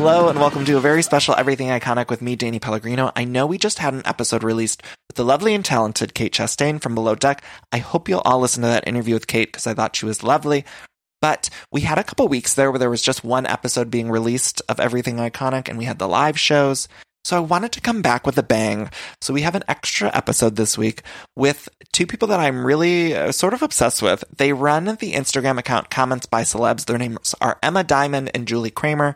Hello 0.00 0.30
and 0.30 0.38
welcome 0.38 0.64
to 0.64 0.78
a 0.78 0.80
very 0.80 1.02
special 1.02 1.34
Everything 1.36 1.68
Iconic 1.68 2.08
with 2.08 2.22
me, 2.22 2.34
Danny 2.34 2.58
Pellegrino. 2.58 3.12
I 3.14 3.24
know 3.24 3.44
we 3.44 3.58
just 3.58 3.80
had 3.80 3.92
an 3.92 4.00
episode 4.06 4.42
released 4.42 4.82
with 5.08 5.16
the 5.16 5.26
lovely 5.26 5.54
and 5.54 5.62
talented 5.62 6.14
Kate 6.14 6.32
Chastain 6.32 6.80
from 6.80 6.94
Below 6.94 7.16
Deck. 7.16 7.44
I 7.70 7.78
hope 7.78 8.08
you'll 8.08 8.22
all 8.24 8.40
listen 8.40 8.62
to 8.62 8.68
that 8.68 8.88
interview 8.88 9.12
with 9.12 9.26
Kate 9.26 9.48
because 9.48 9.66
I 9.66 9.74
thought 9.74 9.94
she 9.94 10.06
was 10.06 10.22
lovely. 10.22 10.64
But 11.20 11.50
we 11.70 11.82
had 11.82 11.98
a 11.98 12.02
couple 12.02 12.26
weeks 12.28 12.54
there 12.54 12.70
where 12.70 12.78
there 12.78 12.88
was 12.88 13.02
just 13.02 13.24
one 13.24 13.44
episode 13.44 13.90
being 13.90 14.10
released 14.10 14.62
of 14.70 14.80
Everything 14.80 15.16
Iconic 15.16 15.68
and 15.68 15.76
we 15.76 15.84
had 15.84 15.98
the 15.98 16.08
live 16.08 16.40
shows. 16.40 16.88
So 17.22 17.36
I 17.36 17.40
wanted 17.40 17.72
to 17.72 17.82
come 17.82 18.00
back 18.00 18.24
with 18.24 18.38
a 18.38 18.42
bang. 18.42 18.88
So 19.20 19.34
we 19.34 19.42
have 19.42 19.54
an 19.54 19.64
extra 19.68 20.10
episode 20.16 20.56
this 20.56 20.78
week 20.78 21.02
with 21.36 21.68
two 21.92 22.06
people 22.06 22.28
that 22.28 22.40
I'm 22.40 22.64
really 22.64 23.14
uh, 23.14 23.32
sort 23.32 23.52
of 23.52 23.60
obsessed 23.60 24.00
with. 24.00 24.24
They 24.34 24.54
run 24.54 24.86
the 24.86 25.12
Instagram 25.12 25.58
account 25.58 25.90
Comments 25.90 26.24
by 26.24 26.40
Celebs. 26.40 26.86
Their 26.86 26.96
names 26.96 27.34
are 27.42 27.58
Emma 27.62 27.84
Diamond 27.84 28.30
and 28.32 28.48
Julie 28.48 28.70
Kramer. 28.70 29.14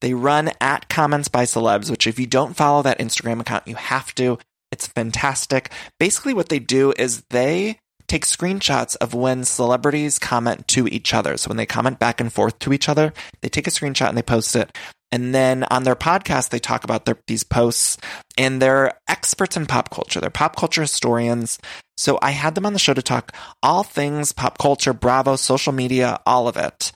They 0.00 0.14
run 0.14 0.50
at 0.60 0.88
Comments 0.88 1.26
by 1.28 1.44
Celebs, 1.44 1.90
which 1.90 2.06
if 2.06 2.18
you 2.18 2.26
don't 2.26 2.56
follow 2.56 2.82
that 2.82 2.98
Instagram 2.98 3.40
account, 3.40 3.66
you 3.66 3.74
have 3.74 4.14
to. 4.16 4.38
It's 4.70 4.86
fantastic. 4.86 5.70
Basically, 5.98 6.34
what 6.34 6.48
they 6.48 6.58
do 6.58 6.92
is 6.96 7.22
they 7.30 7.78
take 8.06 8.24
screenshots 8.24 8.96
of 8.96 9.14
when 9.14 9.44
celebrities 9.44 10.18
comment 10.18 10.66
to 10.68 10.88
each 10.88 11.12
other. 11.12 11.36
So 11.36 11.48
when 11.48 11.56
they 11.56 11.66
comment 11.66 11.98
back 11.98 12.20
and 12.20 12.32
forth 12.32 12.58
to 12.60 12.72
each 12.72 12.88
other, 12.88 13.12
they 13.42 13.48
take 13.48 13.66
a 13.66 13.70
screenshot 13.70 14.08
and 14.08 14.16
they 14.16 14.22
post 14.22 14.56
it. 14.56 14.76
And 15.10 15.34
then 15.34 15.64
on 15.64 15.84
their 15.84 15.96
podcast, 15.96 16.50
they 16.50 16.58
talk 16.58 16.84
about 16.84 17.04
their, 17.04 17.18
these 17.26 17.44
posts 17.44 17.96
and 18.36 18.60
they're 18.60 18.98
experts 19.08 19.56
in 19.56 19.66
pop 19.66 19.90
culture. 19.90 20.20
They're 20.20 20.30
pop 20.30 20.56
culture 20.56 20.82
historians. 20.82 21.58
So 21.96 22.18
I 22.20 22.30
had 22.30 22.54
them 22.54 22.66
on 22.66 22.74
the 22.74 22.78
show 22.78 22.94
to 22.94 23.02
talk 23.02 23.34
all 23.62 23.82
things 23.82 24.32
pop 24.32 24.58
culture, 24.58 24.92
Bravo, 24.92 25.36
social 25.36 25.72
media, 25.72 26.20
all 26.26 26.46
of 26.46 26.56
it. 26.56 26.92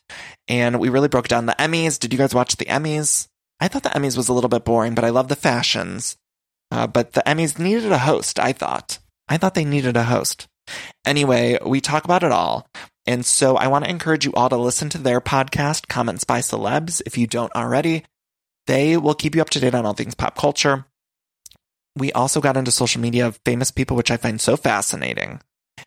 And 0.48 0.80
we 0.80 0.88
really 0.88 1.08
broke 1.08 1.28
down 1.28 1.46
the 1.46 1.56
Emmys. 1.58 1.98
Did 1.98 2.12
you 2.12 2.18
guys 2.18 2.34
watch 2.34 2.56
the 2.56 2.66
Emmys? 2.66 3.28
I 3.60 3.68
thought 3.68 3.84
the 3.84 3.90
Emmys 3.90 4.16
was 4.16 4.28
a 4.28 4.32
little 4.32 4.50
bit 4.50 4.64
boring, 4.64 4.94
but 4.94 5.04
I 5.04 5.10
love 5.10 5.28
the 5.28 5.36
fashions. 5.36 6.16
Uh, 6.70 6.86
but 6.86 7.12
the 7.12 7.22
Emmys 7.26 7.58
needed 7.58 7.92
a 7.92 7.98
host, 7.98 8.38
I 8.38 8.52
thought. 8.52 8.98
I 9.28 9.36
thought 9.36 9.54
they 9.54 9.64
needed 9.64 9.96
a 9.96 10.04
host. 10.04 10.48
Anyway, 11.04 11.58
we 11.64 11.80
talk 11.80 12.04
about 12.04 12.22
it 12.22 12.32
all. 12.32 12.66
And 13.06 13.26
so 13.26 13.56
I 13.56 13.66
want 13.66 13.84
to 13.84 13.90
encourage 13.90 14.24
you 14.24 14.32
all 14.34 14.48
to 14.48 14.56
listen 14.56 14.88
to 14.90 14.98
their 14.98 15.20
podcast, 15.20 15.88
Comments 15.88 16.22
by 16.24 16.40
Celebs, 16.40 17.02
if 17.04 17.18
you 17.18 17.26
don't 17.26 17.54
already. 17.54 18.04
They 18.66 18.96
will 18.96 19.14
keep 19.14 19.34
you 19.34 19.42
up 19.42 19.50
to 19.50 19.60
date 19.60 19.74
on 19.74 19.84
all 19.84 19.92
things 19.92 20.14
pop 20.14 20.36
culture. 20.36 20.86
We 21.96 22.12
also 22.12 22.40
got 22.40 22.56
into 22.56 22.70
social 22.70 23.00
media 23.00 23.26
of 23.26 23.40
famous 23.44 23.70
people, 23.70 23.96
which 23.96 24.10
I 24.10 24.16
find 24.16 24.40
so 24.40 24.56
fascinating. 24.56 25.40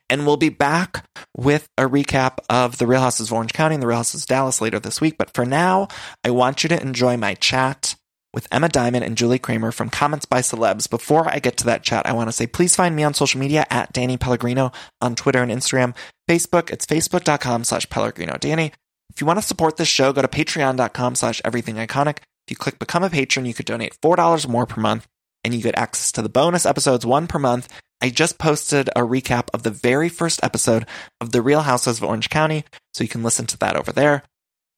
And 0.10 0.26
we'll 0.26 0.38
be 0.38 0.50
back 0.50 1.06
with 1.36 1.68
a 1.78 1.84
recap 1.84 2.38
of 2.50 2.78
the 2.78 2.88
Real 2.88 3.02
Houses 3.02 3.30
of 3.30 3.34
Orange 3.34 3.54
County 3.54 3.76
and 3.76 3.84
the 3.84 3.88
Real 3.88 3.98
Houses 3.98 4.24
of 4.24 4.28
Dallas 4.28 4.62
later 4.62 4.80
this 4.80 5.02
week. 5.02 5.18
But 5.18 5.34
for 5.34 5.46
now, 5.46 5.88
I 6.24 6.32
want 6.32 6.64
you 6.64 6.70
to 6.70 6.82
enjoy 6.82 7.18
my 7.18 7.34
chat 7.36 7.96
with 8.36 8.48
Emma 8.52 8.68
Diamond 8.68 9.06
and 9.06 9.18
Julie 9.18 9.40
Kramer 9.40 9.72
from 9.72 9.90
Comments 9.90 10.26
by 10.26 10.42
Celebs. 10.42 10.90
Before 10.90 11.28
I 11.28 11.40
get 11.40 11.56
to 11.58 11.66
that 11.66 11.84
chat, 11.84 12.06
I 12.06 12.12
want 12.12 12.28
to 12.28 12.34
say 12.34 12.46
please 12.46 12.76
find 12.76 12.96
me 12.96 13.04
on 13.04 13.14
social 13.14 13.40
media 13.40 13.66
at 13.70 13.94
Danny 13.94 14.18
Pellegrino 14.18 14.72
on 15.02 15.16
Twitter 15.16 15.42
and 15.42 15.52
Instagram. 15.52 15.96
Facebook, 16.30 16.70
it's 16.70 16.86
facebook.com 16.86 17.64
slash 17.64 17.90
Pellegrino 17.90 18.38
Danny. 18.38 18.74
If 19.10 19.22
you 19.22 19.28
want 19.28 19.40
to 19.40 19.46
support 19.46 19.78
this 19.78 19.88
show, 19.88 20.12
go 20.12 20.22
to 20.22 20.28
patreon.com 20.28 21.16
slash 21.16 21.42
everything 21.46 21.76
iconic. 21.76 22.18
If 22.18 22.52
you 22.52 22.56
click 22.58 22.78
become 22.78 23.04
a 23.04 23.10
patron, 23.10 23.46
you 23.46 23.54
could 23.54 23.66
donate 23.66 24.00
$4 24.02 24.48
more 24.48 24.66
per 24.66 24.82
month 24.82 25.08
and 25.46 25.54
you 25.54 25.62
get 25.62 25.78
access 25.78 26.12
to 26.14 26.22
the 26.22 26.30
bonus 26.30 26.66
episodes, 26.66 27.06
one 27.06 27.28
per 27.28 27.40
month. 27.40 27.72
I 28.06 28.10
just 28.10 28.38
posted 28.38 28.88
a 28.90 29.02
recap 29.02 29.48
of 29.52 29.64
the 29.64 29.72
very 29.72 30.10
first 30.10 30.40
episode 30.44 30.86
of 31.20 31.32
The 31.32 31.42
Real 31.42 31.62
Houses 31.62 31.98
of 31.98 32.04
Orange 32.04 32.30
County, 32.30 32.64
so 32.94 33.04
you 33.04 33.08
can 33.08 33.24
listen 33.24 33.48
to 33.48 33.58
that 33.58 33.76
over 33.76 33.92
there. 33.92 34.22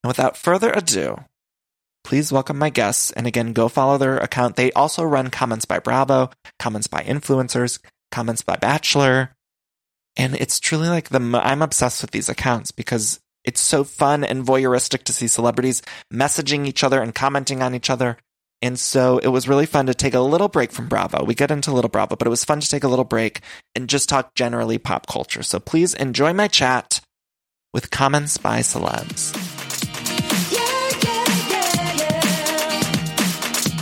And 0.02 0.08
without 0.08 0.38
further 0.38 0.72
ado, 0.72 1.26
please 2.06 2.32
welcome 2.32 2.58
my 2.58 2.70
guests. 2.70 3.12
And 3.12 3.28
again, 3.28 3.52
go 3.52 3.68
follow 3.68 3.98
their 3.98 4.16
account. 4.16 4.56
They 4.56 4.72
also 4.72 5.04
run 5.04 5.30
comments 5.30 5.66
by 5.66 5.80
Bravo, 5.80 6.30
comments 6.58 6.88
by 6.88 7.02
influencers, 7.02 7.80
comments 8.14 8.44
by 8.44 8.56
Bachelor. 8.56 9.36
And 10.16 10.34
it's 10.36 10.62
truly 10.62 10.88
like 10.88 11.10
the, 11.10 11.20
I'm 11.44 11.62
obsessed 11.62 12.02
with 12.02 12.12
these 12.12 12.30
accounts 12.30 12.72
because 12.72 13.20
it's 13.44 13.60
so 13.60 13.84
fun 13.84 14.24
and 14.24 14.46
voyeuristic 14.46 15.04
to 15.04 15.12
see 15.12 15.28
celebrities 15.28 15.82
messaging 16.14 16.66
each 16.66 16.82
other 16.82 17.02
and 17.02 17.14
commenting 17.14 17.62
on 17.62 17.76
each 17.76 17.90
other. 17.90 18.20
And 18.62 18.80
so 18.80 19.20
it 19.20 19.28
was 19.28 19.48
really 19.48 19.66
fun 19.66 19.86
to 19.86 19.94
take 19.94 20.14
a 20.14 20.20
little 20.20 20.48
break 20.48 20.72
from 20.72 20.88
Bravo. 20.88 21.24
We 21.24 21.36
get 21.36 21.52
into 21.52 21.72
a 21.72 21.74
Little 21.74 21.90
Bravo, 21.90 22.16
but 22.16 22.26
it 22.26 22.32
was 22.32 22.44
fun 22.44 22.60
to 22.60 22.70
take 22.70 22.84
a 22.84 22.88
little 22.88 23.06
break 23.06 23.42
and 23.76 23.88
just 23.88 24.10
talk 24.10 24.34
generally 24.34 24.78
pop 24.78 25.06
culture. 25.08 25.44
So 25.44 25.60
please 25.60 25.94
enjoy 25.94 26.34
my 26.34 26.48
chat 26.48 27.00
with 27.74 27.92
comments 27.92 28.38
by 28.38 28.60
celebs. 28.62 29.57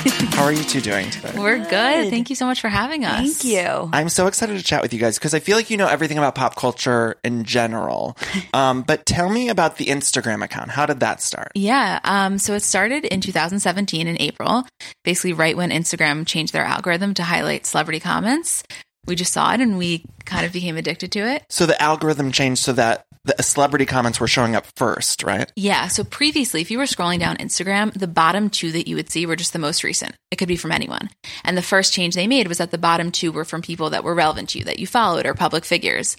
How 0.36 0.44
are 0.44 0.52
you 0.52 0.64
two 0.64 0.82
doing 0.82 1.10
today? 1.10 1.32
We're 1.36 1.58
good. 1.58 2.10
Thank 2.12 2.30
you 2.30 2.36
so 2.36 2.46
much 2.46 2.62
for 2.62 2.70
having 2.70 3.06
us. 3.06 3.40
Thank 3.40 3.44
you. 3.44 3.90
I'm 3.92 4.10
so 4.10 4.28
excited 4.28 4.56
to 4.56 4.64
chat 4.64 4.84
with 4.84 4.94
you 4.94 5.00
guys 5.00 5.18
because 5.18 5.34
I 5.34 5.40
feel 5.40 5.58
like 5.58 5.72
you 5.72 5.78
know 5.78 5.88
everything 5.88 6.20
about 6.20 6.36
pop 6.36 6.56
culture 6.56 7.18
in 7.24 7.44
general. 7.44 8.18
Um, 8.54 8.84
but 8.84 9.06
tell 9.06 9.30
me 9.30 9.50
about 9.50 9.78
the 9.78 9.88
Instagram 9.88 10.44
account. 10.44 10.72
How 10.72 10.86
did 10.86 11.02
that 11.02 11.22
start? 11.22 11.52
Yeah. 11.56 12.00
Um, 12.04 12.38
so 12.38 12.54
it 12.54 12.62
started 12.62 13.04
in 13.04 13.20
2017 13.20 14.08
in 14.08 14.22
April, 14.22 14.66
basically 15.04 15.34
right 15.34 15.58
when 15.58 15.72
Instagram 15.72 16.26
changed 16.26 16.54
their 16.54 16.64
algorithm 16.64 17.14
to 17.16 17.24
highlight 17.24 17.66
celebrity 17.66 18.00
comments. 18.00 18.64
We 19.06 19.16
just 19.16 19.34
saw 19.34 19.54
it 19.54 19.62
and 19.62 19.78
we 19.78 20.06
kind 20.26 20.46
of 20.46 20.54
became 20.54 20.78
addicted 20.78 21.12
to 21.14 21.20
it. 21.20 21.44
So 21.50 21.66
the 21.66 21.82
algorithm 21.82 22.32
changed 22.32 22.64
so 22.64 22.74
that 22.74 23.06
the 23.26 23.42
celebrity 23.42 23.86
comments 23.86 24.20
were 24.20 24.28
showing 24.28 24.56
up 24.56 24.66
first, 24.76 25.24
right? 25.24 25.52
Yeah. 25.56 25.88
So 25.88 26.04
previously, 26.04 26.62
if 26.62 26.70
you 26.70 26.78
were 26.78 26.86
scrolling 26.86 27.20
down 27.20 27.38
Instagram, 27.38 27.92
the 27.94 28.08
bottom 28.08 28.50
two 28.50 28.72
that 28.72 28.88
you 28.88 28.96
would 28.96 29.10
see 29.10 29.26
were 29.26 29.36
just 29.36 29.52
the 29.52 29.60
most 29.60 29.84
recent. 29.84 30.16
It 30.30 30.36
could 30.36 30.48
be 30.48 30.56
from 30.56 30.72
anyone. 30.72 31.10
And 31.44 31.58
the 31.58 31.64
first 31.64 31.92
change 31.92 32.14
they 32.14 32.28
made 32.28 32.48
was 32.48 32.60
that 32.60 32.72
the 32.72 32.78
bottom 32.78 33.12
two 33.12 33.32
were 33.32 33.46
from 33.46 33.64
people 33.64 33.90
that 33.90 34.04
were 34.04 34.14
relevant 34.14 34.50
to 34.50 34.60
you, 34.60 34.66
that 34.66 34.80
you 34.80 34.86
followed, 34.86 35.26
or 35.26 35.34
public 35.34 35.66
figures. 35.66 36.18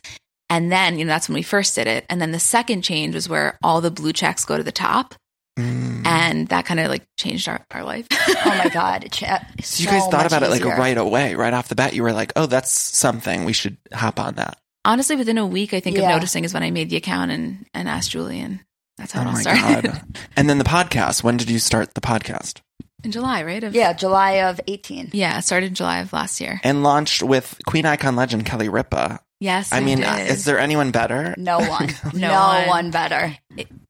And 0.50 0.70
then, 0.70 0.98
you 0.98 1.04
know, 1.04 1.12
that's 1.12 1.28
when 1.28 1.34
we 1.34 1.42
first 1.42 1.76
did 1.76 1.86
it. 1.86 2.06
And 2.10 2.20
then 2.20 2.32
the 2.32 2.40
second 2.40 2.82
change 2.82 3.14
was 3.14 3.28
where 3.28 3.58
all 3.62 3.80
the 3.80 3.90
blue 3.90 4.12
checks 4.12 4.44
go 4.44 4.56
to 4.56 4.62
the 4.62 4.72
top. 4.72 5.14
Mm. 5.58 6.04
And 6.06 6.48
that 6.48 6.66
kind 6.66 6.80
of 6.80 6.88
like 6.88 7.06
changed 7.16 7.48
our, 7.48 7.64
our 7.70 7.84
life. 7.84 8.06
oh 8.28 8.60
my 8.62 8.68
god! 8.68 9.10
Chat. 9.10 9.50
So 9.62 9.82
you 9.82 9.88
guys 9.88 10.06
thought 10.08 10.26
about 10.26 10.42
it 10.42 10.50
like 10.50 10.64
right 10.64 10.98
away, 10.98 11.34
right 11.34 11.54
off 11.54 11.68
the 11.68 11.74
bat. 11.74 11.94
You 11.94 12.02
were 12.02 12.12
like, 12.12 12.34
"Oh, 12.36 12.44
that's 12.44 12.70
something. 12.70 13.46
We 13.46 13.54
should 13.54 13.78
hop 13.90 14.20
on 14.20 14.34
that." 14.34 14.58
Honestly, 14.86 15.16
within 15.16 15.36
a 15.36 15.46
week, 15.46 15.74
I 15.74 15.80
think 15.80 15.96
Yeah. 15.96 16.04
of 16.04 16.08
noticing 16.16 16.44
is 16.44 16.54
when 16.54 16.62
I 16.62 16.70
made 16.70 16.88
the 16.88 16.96
account 16.96 17.30
and 17.30 17.66
and 17.74 17.88
asked 17.88 18.10
Julian. 18.12 18.60
that's 18.96 19.12
how 19.12 19.20
Oh 19.20 19.24
it 19.24 19.26
all 19.26 19.32
my 19.34 19.40
started 19.42 19.84
god! 19.92 20.18
and 20.36 20.48
then 20.48 20.56
the 20.58 20.64
podcast. 20.64 21.22
When 21.22 21.36
did 21.36 21.50
you 21.50 21.58
start 21.58 21.92
the 21.94 22.00
podcast? 22.00 22.60
in 23.04 23.12
July, 23.12 23.44
right? 23.44 23.62
Of, 23.62 23.74
Yeah, 23.74 23.92
July 23.92 24.32
of 24.48 24.58
eighteen. 24.66 25.10
yeah. 25.12 25.38
It 25.38 25.42
started 25.42 25.66
in 25.66 25.74
July 25.74 25.98
of 25.98 26.12
last 26.12 26.40
year. 26.40 26.60
And 26.64 26.82
launched 26.82 27.22
with 27.22 27.58
Queen 27.66 27.84
Icon 27.84 28.16
legend 28.16 28.46
Kelly 28.46 28.68
Ripa. 28.68 29.20
Yes, 29.38 29.70
I 29.70 29.80
mean, 29.80 29.98
did. 30.00 30.28
is 30.30 30.44
there 30.46 30.58
anyone 30.58 30.92
better? 30.92 31.34
No 31.36 31.58
one. 31.68 31.92
No 32.14 32.28
no 32.28 32.32
one. 32.34 32.68
one 32.68 32.90
better. 32.90 33.36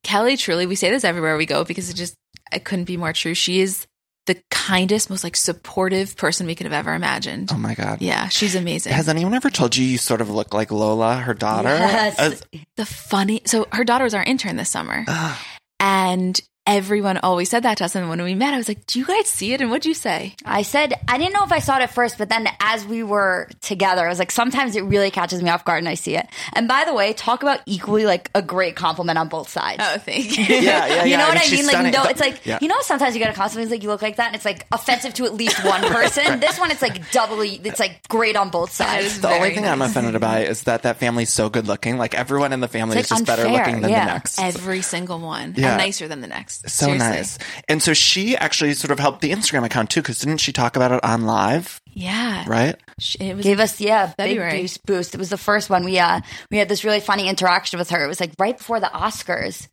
Kelly 0.02 0.37
truly, 0.37 0.66
we 0.66 0.75
say 0.75 0.90
this 0.90 1.04
everywhere 1.04 1.37
we 1.37 1.46
go 1.46 1.64
because 1.64 1.88
it 1.88 1.94
just, 1.94 2.14
it 2.52 2.64
couldn't 2.64 2.84
be 2.87 2.96
more 2.96 3.12
true. 3.12 3.32
She 3.34 3.60
is 3.60 3.87
the 4.26 4.40
kindest, 4.50 5.08
most 5.11 5.25
like 5.25 5.37
supportive 5.37 6.17
person 6.17 6.46
we 6.46 6.55
could 6.55 6.67
have 6.67 6.73
ever 6.73 6.94
imagined. 6.94 7.50
Oh 7.52 7.56
my 7.58 7.75
god! 7.75 8.02
Yeah, 8.02 8.28
she's 8.28 8.55
amazing. 8.55 8.93
Has 8.93 9.08
anyone 9.08 9.34
ever 9.34 9.50
told 9.50 9.76
you 9.76 9.84
you 9.84 9.99
sort 9.99 10.20
of 10.20 10.31
look 10.31 10.52
like 10.55 10.70
Lola, 10.70 11.17
her 11.17 11.34
daughter? 11.34 11.69
Yes. 11.69 12.19
Uh, 12.19 12.58
the 12.76 12.87
funny, 12.87 13.43
so 13.46 13.67
her 13.73 13.84
daughter 13.84 14.05
was 14.05 14.14
our 14.14 14.23
intern 14.25 14.56
this 14.56 14.69
summer. 14.70 15.05
ah, 15.08 15.43
And 15.81 16.38
everyone 16.66 17.18
always 17.18 17.48
said 17.50 17.62
that 17.62 17.78
to 17.78 17.84
us. 17.84 17.94
And 17.94 18.08
when 18.08 18.22
we 18.22 18.34
met, 18.34 18.54
I 18.54 18.56
was 18.56 18.68
like, 18.68 18.86
"Do 18.86 18.98
you 18.98 19.06
guys 19.06 19.26
see 19.28 19.52
it?" 19.52 19.60
And 19.60 19.70
what'd 19.70 19.86
you 19.86 19.94
say? 19.94 20.34
I 20.44 20.62
said 20.62 20.94
I 21.08 21.18
didn't 21.18 21.34
know 21.34 21.44
if 21.44 21.52
I 21.52 21.58
saw 21.60 21.76
it 21.78 21.82
at 21.82 21.92
first, 21.94 22.18
but 22.18 22.28
then 22.28 22.48
as 22.60 22.84
we 22.86 23.02
were 23.02 23.48
together, 23.60 24.04
I 24.04 24.08
was 24.08 24.18
like, 24.18 24.30
sometimes 24.30 24.76
it 24.76 24.82
really 24.82 25.10
catches 25.10 25.42
me 25.42 25.50
off 25.50 25.64
guard 25.64 25.78
and 25.78 25.88
I 25.88 25.94
see 25.94 26.16
it. 26.16 26.26
And 26.54 26.68
by 26.68 26.84
the 26.84 26.94
way, 26.94 27.12
talk 27.12 27.42
about 27.42 27.60
equally 27.66 28.04
like 28.04 28.30
a 28.34 28.42
great 28.42 28.76
compliment 28.76 29.18
on 29.18 29.28
both 29.28 29.48
sides. 29.48 29.82
Oh, 29.84 29.98
thank 29.98 30.36
you. 30.38 30.44
Yeah, 30.44 30.86
yeah, 30.86 31.04
you 31.04 31.10
yeah. 31.10 31.16
know 31.18 31.28
what 31.28 31.36
I 31.38 31.40
she's 31.42 31.58
mean? 31.58 31.66
Like, 31.66 31.72
stunning. 31.74 31.92
no, 31.92 32.04
it's 32.04 32.20
like 32.20 32.44
Yeah. 32.44 32.58
you 32.60 32.68
know, 32.68 32.80
sometimes 32.82 33.14
you 33.14 33.20
get 33.20 33.30
a 33.30 33.34
compliment 33.36 33.70
like 33.70 33.82
you 33.82 33.88
look 33.88 34.02
like 34.02 34.16
that, 34.16 34.26
and 34.28 34.36
it's 34.36 34.44
like 34.44 34.66
offensive 34.72 35.14
to 35.14 35.24
at 35.24 35.34
least 35.34 35.64
one 35.64 35.80
person. 35.92 36.40
This 36.40 36.58
one, 36.58 36.70
it's 36.70 36.82
like 36.82 37.10
doubly. 37.12 37.60
It's 37.64 37.80
like 37.80 38.06
great 38.08 38.36
on 38.36 38.50
both 38.50 38.72
sides. 38.72 39.20
The 39.20 39.28
only 39.28 39.38
very 39.40 39.54
thing 39.54 39.66
I'm 39.66 39.82
offended 39.82 40.20
by 40.20 40.40
is 40.44 40.62
that 40.64 40.82
that 40.82 40.96
family's 40.98 41.32
so 41.32 41.48
good 41.48 41.66
looking. 41.66 41.98
Like 41.98 42.14
everyone 42.14 42.52
in 42.52 42.60
the 42.60 42.68
family 42.68 42.96
It's 42.98 43.06
is 43.06 43.10
like 43.12 43.26
just 43.26 43.26
better 43.26 43.48
looking 43.48 43.80
than 43.82 43.90
yeah. 43.90 44.06
the 44.06 44.12
next. 44.12 44.40
Every 44.40 44.82
single 44.82 45.18
one, 45.20 45.54
Yeah. 45.56 45.70
and 45.72 45.78
nicer 45.78 46.08
than 46.08 46.20
the 46.20 46.26
next. 46.26 46.56
So 46.67 46.87
Seriously. 46.87 47.08
nice. 47.08 47.38
And 47.69 47.82
so 47.82 47.93
she 47.94 48.37
actually 48.37 48.75
sort 48.75 48.91
of 48.91 48.99
helped 48.99 49.20
the 49.20 49.31
Instagram 49.32 49.64
account 49.64 49.91
too, 49.91 50.00
because 50.03 50.19
didn't 50.20 50.38
she 50.38 50.53
talk 50.53 50.76
about 50.76 50.93
it 50.93 51.03
on 51.05 51.23
live? 51.23 51.81
Yeah, 51.93 52.44
Right? 52.47 52.76
Sh- 53.00 53.17
It 53.20 53.37
was 53.37 53.44
Gave 53.44 53.58
us 53.61 53.81
yeah 53.81 54.12
February. 54.19 54.50
big 54.53 54.62
boost 54.62 54.87
boost. 54.87 55.14
It 55.14 55.19
was 55.19 55.31
the 55.31 55.38
first 55.38 55.70
one. 55.70 55.85
We 55.85 55.99
uh 55.99 56.20
we 56.50 56.58
had 56.58 56.69
this 56.69 56.85
really 56.85 57.00
funny 57.00 57.29
interaction 57.29 57.79
with 57.79 57.91
her. 57.91 58.05
It 58.05 58.08
was 58.08 58.20
like 58.20 58.32
right 58.38 58.56
before 58.56 58.81
the 58.81 58.87
Oscars, 58.93 59.67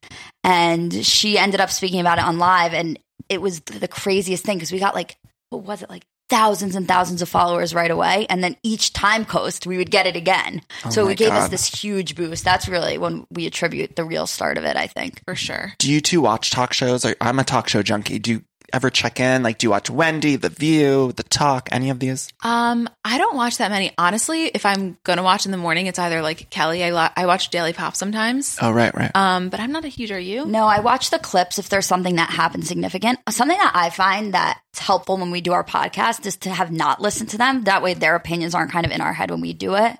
and 0.43 0.93
she 1.05 1.37
ended 1.37 1.59
up 1.59 1.69
speaking 1.69 1.99
about 1.99 2.17
it 2.17 2.23
on 2.23 2.37
live, 2.37 2.73
and 2.73 2.97
it 3.29 3.41
was 3.41 3.59
the 3.61 3.87
craziest 3.87 4.43
thing 4.45 4.57
because 4.57 4.71
we 4.71 4.79
got 4.79 4.95
like 4.95 5.17
what 5.49 5.63
was 5.63 5.81
it 5.81 5.89
like 5.89 6.03
thousands 6.33 6.75
and 6.75 6.87
thousands 6.87 7.21
of 7.21 7.29
followers 7.29 7.75
right 7.75 7.91
away, 7.91 8.25
and 8.27 8.43
then 8.43 8.57
each 8.63 8.91
time 8.91 9.23
coast, 9.23 9.67
we 9.67 9.77
would 9.77 9.91
get 9.91 10.07
it 10.07 10.15
again. 10.15 10.63
Oh 10.83 10.89
so 10.89 11.01
Oh 11.03 11.05
my 11.05 11.11
it 11.11 11.19
gave 11.19 11.31
us 11.31 11.49
this 11.49 11.67
huge 11.67 12.15
boost. 12.15 12.43
That's 12.43 12.67
really 12.67 12.97
when 12.97 13.27
we 13.29 13.45
attribute 13.45 13.95
the 13.95 14.03
real 14.03 14.25
start 14.25 14.57
of 14.57 14.63
it. 14.63 14.75
I 14.75 14.87
think. 14.87 15.21
for 15.25 15.35
sure. 15.35 15.73
Do 15.77 15.91
you 15.91 16.01
two 16.01 16.21
watch 16.21 16.49
talk 16.49 16.73
shows? 16.73 17.05
I'm 17.21 17.37
a 17.37 17.43
talk 17.43 17.69
show 17.69 17.83
junkie. 17.83 18.17
Do 18.17 18.31
you 18.31 18.43
ever 18.73 18.89
check 18.89 19.19
in? 19.19 19.43
Like, 19.43 19.59
do 19.59 19.65
you 19.67 19.71
watch 19.71 19.89
Wendy, 19.89 20.35
The 20.35 20.49
View, 20.49 21.11
The 21.13 21.23
Talk, 21.23 21.69
any 21.71 21.89
of 21.91 21.99
these? 21.99 22.27
Um, 22.43 22.89
I 23.05 23.17
don't 23.17 23.35
watch 23.35 23.57
that 23.59 23.69
many. 23.71 23.91
Honestly, 23.97 24.45
if 24.47 24.65
I'm 24.65 24.97
gonna 25.03 25.23
watch 25.23 25.45
in 25.45 25.51
the 25.51 25.57
morning, 25.57 25.85
it's 25.87 25.99
either 25.99 26.21
like 26.21 26.49
Kelly. 26.49 26.83
I 26.83 26.89
lo- 26.89 27.09
I 27.15 27.25
watch 27.25 27.49
Daily 27.49 27.71
Pop 27.73 27.95
sometimes. 27.95 28.57
Oh, 28.61 28.71
right, 28.71 28.93
right. 28.95 29.11
Um, 29.15 29.49
but 29.49 29.59
I'm 29.59 29.71
not 29.71 29.85
a 29.85 29.89
huge. 29.89 30.11
Are 30.11 30.19
you? 30.19 30.45
No, 30.45 30.65
I 30.65 30.79
watch 30.79 31.09
the 31.11 31.19
clips 31.19 31.59
if 31.59 31.69
there's 31.69 31.85
something 31.85 32.15
that 32.15 32.29
happens 32.31 32.67
significant. 32.67 33.19
Something 33.29 33.57
that 33.57 33.71
I 33.75 33.89
find 33.91 34.33
that's 34.33 34.79
helpful 34.79 35.17
when 35.17 35.31
we 35.31 35.41
do 35.41 35.53
our 35.53 35.63
podcast 35.63 36.25
is 36.25 36.37
to 36.37 36.49
have 36.49 36.71
not 36.71 36.99
listened 36.99 37.29
to 37.29 37.37
them. 37.37 37.63
That 37.65 37.83
way 37.83 37.93
their 37.93 38.15
opinions 38.15 38.55
aren't 38.55 38.71
kind 38.71 38.85
of 38.85 38.91
in 38.91 39.01
our 39.01 39.13
head 39.13 39.29
when 39.31 39.41
we 39.41 39.53
do 39.53 39.75
it. 39.75 39.95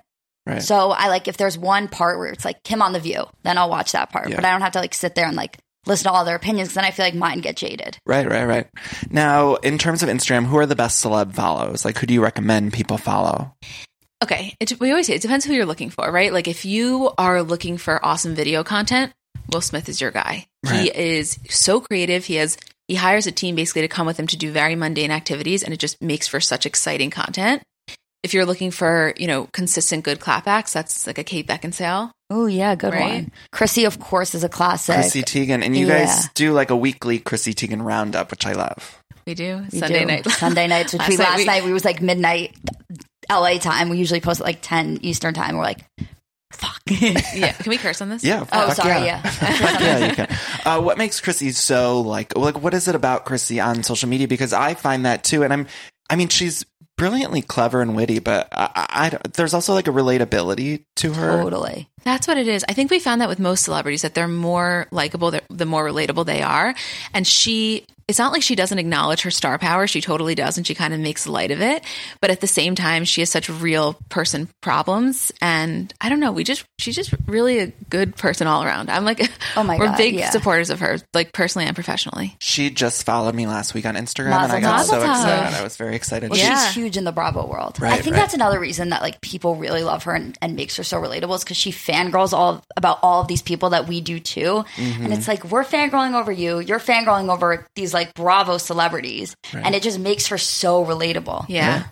right. 0.46 0.62
So 0.62 0.90
I 0.90 1.08
like 1.08 1.28
if 1.28 1.36
there's 1.36 1.56
one 1.56 1.88
part 1.88 2.18
where 2.18 2.28
it's 2.32 2.44
like 2.44 2.62
Kim 2.64 2.82
on 2.82 2.92
the 2.92 3.00
view, 3.00 3.24
then 3.44 3.56
I'll 3.56 3.70
watch 3.70 3.92
that 3.92 4.10
part. 4.10 4.28
Yeah. 4.28 4.36
But 4.36 4.44
I 4.44 4.50
don't 4.50 4.62
have 4.62 4.72
to 4.72 4.80
like 4.80 4.94
sit 4.94 5.14
there 5.14 5.26
and 5.26 5.36
like 5.36 5.58
listen 5.86 6.04
to 6.04 6.12
all 6.12 6.24
their 6.24 6.36
opinions 6.36 6.68
'cause 6.68 6.74
then 6.74 6.84
I 6.84 6.90
feel 6.90 7.04
like 7.06 7.14
mine 7.14 7.40
get 7.40 7.56
jaded. 7.56 7.98
Right, 8.06 8.28
right, 8.28 8.44
right. 8.44 8.66
Now, 9.10 9.56
in 9.56 9.78
terms 9.78 10.02
of 10.02 10.08
Instagram, 10.08 10.46
who 10.46 10.56
are 10.58 10.66
the 10.66 10.76
best 10.76 11.04
celeb 11.04 11.34
follows? 11.34 11.84
Like, 11.84 11.98
who 11.98 12.06
do 12.06 12.14
you 12.14 12.22
recommend 12.22 12.72
people 12.72 12.98
follow? 12.98 13.54
Okay, 14.22 14.56
it, 14.60 14.80
we 14.80 14.90
always 14.90 15.06
say 15.06 15.14
it 15.14 15.22
depends 15.22 15.44
who 15.44 15.52
you're 15.52 15.66
looking 15.66 15.90
for, 15.90 16.10
right? 16.10 16.32
Like 16.32 16.48
if 16.48 16.64
you 16.64 17.12
are 17.18 17.42
looking 17.42 17.76
for 17.76 18.02
awesome 18.04 18.34
video 18.34 18.64
content, 18.64 19.12
Will 19.52 19.60
Smith 19.60 19.88
is 19.88 20.00
your 20.00 20.10
guy. 20.10 20.46
Right. 20.64 20.82
He 20.84 20.88
is 20.88 21.38
so 21.50 21.80
creative. 21.80 22.24
He 22.24 22.36
has 22.36 22.56
he 22.88 22.94
hires 22.94 23.26
a 23.26 23.32
team 23.32 23.54
basically 23.54 23.82
to 23.82 23.88
come 23.88 24.06
with 24.06 24.18
him 24.18 24.26
to 24.28 24.36
do 24.36 24.50
very 24.50 24.76
mundane 24.76 25.10
activities, 25.10 25.62
and 25.62 25.74
it 25.74 25.80
just 25.80 26.00
makes 26.00 26.26
for 26.26 26.40
such 26.40 26.64
exciting 26.64 27.10
content. 27.10 27.62
If 28.24 28.32
you're 28.34 28.46
looking 28.46 28.70
for 28.70 29.12
you 29.16 29.26
know 29.28 29.48
consistent 29.52 30.02
good 30.02 30.18
clapbacks, 30.18 30.72
that's 30.72 31.06
like 31.06 31.18
a 31.18 31.24
Kate 31.24 31.46
Beckinsale. 31.46 32.10
Oh 32.30 32.46
yeah, 32.46 32.74
good 32.74 32.92
Right? 32.94 33.14
one. 33.24 33.32
Chrissy, 33.52 33.84
of 33.84 34.00
course, 34.00 34.34
is 34.34 34.42
a 34.42 34.48
classic. 34.48 34.94
Chrissy 34.96 35.22
Teigen. 35.22 35.62
And 35.62 35.76
you 35.76 35.86
Yeah. 35.86 36.04
guys 36.06 36.28
do 36.34 36.52
like 36.52 36.70
a 36.70 36.76
weekly 36.76 37.18
Chrissy 37.18 37.52
Teigen 37.54 37.84
roundup, 37.84 38.30
which 38.30 38.46
I 38.46 38.52
love. 38.54 38.98
We 39.26 39.34
do 39.34 39.64
We 39.70 39.78
Sunday 39.78 40.00
do. 40.00 40.06
night. 40.06 40.28
Sunday 40.30 40.66
nights, 40.66 40.94
which 40.94 41.06
we 41.06 41.16
Last 41.16 41.18
night 41.18 41.28
last 41.28 41.38
we- 41.38 41.44
night 41.44 41.64
we 41.64 41.72
was 41.74 41.84
like 41.84 42.00
midnight 42.02 42.56
LA 43.30 43.58
time. 43.58 43.88
We 43.90 43.98
usually 43.98 44.20
post 44.20 44.40
at 44.40 44.46
like 44.46 44.58
ten 44.62 44.98
Eastern 45.02 45.34
time. 45.34 45.56
We're 45.56 45.62
like, 45.62 45.84
fuck. 46.52 46.80
yeah, 46.88 47.52
can 47.58 47.70
we 47.70 47.76
curse 47.76 48.00
on 48.00 48.08
this? 48.08 48.24
Yeah. 48.24 48.40
Oh, 48.40 48.46
fuck 48.68 48.76
sorry, 48.76 49.04
Yeah. 49.04 49.20
yeah. 49.42 49.80
Yeah, 49.80 50.08
you 50.08 50.14
can. 50.14 50.28
Uh, 50.64 50.80
what 50.80 50.96
makes 50.98 51.20
Chrissy 51.20 51.52
so 51.52 52.00
like, 52.00 52.36
like, 52.36 52.60
what 52.62 52.72
is 52.74 52.88
it 52.88 52.94
about 52.94 53.24
Chrissy 53.26 53.60
on 53.60 53.82
social 53.82 54.08
media? 54.08 54.28
Because 54.28 54.52
I 54.52 54.74
find 54.74 55.04
that 55.06 55.24
too. 55.24 55.42
And 55.42 55.52
I'm, 55.52 55.66
I 56.10 56.16
mean, 56.16 56.28
she's 56.28 56.64
brilliantly 56.96 57.42
clever 57.42 57.80
and 57.80 57.96
witty, 57.96 58.18
but 58.18 58.48
I, 58.52 58.70
I, 58.74 59.06
I 59.06 59.18
there's 59.34 59.54
also 59.54 59.74
like 59.74 59.88
a 59.88 59.90
relatability 59.90 60.84
to 60.96 61.12
her. 61.14 61.42
totally. 61.42 61.88
That's 62.04 62.28
what 62.28 62.36
it 62.36 62.46
is. 62.46 62.64
I 62.68 62.74
think 62.74 62.90
we 62.90 62.98
found 62.98 63.20
that 63.20 63.28
with 63.28 63.38
most 63.38 63.64
celebrities 63.64 64.02
that 64.02 64.14
they're 64.14 64.28
more 64.28 64.86
likable 64.90 65.30
the, 65.30 65.42
the 65.48 65.66
more 65.66 65.84
relatable 65.84 66.26
they 66.26 66.42
are. 66.42 66.74
And 67.14 67.26
she, 67.26 67.86
it's 68.08 68.18
not 68.18 68.32
like 68.32 68.42
she 68.42 68.54
doesn't 68.54 68.78
acknowledge 68.78 69.22
her 69.22 69.30
star 69.30 69.58
power. 69.58 69.86
She 69.86 70.00
totally 70.00 70.34
does, 70.34 70.56
and 70.56 70.66
she 70.66 70.74
kind 70.74 70.92
of 70.94 71.00
makes 71.00 71.26
light 71.26 71.50
of 71.50 71.60
it. 71.60 71.82
But 72.20 72.30
at 72.30 72.40
the 72.40 72.46
same 72.46 72.74
time, 72.74 73.04
she 73.04 73.20
has 73.22 73.30
such 73.30 73.48
real 73.48 73.98
person 74.08 74.48
problems. 74.60 75.32
And 75.40 75.92
I 76.00 76.08
don't 76.08 76.20
know. 76.20 76.32
We 76.32 76.44
just, 76.44 76.64
she's 76.78 76.96
just 76.96 77.14
really 77.26 77.58
a 77.60 77.66
good 77.88 78.16
person 78.16 78.46
all 78.46 78.62
around. 78.62 78.90
I'm 78.90 79.04
like, 79.04 79.20
Oh 79.56 79.62
my 79.62 79.76
god. 79.76 79.80
we're 79.84 79.86
God, 79.86 79.96
big 79.98 80.14
yeah. 80.14 80.30
supporters 80.30 80.70
of 80.70 80.80
her, 80.80 80.98
like 81.14 81.32
personally 81.32 81.66
and 81.66 81.74
professionally. 81.74 82.36
She 82.40 82.70
just 82.70 83.04
followed 83.06 83.34
me 83.34 83.46
last 83.46 83.74
week 83.74 83.86
on 83.86 83.94
Instagram, 83.94 84.32
and 84.42 84.52
I 84.52 84.60
got 84.60 84.80
tov. 84.80 84.84
so 84.84 84.92
Mazel 84.96 85.08
tov. 85.08 85.10
excited. 85.22 85.58
I 85.58 85.62
was 85.62 85.76
very 85.76 85.96
excited. 85.96 86.30
Well, 86.30 86.38
Yeah. 86.38 86.66
she's 86.66 86.74
huge 86.74 86.96
in 86.96 87.04
the 87.04 87.12
Bravo 87.12 87.46
world. 87.46 87.80
Right, 87.80 87.92
I 87.92 88.02
think 88.02 88.14
right. 88.14 88.20
that's 88.20 88.34
another 88.34 88.60
reason 88.60 88.90
that 88.90 89.00
like 89.02 89.20
people 89.20 89.56
really 89.56 89.82
love 89.82 90.04
her 90.04 90.12
and, 90.14 90.36
and 90.42 90.56
makes 90.56 90.76
her 90.76 90.84
so 90.84 91.00
relatable 91.00 91.34
is 91.36 91.44
because 91.44 91.56
she 91.56 91.70
fangirls 91.72 92.32
all 92.32 92.62
about 92.76 92.98
all 93.02 93.22
of 93.22 93.28
these 93.28 93.42
people 93.42 93.70
that 93.70 93.88
we 93.88 94.00
do 94.00 94.20
too. 94.20 94.64
Mm-hmm. 94.76 95.04
And 95.04 95.12
it's 95.14 95.26
like 95.28 95.44
we're 95.44 95.64
fangirling 95.64 96.14
over 96.20 96.30
you, 96.32 96.58
you're 96.60 96.80
fangirling 96.80 97.32
over 97.32 97.64
these 97.74 97.93
like 97.94 98.14
Bravo 98.14 98.58
celebrities, 98.58 99.36
and 99.52 99.74
it 99.74 99.82
just 99.82 99.98
makes 99.98 100.26
her 100.28 100.38
so 100.38 100.84
relatable. 100.84 101.46
Yeah. 101.48 101.84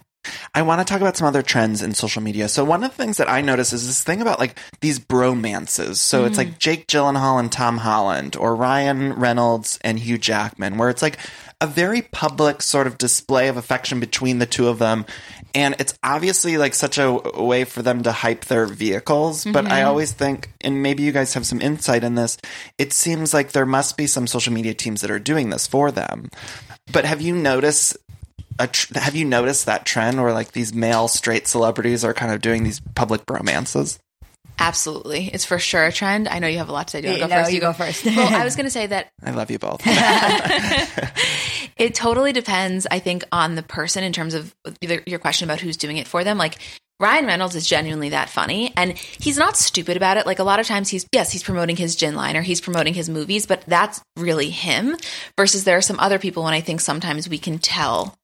I 0.54 0.62
want 0.62 0.80
to 0.80 0.84
talk 0.84 1.00
about 1.00 1.16
some 1.16 1.26
other 1.26 1.42
trends 1.42 1.82
in 1.82 1.94
social 1.94 2.22
media. 2.22 2.48
So 2.48 2.64
one 2.64 2.84
of 2.84 2.90
the 2.90 2.96
things 2.96 3.16
that 3.16 3.28
I 3.28 3.40
notice 3.40 3.72
is 3.72 3.86
this 3.86 4.04
thing 4.04 4.20
about 4.20 4.38
like 4.38 4.56
these 4.80 5.00
bromances. 5.00 5.96
So 5.96 6.24
it's 6.24 6.38
like 6.38 6.48
mm. 6.48 6.58
Jake 6.58 6.86
Gyllenhaal 6.86 7.40
and 7.40 7.50
Tom 7.50 7.78
Holland, 7.78 8.36
or 8.36 8.54
Ryan 8.54 9.14
Reynolds 9.14 9.78
and 9.82 9.98
Hugh 9.98 10.18
Jackman, 10.18 10.78
where 10.78 10.90
it's 10.90 11.02
like 11.02 11.18
a 11.62 11.66
very 11.66 12.02
public 12.02 12.60
sort 12.60 12.88
of 12.88 12.98
display 12.98 13.46
of 13.46 13.56
affection 13.56 14.00
between 14.00 14.40
the 14.40 14.46
two 14.46 14.66
of 14.66 14.80
them. 14.80 15.06
And 15.54 15.76
it's 15.78 15.94
obviously 16.02 16.58
like 16.58 16.74
such 16.74 16.98
a 16.98 17.20
a 17.38 17.44
way 17.44 17.64
for 17.64 17.82
them 17.82 18.02
to 18.02 18.10
hype 18.10 18.46
their 18.46 18.66
vehicles. 18.66 19.44
But 19.44 19.66
I 19.66 19.78
mm-hmm. 19.78 19.88
always 19.88 20.12
think, 20.12 20.50
and 20.60 20.82
maybe 20.82 21.04
you 21.04 21.12
guys 21.12 21.34
have 21.34 21.46
some 21.46 21.60
insight 21.60 22.02
in 22.02 22.16
this, 22.16 22.36
it 22.78 22.92
seems 22.92 23.32
like 23.32 23.52
there 23.52 23.64
must 23.64 23.96
be 23.96 24.08
some 24.08 24.26
social 24.26 24.52
media 24.52 24.74
teams 24.74 25.02
that 25.02 25.10
are 25.10 25.20
doing 25.20 25.50
this 25.50 25.68
for 25.68 25.92
them. 25.92 26.28
But 26.92 27.04
have 27.04 27.20
you 27.20 27.34
noticed 27.34 27.96
a 28.58 28.66
tr- 28.66 28.98
have 28.98 29.14
you 29.14 29.24
noticed 29.24 29.66
that 29.66 29.86
trend 29.86 30.20
where 30.20 30.32
like 30.32 30.52
these 30.52 30.74
male 30.74 31.06
straight 31.06 31.46
celebrities 31.46 32.04
are 32.04 32.12
kind 32.12 32.32
of 32.32 32.40
doing 32.40 32.64
these 32.64 32.80
public 32.96 33.22
romances? 33.30 34.00
Absolutely. 34.62 35.28
It's 35.32 35.44
for 35.44 35.58
sure 35.58 35.84
a 35.84 35.92
trend. 35.92 36.28
I 36.28 36.38
know 36.38 36.46
you 36.46 36.58
have 36.58 36.68
a 36.68 36.72
lot 36.72 36.88
to 36.88 36.92
say. 36.92 37.00
Do 37.00 37.08
you 37.08 37.12
want 37.14 37.22
to 37.22 37.28
go 37.28 37.34
No, 37.34 37.42
first? 37.42 37.52
you 37.52 37.60
go 37.60 37.72
first. 37.72 38.04
well, 38.06 38.34
I 38.34 38.44
was 38.44 38.54
going 38.56 38.66
to 38.66 38.70
say 38.70 38.86
that 38.86 39.08
I 39.24 39.32
love 39.32 39.50
you 39.50 39.58
both. 39.58 39.82
It 41.78 41.94
totally 41.94 42.32
depends, 42.32 42.86
I 42.90 42.98
think, 43.00 43.24
on 43.32 43.54
the 43.56 43.62
person 43.62 44.04
in 44.04 44.12
terms 44.12 44.34
of 44.34 44.54
either 44.82 45.02
your 45.06 45.18
question 45.18 45.48
about 45.48 45.60
who's 45.60 45.76
doing 45.76 45.96
it 45.96 46.06
for 46.06 46.22
them. 46.22 46.36
Like 46.38 46.58
Ryan 47.00 47.26
Reynolds 47.26 47.56
is 47.56 47.66
genuinely 47.66 48.10
that 48.10 48.28
funny 48.28 48.72
and 48.76 48.96
he's 48.96 49.38
not 49.38 49.56
stupid 49.56 49.96
about 49.96 50.16
it. 50.18 50.26
Like 50.26 50.38
a 50.38 50.44
lot 50.44 50.60
of 50.60 50.66
times 50.66 50.90
he's, 50.90 51.06
yes, 51.12 51.32
he's 51.32 51.42
promoting 51.42 51.74
his 51.76 51.96
gin 51.96 52.14
line 52.14 52.36
or 52.36 52.42
he's 52.42 52.60
promoting 52.60 52.94
his 52.94 53.08
movies, 53.08 53.46
but 53.46 53.62
that's 53.66 54.00
really 54.16 54.50
him 54.50 54.96
versus 55.36 55.64
there 55.64 55.78
are 55.78 55.82
some 55.82 55.98
other 55.98 56.18
people 56.20 56.44
when 56.44 56.54
I 56.54 56.60
think 56.60 56.80
sometimes 56.80 57.28
we 57.28 57.38
can 57.38 57.58
tell, 57.58 58.14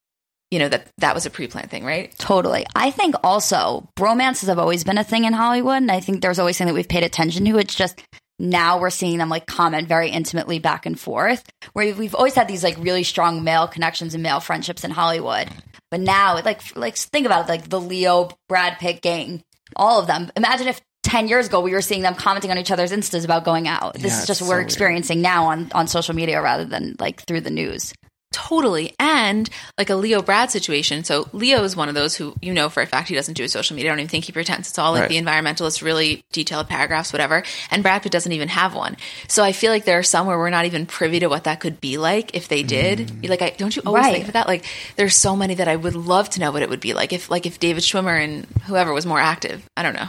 you 0.50 0.58
know, 0.58 0.68
that 0.68 0.88
that 0.98 1.14
was 1.14 1.26
a 1.26 1.30
pre-planned 1.30 1.70
thing, 1.70 1.84
right? 1.84 2.14
Totally. 2.18 2.64
I 2.74 2.90
think 2.90 3.14
also 3.22 3.88
bromances 3.96 4.46
have 4.48 4.58
always 4.58 4.84
been 4.84 4.98
a 4.98 5.04
thing 5.04 5.24
in 5.24 5.32
Hollywood, 5.32 5.76
and 5.76 5.90
I 5.90 6.00
think 6.00 6.22
there's 6.22 6.38
always 6.38 6.56
something 6.56 6.72
that 6.74 6.78
we've 6.78 6.88
paid 6.88 7.04
attention 7.04 7.44
to. 7.44 7.58
It's 7.58 7.74
just 7.74 8.00
now 8.38 8.78
we're 8.78 8.90
seeing 8.90 9.18
them 9.18 9.28
like 9.28 9.46
comment 9.46 9.88
very 9.88 10.10
intimately 10.10 10.58
back 10.58 10.86
and 10.86 10.98
forth. 10.98 11.44
Where 11.72 11.94
we've 11.94 12.14
always 12.14 12.34
had 12.34 12.48
these 12.48 12.62
like 12.64 12.76
really 12.78 13.04
strong 13.04 13.44
male 13.44 13.66
connections 13.68 14.14
and 14.14 14.22
male 14.22 14.40
friendships 14.40 14.84
in 14.84 14.90
Hollywood, 14.90 15.48
but 15.90 16.00
now 16.00 16.34
like 16.36 16.76
like 16.76 16.96
think 16.96 17.26
about 17.26 17.46
it, 17.46 17.48
like 17.50 17.68
the 17.68 17.80
Leo 17.80 18.30
Brad 18.48 18.78
Pitt 18.78 19.02
gang, 19.02 19.42
all 19.76 20.00
of 20.00 20.06
them. 20.06 20.30
Imagine 20.36 20.68
if. 20.68 20.80
10 21.04 21.28
years 21.28 21.46
ago, 21.46 21.60
we 21.60 21.70
were 21.72 21.80
seeing 21.80 22.02
them 22.02 22.14
commenting 22.14 22.50
on 22.50 22.58
each 22.58 22.70
other's 22.70 22.92
Instas 22.92 23.24
about 23.24 23.42
going 23.42 23.66
out. 23.66 23.94
This 23.94 24.12
Yeah, 24.12 24.20
is 24.20 24.26
just 24.26 24.40
it's 24.42 24.42
what 24.42 24.48
we're 24.48 24.54
so 24.54 24.56
weird. 24.58 24.66
experiencing 24.66 25.22
now 25.22 25.44
on, 25.46 25.70
on 25.72 25.86
social 25.86 26.14
media 26.14 26.42
rather 26.42 26.66
than 26.66 26.96
like 26.98 27.22
through 27.22 27.40
the 27.42 27.50
news. 27.50 27.94
Totally. 28.30 28.94
And 28.98 29.48
like 29.78 29.88
a 29.90 29.94
Leo 29.94 30.20
Brad 30.22 30.50
situation. 30.50 31.02
So 31.02 31.28
Leo 31.32 31.64
is 31.64 31.74
one 31.74 31.88
of 31.88 31.94
those 31.94 32.14
who 32.14 32.34
you 32.42 32.52
know 32.52 32.68
for 32.68 32.82
a 32.82 32.86
fact 32.86 33.08
he 33.08 33.14
doesn't 33.14 33.34
do 33.34 33.42
his 33.42 33.52
social 33.52 33.74
media. 33.74 33.90
I 33.90 33.92
don't 33.92 34.00
even 34.00 34.10
think 34.10 34.24
he 34.26 34.32
pretends. 34.32 34.68
It's 34.68 34.78
all 34.78 34.92
like 34.92 35.02
Right. 35.02 35.08
the 35.08 35.16
environmentalist, 35.20 35.82
really 35.82 36.22
detailed 36.32 36.68
paragraphs, 36.68 37.12
whatever. 37.12 37.42
And 37.70 37.82
Brad 37.82 38.02
Pitt 38.02 38.12
doesn't 38.12 38.30
even 38.32 38.48
have 38.48 38.74
one. 38.74 38.96
So 39.28 39.42
I 39.42 39.52
feel 39.52 39.72
like 39.72 39.84
there 39.86 39.98
are 39.98 40.02
some 40.02 40.26
where 40.26 40.38
we're 40.38 40.50
not 40.50 40.66
even 40.66 40.84
privy 40.86 41.20
to 41.20 41.28
what 41.28 41.44
that 41.44 41.60
could 41.60 41.80
be 41.80 41.96
like 41.98 42.34
if 42.34 42.48
they 42.48 42.62
did. 42.62 42.98
Mm. 43.08 43.28
Like, 43.30 43.42
I 43.42 43.50
don't 43.50 43.74
you 43.74 43.82
always 43.86 44.04
Right. 44.04 44.14
think 44.14 44.26
of 44.28 44.32
that? 44.34 44.46
Like, 44.46 44.64
there's 44.96 45.16
so 45.16 45.34
many 45.34 45.54
that 45.54 45.68
I 45.68 45.76
would 45.76 45.94
love 45.94 46.28
to 46.30 46.40
know 46.40 46.52
what 46.52 46.62
it 46.62 46.68
would 46.68 46.80
be 46.80 46.92
like 46.94 47.12
if, 47.12 47.30
like, 47.30 47.46
if 47.46 47.58
David 47.58 47.82
Schwimmer 47.82 48.22
and 48.22 48.46
whoever 48.64 48.92
was 48.92 49.06
more 49.06 49.20
active. 49.20 49.64
I 49.76 49.82
don't 49.82 49.94
know. 49.94 50.08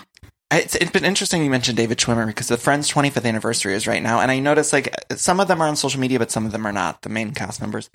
It's, 0.52 0.74
it's 0.76 0.90
been 0.92 1.06
interesting 1.06 1.44
you 1.44 1.50
mentioned 1.52 1.78
David 1.78 2.00
Schwimmer 2.00 2.26
because 2.26 2.48
the 2.48 2.58
Friends 2.58 2.90
25th 2.92 3.26
anniversary 3.26 3.76
is 3.76 3.86
right 3.88 4.02
now. 4.02 4.20
And 4.20 4.32
I 4.32 4.40
noticed 4.40 4.74
like 4.74 4.94
some 5.16 5.40
of 5.40 5.48
them 5.48 5.62
are 5.62 5.68
on 5.68 5.76
social 5.76 6.00
media, 6.02 6.18
but 6.20 6.32
some 6.32 6.46
of 6.46 6.52
them 6.52 6.66
are 6.66 6.72
not, 6.72 7.04
the 7.04 7.10
main 7.10 7.32
cast 7.34 7.62
members. 7.62 7.90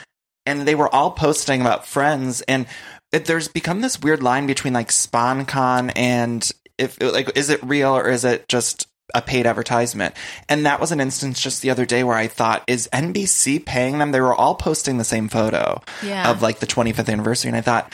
And 0.46 0.62
they 0.62 0.74
were 0.74 0.92
all 0.94 1.10
posting 1.12 1.60
about 1.60 1.86
Friends. 1.86 2.40
And 2.42 2.66
it, 3.12 3.24
there's 3.26 3.48
become 3.48 3.80
this 3.80 4.00
weird 4.00 4.22
line 4.22 4.46
between 4.46 4.72
like 4.72 4.88
sponcon 4.88 5.92
and 5.96 6.50
if 6.78 7.00
like, 7.00 7.36
is 7.36 7.50
it 7.50 7.62
real 7.62 7.96
or 7.96 8.08
is 8.08 8.24
it 8.24 8.48
just 8.48 8.86
a 9.14 9.22
paid 9.22 9.46
advertisement? 9.46 10.14
And 10.48 10.66
that 10.66 10.80
was 10.80 10.90
an 10.90 11.00
instance 11.00 11.40
just 11.40 11.62
the 11.62 11.70
other 11.70 11.86
day 11.86 12.02
where 12.02 12.16
I 12.16 12.26
thought, 12.26 12.64
is 12.66 12.88
NBC 12.92 13.64
paying 13.64 13.98
them? 13.98 14.10
They 14.12 14.20
were 14.20 14.34
all 14.34 14.56
posting 14.56 14.98
the 14.98 15.04
same 15.04 15.28
photo 15.28 15.80
Yeah. 16.02 16.30
of 16.30 16.42
like 16.42 16.58
the 16.58 16.66
25th 16.66 17.08
anniversary. 17.08 17.48
And 17.50 17.56
I 17.56 17.60
thought, 17.60 17.92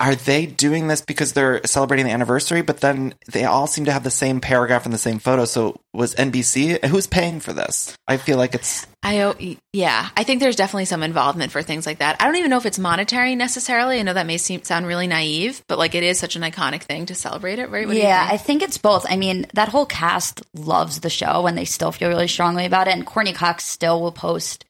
are 0.00 0.14
they 0.14 0.46
doing 0.46 0.88
this 0.88 1.00
because 1.00 1.32
they're 1.32 1.60
celebrating 1.64 2.06
the 2.06 2.12
anniversary? 2.12 2.62
But 2.62 2.80
then 2.80 3.14
they 3.30 3.44
all 3.44 3.66
seem 3.66 3.84
to 3.84 3.92
have 3.92 4.04
the 4.04 4.10
same 4.10 4.40
paragraph 4.40 4.84
and 4.84 4.94
the 4.94 4.98
same 4.98 5.18
photo. 5.18 5.44
So 5.44 5.76
was 5.92 6.14
NBC 6.14 6.84
who's 6.86 7.06
paying 7.06 7.40
for 7.40 7.52
this? 7.52 7.96
I 8.08 8.16
feel 8.16 8.36
like 8.38 8.54
it's 8.54 8.86
I 9.02 9.20
o- 9.20 9.36
yeah, 9.72 10.08
I 10.16 10.24
think 10.24 10.40
there's 10.40 10.56
definitely 10.56 10.86
some 10.86 11.02
involvement 11.02 11.52
for 11.52 11.62
things 11.62 11.84
like 11.86 11.98
that. 11.98 12.16
I 12.20 12.24
don't 12.24 12.36
even 12.36 12.50
know 12.50 12.56
if 12.56 12.66
it's 12.66 12.78
monetary 12.78 13.36
necessarily. 13.36 14.00
I 14.00 14.02
know 14.02 14.14
that 14.14 14.26
may 14.26 14.38
seem 14.38 14.62
sound 14.64 14.86
really 14.86 15.06
naive, 15.06 15.62
but 15.68 15.78
like 15.78 15.94
it 15.94 16.02
is 16.02 16.18
such 16.18 16.36
an 16.36 16.42
iconic 16.42 16.82
thing 16.82 17.06
to 17.06 17.14
celebrate 17.14 17.58
it, 17.58 17.68
right? 17.70 17.86
What 17.86 17.92
do 17.92 17.98
you 17.98 18.04
yeah, 18.04 18.26
I 18.26 18.38
think? 18.38 18.54
think 18.60 18.62
it's 18.62 18.78
both. 18.78 19.04
I 19.08 19.16
mean, 19.16 19.46
that 19.54 19.68
whole 19.68 19.84
cast 19.86 20.42
loves 20.54 21.00
the 21.00 21.10
show 21.10 21.46
and 21.46 21.56
they 21.58 21.64
still 21.66 21.92
feel 21.92 22.08
really 22.08 22.28
strongly 22.28 22.64
about 22.66 22.88
it. 22.88 22.94
And 22.94 23.04
Courteney 23.06 23.32
Cox 23.34 23.64
still 23.64 24.00
will 24.00 24.12
post, 24.12 24.64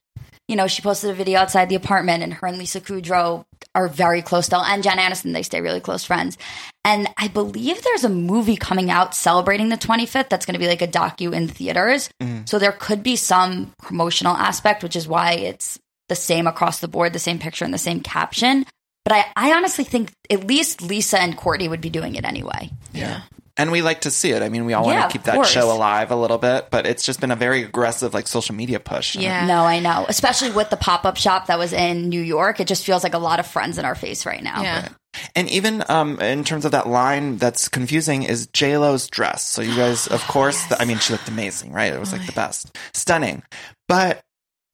you 0.49 0.57
know, 0.57 0.67
she 0.67 0.83
posted 0.83 1.11
a 1.11 1.15
video 1.15 1.39
outside 1.39 1.69
the 1.69 1.75
apartment 1.75 2.23
and 2.23 2.35
her 2.35 2.47
and 2.47 2.59
Lisa 2.59 2.81
Kudrow 2.81 3.45
are 3.75 3.89
very 3.89 4.21
close 4.21 4.47
still. 4.47 4.61
And 4.61 4.83
Jen 4.83 4.99
Aniston, 4.99 5.33
they 5.33 5.43
stay 5.43 5.61
really 5.61 5.81
close 5.81 6.05
friends. 6.05 6.37
And 6.85 7.09
I 7.17 7.29
believe 7.29 7.83
there's 7.83 8.05
a 8.05 8.11
movie 8.11 8.57
coming 8.57 8.91
out 8.91 9.15
celebrating 9.15 9.71
the 9.71 9.77
25th 9.77 10.29
that's 10.29 10.45
going 10.45 10.55
to 10.55 10.61
be 10.61 10.69
like 10.69 10.83
a 10.83 10.89
docu 10.89 11.33
in 11.33 11.49
theaters. 11.49 12.11
Mm-hmm. 12.21 12.43
So 12.45 12.59
there 12.59 12.73
could 12.73 13.03
be 13.03 13.17
some 13.17 13.73
promotional 13.79 14.37
aspect, 14.37 14.83
which 14.83 14.97
is 14.97 15.09
why 15.09 15.33
it's 15.33 15.79
the 16.09 16.15
same 16.15 16.47
across 16.47 16.81
the 16.81 16.89
board, 16.89 17.15
the 17.15 17.19
same 17.19 17.39
picture 17.39 17.65
and 17.65 17.73
the 17.73 17.79
same 17.79 18.01
caption. 18.01 18.67
But 19.05 19.15
I, 19.15 19.25
I 19.37 19.53
honestly 19.53 19.85
think 19.85 20.13
at 20.31 20.47
least 20.47 20.83
Lisa 20.83 21.19
and 21.19 21.37
Courtney 21.37 21.69
would 21.69 21.81
be 21.81 21.91
doing 21.91 22.17
it 22.17 22.25
anyway. 22.25 22.71
yeah. 22.93 23.23
And 23.57 23.71
we 23.71 23.83
like 23.83 24.03
to 24.03 24.11
see 24.11 24.33
it. 24.33 24.43
I 24.43 24.49
mean, 24.49 24.65
we 24.65 24.73
all 24.73 24.87
Yeah, 24.89 25.01
want 25.01 25.11
to 25.11 25.19
keep 25.19 25.25
that 25.27 25.35
course. 25.37 25.51
show 25.51 25.71
alive 25.73 26.11
a 26.11 26.17
little 26.17 26.39
bit, 26.39 26.69
but 26.71 26.87
it's 26.87 27.05
just 27.05 27.21
been 27.21 27.31
a 27.31 27.37
very 27.37 27.63
aggressive 27.63 28.13
like 28.15 28.27
social 28.27 28.55
media 28.55 28.81
push. 28.81 29.15
Yeah. 29.17 29.47
No, 29.47 29.65
I 29.65 29.79
know. 29.79 30.07
Especially 30.09 30.51
with 30.51 30.71
the 30.71 30.77
pop 30.77 31.05
up 31.05 31.17
shop 31.17 31.47
that 31.47 31.59
was 31.59 31.73
in 31.73 32.09
New 32.09 32.21
York. 32.21 32.59
It 32.61 32.67
just 32.67 32.85
feels 32.85 33.03
like 33.05 33.15
a 33.15 33.19
lot 33.19 33.39
of 33.41 33.47
friends 33.47 33.79
in 33.79 33.85
our 33.85 33.95
face 33.95 34.27
right 34.27 34.43
now. 34.43 34.63
Yeah. 34.63 34.89
And 35.37 35.49
even 35.49 35.85
um, 35.89 36.19
in 36.21 36.43
terms 36.43 36.65
of 36.65 36.73
that 36.73 36.89
line 36.89 37.37
that's 37.37 37.69
confusing 37.69 38.25
is 38.25 38.49
J 38.49 38.77
Lo's 38.79 39.07
dress. 39.07 39.45
So 39.47 39.63
you 39.63 39.77
guys, 39.77 40.09
of 40.09 40.21
course, 40.27 40.65
I 40.79 40.85
mean, 40.85 40.99
she 40.99 41.13
looked 41.13 41.29
amazing, 41.29 41.73
right? 41.73 41.93
It 41.93 42.01
was 42.01 42.13
like 42.13 42.27
the 42.27 42.33
best, 42.33 42.77
stunning. 42.93 43.45
But 43.87 44.23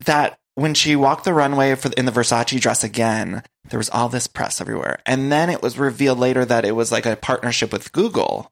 that 0.07 0.39
when 0.55 0.73
she 0.73 0.97
walked 0.97 1.25
the 1.25 1.35
runway 1.35 1.75
for 1.75 1.91
in 1.93 2.07
the 2.07 2.13
Versace 2.13 2.59
dress 2.61 2.83
again, 2.83 3.43
there 3.69 3.79
was 3.79 3.91
all 3.91 4.09
this 4.09 4.27
press 4.27 4.61
everywhere, 4.61 5.01
and 5.05 5.31
then 5.31 5.51
it 5.51 5.61
was 5.63 5.79
revealed 5.79 6.19
later 6.19 6.45
that 6.47 6.65
it 6.65 6.73
was 6.73 6.91
like 6.91 7.05
a 7.07 7.17
partnership 7.17 7.71
with 7.73 7.93
Google. 7.93 8.51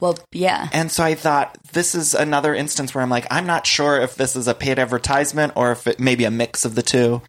Well, 0.00 0.18
yeah. 0.32 0.68
And 0.72 0.92
so 0.92 1.02
I 1.02 1.14
thought 1.14 1.58
this 1.72 1.94
is 1.94 2.14
another 2.14 2.54
instance 2.54 2.94
where 2.94 3.02
I'm 3.02 3.10
like, 3.10 3.26
I'm 3.30 3.46
not 3.46 3.66
sure 3.66 4.00
if 4.00 4.14
this 4.14 4.36
is 4.36 4.46
a 4.46 4.54
paid 4.54 4.78
advertisement 4.78 5.54
or 5.56 5.72
if 5.72 5.86
it 5.86 5.98
may 5.98 6.14
be 6.14 6.24
a 6.24 6.30
mix 6.30 6.64
of 6.64 6.74
the 6.74 6.82
two. 6.82 7.22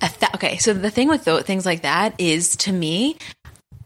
Th- 0.00 0.34
okay, 0.34 0.58
so 0.58 0.72
the 0.72 0.90
thing 0.90 1.08
with 1.08 1.24
tho- 1.24 1.42
things 1.42 1.64
like 1.66 1.82
that 1.82 2.14
is, 2.18 2.56
to 2.58 2.72
me, 2.72 3.16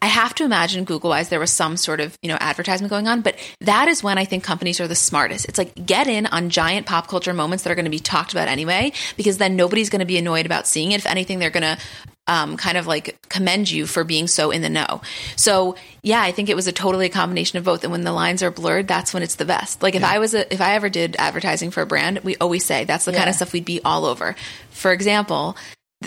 I 0.00 0.06
have 0.06 0.34
to 0.36 0.44
imagine 0.44 0.84
Google 0.84 1.10
wise 1.10 1.30
there 1.30 1.40
was 1.40 1.50
some 1.50 1.76
sort 1.76 2.00
of 2.00 2.16
you 2.22 2.28
know 2.28 2.36
advertisement 2.40 2.90
going 2.90 3.08
on, 3.08 3.22
but 3.22 3.36
that 3.60 3.88
is 3.88 4.02
when 4.02 4.18
I 4.18 4.24
think 4.24 4.44
companies 4.44 4.80
are 4.80 4.88
the 4.88 4.94
smartest. 4.94 5.46
It's 5.46 5.58
like 5.58 5.86
get 5.86 6.06
in 6.06 6.26
on 6.26 6.50
giant 6.50 6.86
pop 6.86 7.08
culture 7.08 7.34
moments 7.34 7.64
that 7.64 7.70
are 7.70 7.74
going 7.74 7.86
to 7.86 7.90
be 7.90 7.98
talked 7.98 8.32
about 8.32 8.48
anyway, 8.48 8.92
because 9.16 9.38
then 9.38 9.56
nobody's 9.56 9.90
going 9.90 10.00
to 10.00 10.06
be 10.06 10.18
annoyed 10.18 10.46
about 10.46 10.66
seeing 10.66 10.92
it. 10.92 11.00
If 11.00 11.06
anything, 11.06 11.38
they're 11.38 11.50
going 11.50 11.62
to 11.62 11.78
um, 12.26 12.56
kind 12.56 12.76
of 12.76 12.86
like 12.86 13.18
commend 13.28 13.70
you 13.70 13.86
for 13.86 14.04
being 14.04 14.26
so 14.26 14.50
in 14.50 14.62
the 14.62 14.68
know. 14.68 15.00
So 15.36 15.76
yeah, 16.02 16.20
I 16.20 16.32
think 16.32 16.48
it 16.48 16.56
was 16.56 16.66
a 16.66 16.72
totally 16.72 17.06
a 17.06 17.10
combination 17.10 17.58
of 17.58 17.64
both. 17.64 17.84
And 17.84 17.92
when 17.92 18.02
the 18.02 18.12
lines 18.12 18.42
are 18.42 18.50
blurred, 18.50 18.88
that's 18.88 19.14
when 19.14 19.22
it's 19.22 19.36
the 19.36 19.44
best. 19.44 19.82
Like 19.82 19.94
if 19.94 20.04
I 20.04 20.18
was 20.18 20.34
a, 20.34 20.52
if 20.52 20.60
I 20.60 20.74
ever 20.74 20.88
did 20.88 21.16
advertising 21.18 21.70
for 21.70 21.82
a 21.82 21.86
brand, 21.86 22.20
we 22.20 22.36
always 22.36 22.64
say 22.64 22.84
that's 22.84 23.04
the 23.04 23.12
kind 23.12 23.28
of 23.28 23.36
stuff 23.36 23.52
we'd 23.52 23.64
be 23.64 23.80
all 23.84 24.04
over. 24.04 24.36
For 24.70 24.92
example, 24.92 25.56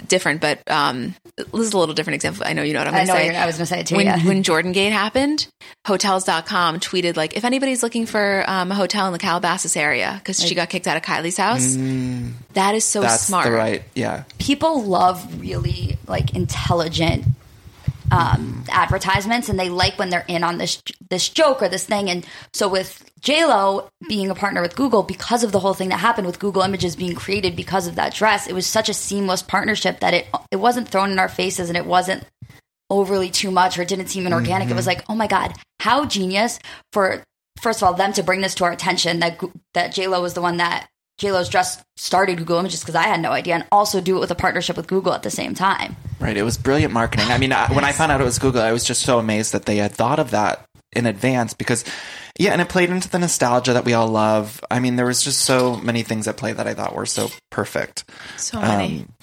different, 0.07 0.41
but 0.41 0.59
um, 0.69 1.15
this 1.37 1.47
is 1.53 1.73
a 1.73 1.77
little 1.77 1.95
different 1.95 2.15
example. 2.15 2.43
I 2.45 2.53
know 2.53 2.63
you 2.63 2.73
know 2.73 2.79
what 2.79 2.87
I'm 2.87 2.93
going 2.93 3.07
to 3.07 3.11
say. 3.11 3.35
I 3.35 3.45
was 3.45 3.55
gonna 3.55 3.65
say 3.65 3.79
it 3.81 3.87
too, 3.87 3.95
When, 3.95 4.05
yeah. 4.05 4.19
when 4.25 4.43
Jordyn 4.43 4.73
Gate 4.73 4.91
happened, 4.91 5.47
Hotels.com 5.87 6.79
tweeted 6.79 7.15
like, 7.15 7.35
if 7.35 7.43
anybody's 7.43 7.81
looking 7.83 8.05
for 8.05 8.43
um, 8.47 8.71
a 8.71 8.75
hotel 8.75 9.07
in 9.07 9.13
the 9.13 9.19
Calabasas 9.19 9.75
area 9.75 10.15
because 10.19 10.39
she 10.39 10.55
got 10.55 10.69
kicked 10.69 10.87
out 10.87 10.97
of 10.97 11.03
Kylie's 11.03 11.37
house, 11.37 11.75
that 12.53 12.75
is 12.75 12.85
so 12.85 13.01
That's 13.01 13.23
smart. 13.25 13.45
the 13.45 13.51
right, 13.51 13.83
yeah. 13.95 14.23
People 14.37 14.83
love 14.83 15.39
really 15.41 15.97
like 16.07 16.35
intelligent 16.35 17.25
um, 18.11 18.63
advertisements, 18.69 19.49
and 19.49 19.59
they 19.59 19.69
like 19.69 19.97
when 19.99 20.09
they're 20.09 20.25
in 20.27 20.43
on 20.43 20.57
this 20.57 20.81
this 21.09 21.29
joke 21.29 21.61
or 21.61 21.69
this 21.69 21.85
thing. 21.85 22.09
And 22.09 22.25
so 22.53 22.67
with 22.67 23.09
J 23.19 23.45
Lo 23.45 23.89
being 24.07 24.29
a 24.29 24.35
partner 24.35 24.61
with 24.61 24.75
Google, 24.75 25.03
because 25.03 25.43
of 25.43 25.51
the 25.51 25.59
whole 25.59 25.73
thing 25.73 25.89
that 25.89 25.99
happened 25.99 26.27
with 26.27 26.39
Google 26.39 26.61
Images 26.61 26.95
being 26.95 27.15
created 27.15 27.55
because 27.55 27.87
of 27.87 27.95
that 27.95 28.13
dress, 28.13 28.47
it 28.47 28.53
was 28.53 28.65
such 28.65 28.89
a 28.89 28.93
seamless 28.93 29.41
partnership 29.41 29.99
that 29.99 30.13
it 30.13 30.27
it 30.51 30.57
wasn't 30.57 30.87
thrown 30.87 31.11
in 31.11 31.19
our 31.19 31.29
faces 31.29 31.69
and 31.69 31.77
it 31.77 31.85
wasn't 31.85 32.25
overly 32.89 33.29
too 33.29 33.51
much 33.51 33.77
or 33.77 33.83
it 33.83 33.87
didn't 33.87 34.07
seem 34.07 34.25
inorganic. 34.25 34.69
It 34.69 34.75
was 34.75 34.87
like, 34.87 35.03
oh 35.09 35.15
my 35.15 35.27
god, 35.27 35.53
how 35.79 36.05
genius 36.05 36.59
for 36.91 37.23
first 37.61 37.81
of 37.81 37.87
all 37.87 37.93
them 37.93 38.13
to 38.13 38.23
bring 38.23 38.41
this 38.41 38.55
to 38.55 38.63
our 38.63 38.71
attention 38.71 39.19
that 39.19 39.39
that 39.73 39.93
J 39.93 40.07
Lo 40.07 40.21
was 40.21 40.33
the 40.33 40.41
one 40.41 40.57
that 40.57 40.87
J 41.19 41.33
Lo's 41.33 41.49
dress 41.49 41.83
started 41.97 42.37
Google 42.37 42.59
Images 42.59 42.79
because 42.79 42.95
I 42.95 43.03
had 43.03 43.19
no 43.19 43.31
idea, 43.31 43.55
and 43.55 43.65
also 43.71 44.01
do 44.01 44.17
it 44.17 44.19
with 44.21 44.31
a 44.31 44.35
partnership 44.35 44.77
with 44.77 44.87
Google 44.87 45.13
at 45.13 45.21
the 45.21 45.29
same 45.29 45.53
time. 45.53 45.95
Right. 46.19 46.35
It 46.35 46.43
was 46.43 46.57
brilliant 46.57 46.93
marketing. 46.93 47.29
I 47.29 47.37
mean, 47.37 47.51
I, 47.51 47.71
when 47.73 47.83
I 47.83 47.91
found 47.91 48.11
out 48.11 48.21
it 48.21 48.23
was 48.23 48.39
Google, 48.39 48.61
I 48.61 48.71
was 48.71 48.83
just 48.83 49.03
so 49.03 49.19
amazed 49.19 49.51
that 49.51 49.65
they 49.65 49.77
had 49.77 49.91
thought 49.91 50.19
of 50.19 50.31
that 50.31 50.65
in 50.93 51.05
advance 51.05 51.53
because, 51.53 51.83
yeah, 52.39 52.51
and 52.51 52.61
it 52.61 52.69
played 52.69 52.89
into 52.89 53.09
the 53.09 53.19
nostalgia 53.19 53.73
that 53.73 53.85
we 53.85 53.93
all 53.93 54.07
love. 54.07 54.61
I 54.71 54.79
mean, 54.79 54.95
there 54.95 55.05
was 55.05 55.21
just 55.21 55.41
so 55.41 55.75
many 55.75 56.03
things 56.03 56.27
at 56.27 56.37
play 56.37 56.53
that 56.53 56.67
I 56.67 56.73
thought 56.73 56.95
were 56.95 57.05
so 57.05 57.29
perfect. 57.51 58.09
So 58.37 58.59
many. 58.59 59.01
Um, 59.01 59.13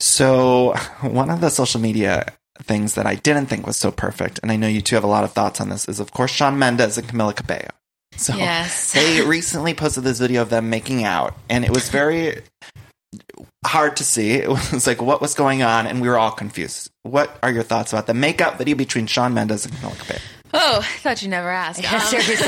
so, 0.00 0.74
one 1.00 1.30
of 1.30 1.40
the 1.40 1.50
social 1.50 1.80
media 1.80 2.32
things 2.62 2.94
that 2.94 3.06
I 3.06 3.14
didn't 3.14 3.46
think 3.46 3.66
was 3.66 3.76
so 3.76 3.90
perfect, 3.90 4.40
and 4.42 4.52
I 4.52 4.56
know 4.56 4.68
you 4.68 4.80
two 4.80 4.96
have 4.96 5.04
a 5.04 5.08
lot 5.08 5.24
of 5.24 5.32
thoughts 5.32 5.60
on 5.60 5.70
this, 5.70 5.88
is 5.88 5.98
of 5.98 6.12
course 6.12 6.30
Shawn 6.30 6.58
Mendes 6.58 6.98
and 6.98 7.08
Camila 7.08 7.34
Cabello. 7.34 7.70
So 8.18 8.36
Yes. 8.36 8.92
they 8.92 9.22
recently 9.22 9.74
posted 9.74 10.04
this 10.04 10.18
video 10.18 10.42
of 10.42 10.50
them 10.50 10.68
making 10.70 11.04
out, 11.04 11.34
and 11.48 11.64
it 11.64 11.70
was 11.70 11.88
very 11.88 12.42
hard 13.64 13.96
to 13.96 14.04
see. 14.04 14.32
It 14.32 14.48
was 14.48 14.86
like, 14.86 15.00
what 15.00 15.20
was 15.20 15.34
going 15.34 15.62
on? 15.62 15.86
And 15.86 16.00
we 16.02 16.08
were 16.08 16.18
all 16.18 16.30
confused. 16.32 16.90
What 17.04 17.36
are 17.42 17.50
your 17.50 17.62
thoughts 17.62 17.92
about 17.92 18.06
the 18.06 18.14
makeup 18.14 18.58
video 18.58 18.76
between 18.76 19.06
Shawn 19.06 19.34
Mendes 19.34 19.64
and 19.64 19.74
Camila 19.74 19.98
Cabello? 19.98 20.20
oh, 20.54 20.78
I 20.78 20.98
thought 21.00 21.20
you 21.22 21.28
never 21.28 21.50
asked. 21.50 21.80
Um, 21.92 22.00
Seriously, 22.00 22.46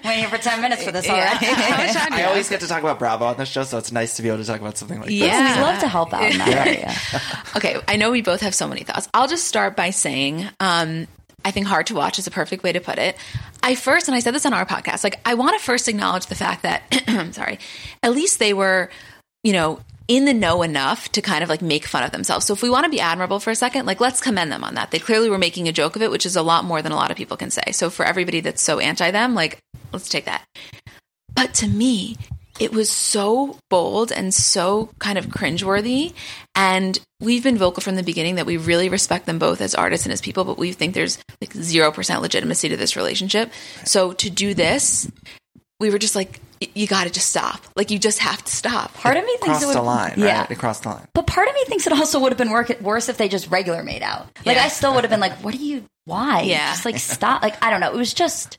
waiting 0.04 0.26
for 0.28 0.36
ten 0.38 0.60
minutes 0.60 0.82
for 0.84 0.90
this 0.92 1.06
yeah. 1.06 1.12
already. 1.38 1.46
How 1.46 1.76
much 1.86 1.92
time 1.94 2.10
do 2.10 2.16
I 2.16 2.24
always 2.24 2.48
get 2.48 2.60
to 2.60 2.66
talk 2.66 2.80
about 2.82 2.98
Bravo 2.98 3.24
on 3.26 3.36
this 3.36 3.48
show, 3.48 3.62
so 3.62 3.78
it's 3.78 3.92
nice 3.92 4.16
to 4.16 4.22
be 4.22 4.28
able 4.28 4.38
to 4.38 4.44
talk 4.44 4.60
about 4.60 4.76
something 4.76 5.00
like 5.00 5.10
Yeah. 5.10 5.56
we 5.56 5.62
love 5.62 5.78
to 5.80 5.88
help 5.88 6.12
out 6.12 6.30
in 6.32 6.38
that 6.38 6.66
area. 6.66 6.94
Okay, 7.56 7.76
I 7.88 7.96
know 7.96 8.10
we 8.10 8.20
both 8.20 8.42
have 8.42 8.54
so 8.54 8.68
many 8.68 8.82
thoughts. 8.82 9.08
I'll 9.14 9.28
just 9.28 9.46
start 9.46 9.76
by 9.76 9.88
saying, 9.90 10.46
um, 10.60 11.06
I 11.46 11.52
think 11.52 11.68
hard 11.68 11.86
to 11.86 11.94
watch 11.94 12.18
is 12.18 12.26
a 12.26 12.32
perfect 12.32 12.64
way 12.64 12.72
to 12.72 12.80
put 12.80 12.98
it. 12.98 13.16
I 13.62 13.76
first, 13.76 14.08
and 14.08 14.16
I 14.16 14.18
said 14.18 14.34
this 14.34 14.44
on 14.44 14.52
our 14.52 14.66
podcast, 14.66 15.04
like 15.04 15.20
I 15.24 15.34
want 15.34 15.56
to 15.56 15.64
first 15.64 15.86
acknowledge 15.86 16.26
the 16.26 16.34
fact 16.34 16.64
that, 16.64 16.82
sorry, 17.34 17.60
at 18.02 18.10
least 18.10 18.40
they 18.40 18.52
were, 18.52 18.90
you 19.44 19.52
know, 19.52 19.78
in 20.08 20.24
the 20.24 20.34
know 20.34 20.62
enough 20.62 21.08
to 21.12 21.22
kind 21.22 21.44
of 21.44 21.48
like 21.48 21.62
make 21.62 21.84
fun 21.84 22.02
of 22.02 22.10
themselves. 22.10 22.46
So 22.46 22.52
if 22.52 22.62
we 22.62 22.70
want 22.70 22.82
to 22.82 22.90
be 22.90 22.98
admirable 22.98 23.38
for 23.38 23.52
a 23.52 23.54
second, 23.54 23.86
like 23.86 24.00
let's 24.00 24.20
commend 24.20 24.50
them 24.50 24.64
on 24.64 24.74
that. 24.74 24.90
They 24.90 24.98
clearly 24.98 25.30
were 25.30 25.38
making 25.38 25.68
a 25.68 25.72
joke 25.72 25.94
of 25.94 26.02
it, 26.02 26.10
which 26.10 26.26
is 26.26 26.34
a 26.34 26.42
lot 26.42 26.64
more 26.64 26.82
than 26.82 26.90
a 26.90 26.96
lot 26.96 27.12
of 27.12 27.16
people 27.16 27.36
can 27.36 27.52
say. 27.52 27.70
So 27.70 27.90
for 27.90 28.04
everybody 28.04 28.40
that's 28.40 28.60
so 28.60 28.80
anti 28.80 29.12
them, 29.12 29.36
like 29.36 29.60
let's 29.92 30.08
take 30.08 30.24
that. 30.24 30.44
But 31.32 31.54
to 31.54 31.68
me, 31.68 32.16
it 32.58 32.72
was 32.72 32.90
so 32.90 33.58
bold 33.70 34.12
and 34.12 34.32
so 34.32 34.90
kind 34.98 35.18
of 35.18 35.26
cringeworthy. 35.26 36.14
And 36.54 36.98
we've 37.20 37.42
been 37.42 37.58
vocal 37.58 37.82
from 37.82 37.96
the 37.96 38.02
beginning 38.02 38.36
that 38.36 38.46
we 38.46 38.56
really 38.56 38.88
respect 38.88 39.26
them 39.26 39.38
both 39.38 39.60
as 39.60 39.74
artists 39.74 40.06
and 40.06 40.12
as 40.12 40.20
people, 40.20 40.44
but 40.44 40.58
we 40.58 40.72
think 40.72 40.94
there's 40.94 41.18
like 41.40 41.52
0% 41.52 42.20
legitimacy 42.20 42.68
to 42.70 42.76
this 42.76 42.96
relationship. 42.96 43.50
So 43.84 44.12
to 44.14 44.30
do 44.30 44.54
this, 44.54 45.10
we 45.80 45.90
were 45.90 45.98
just 45.98 46.16
like, 46.16 46.40
you 46.74 46.86
got 46.86 47.04
to 47.04 47.10
just 47.10 47.28
stop. 47.28 47.60
Like, 47.76 47.90
you 47.90 47.98
just 47.98 48.18
have 48.20 48.42
to 48.42 48.50
stop. 48.50 48.94
Part 48.94 49.18
of 49.18 49.24
me 49.24 49.30
thinks 49.32 49.44
Crossed 49.46 49.62
it 49.64 49.66
would 49.66 49.76
the 49.76 49.82
line, 49.82 50.14
yeah. 50.16 50.40
right? 50.40 50.50
It 50.50 50.58
crossed 50.58 50.84
the 50.84 50.88
line. 50.88 51.06
But 51.12 51.26
part 51.26 51.48
of 51.48 51.54
me 51.54 51.64
thinks 51.66 51.86
it 51.86 51.92
also 51.92 52.18
would 52.20 52.32
have 52.32 52.38
been 52.38 52.50
work- 52.50 52.80
worse 52.80 53.10
if 53.10 53.18
they 53.18 53.28
just 53.28 53.50
regular 53.50 53.82
made 53.82 54.02
out. 54.02 54.26
Like 54.46 54.56
Yeah. 54.56 54.64
I 54.64 54.68
still 54.68 54.94
would 54.94 55.04
have 55.04 55.10
been 55.10 55.20
like, 55.20 55.34
"What 55.44 55.52
do 55.52 55.58
you? 55.62 55.84
Why? 56.06 56.42
Yeah. 56.42 56.70
just 56.70 56.86
like 56.86 56.96
stop." 56.98 57.42
Like 57.42 57.62
I 57.62 57.68
don't 57.68 57.80
know. 57.80 57.90
It 57.92 57.96
was 57.96 58.14
just 58.14 58.56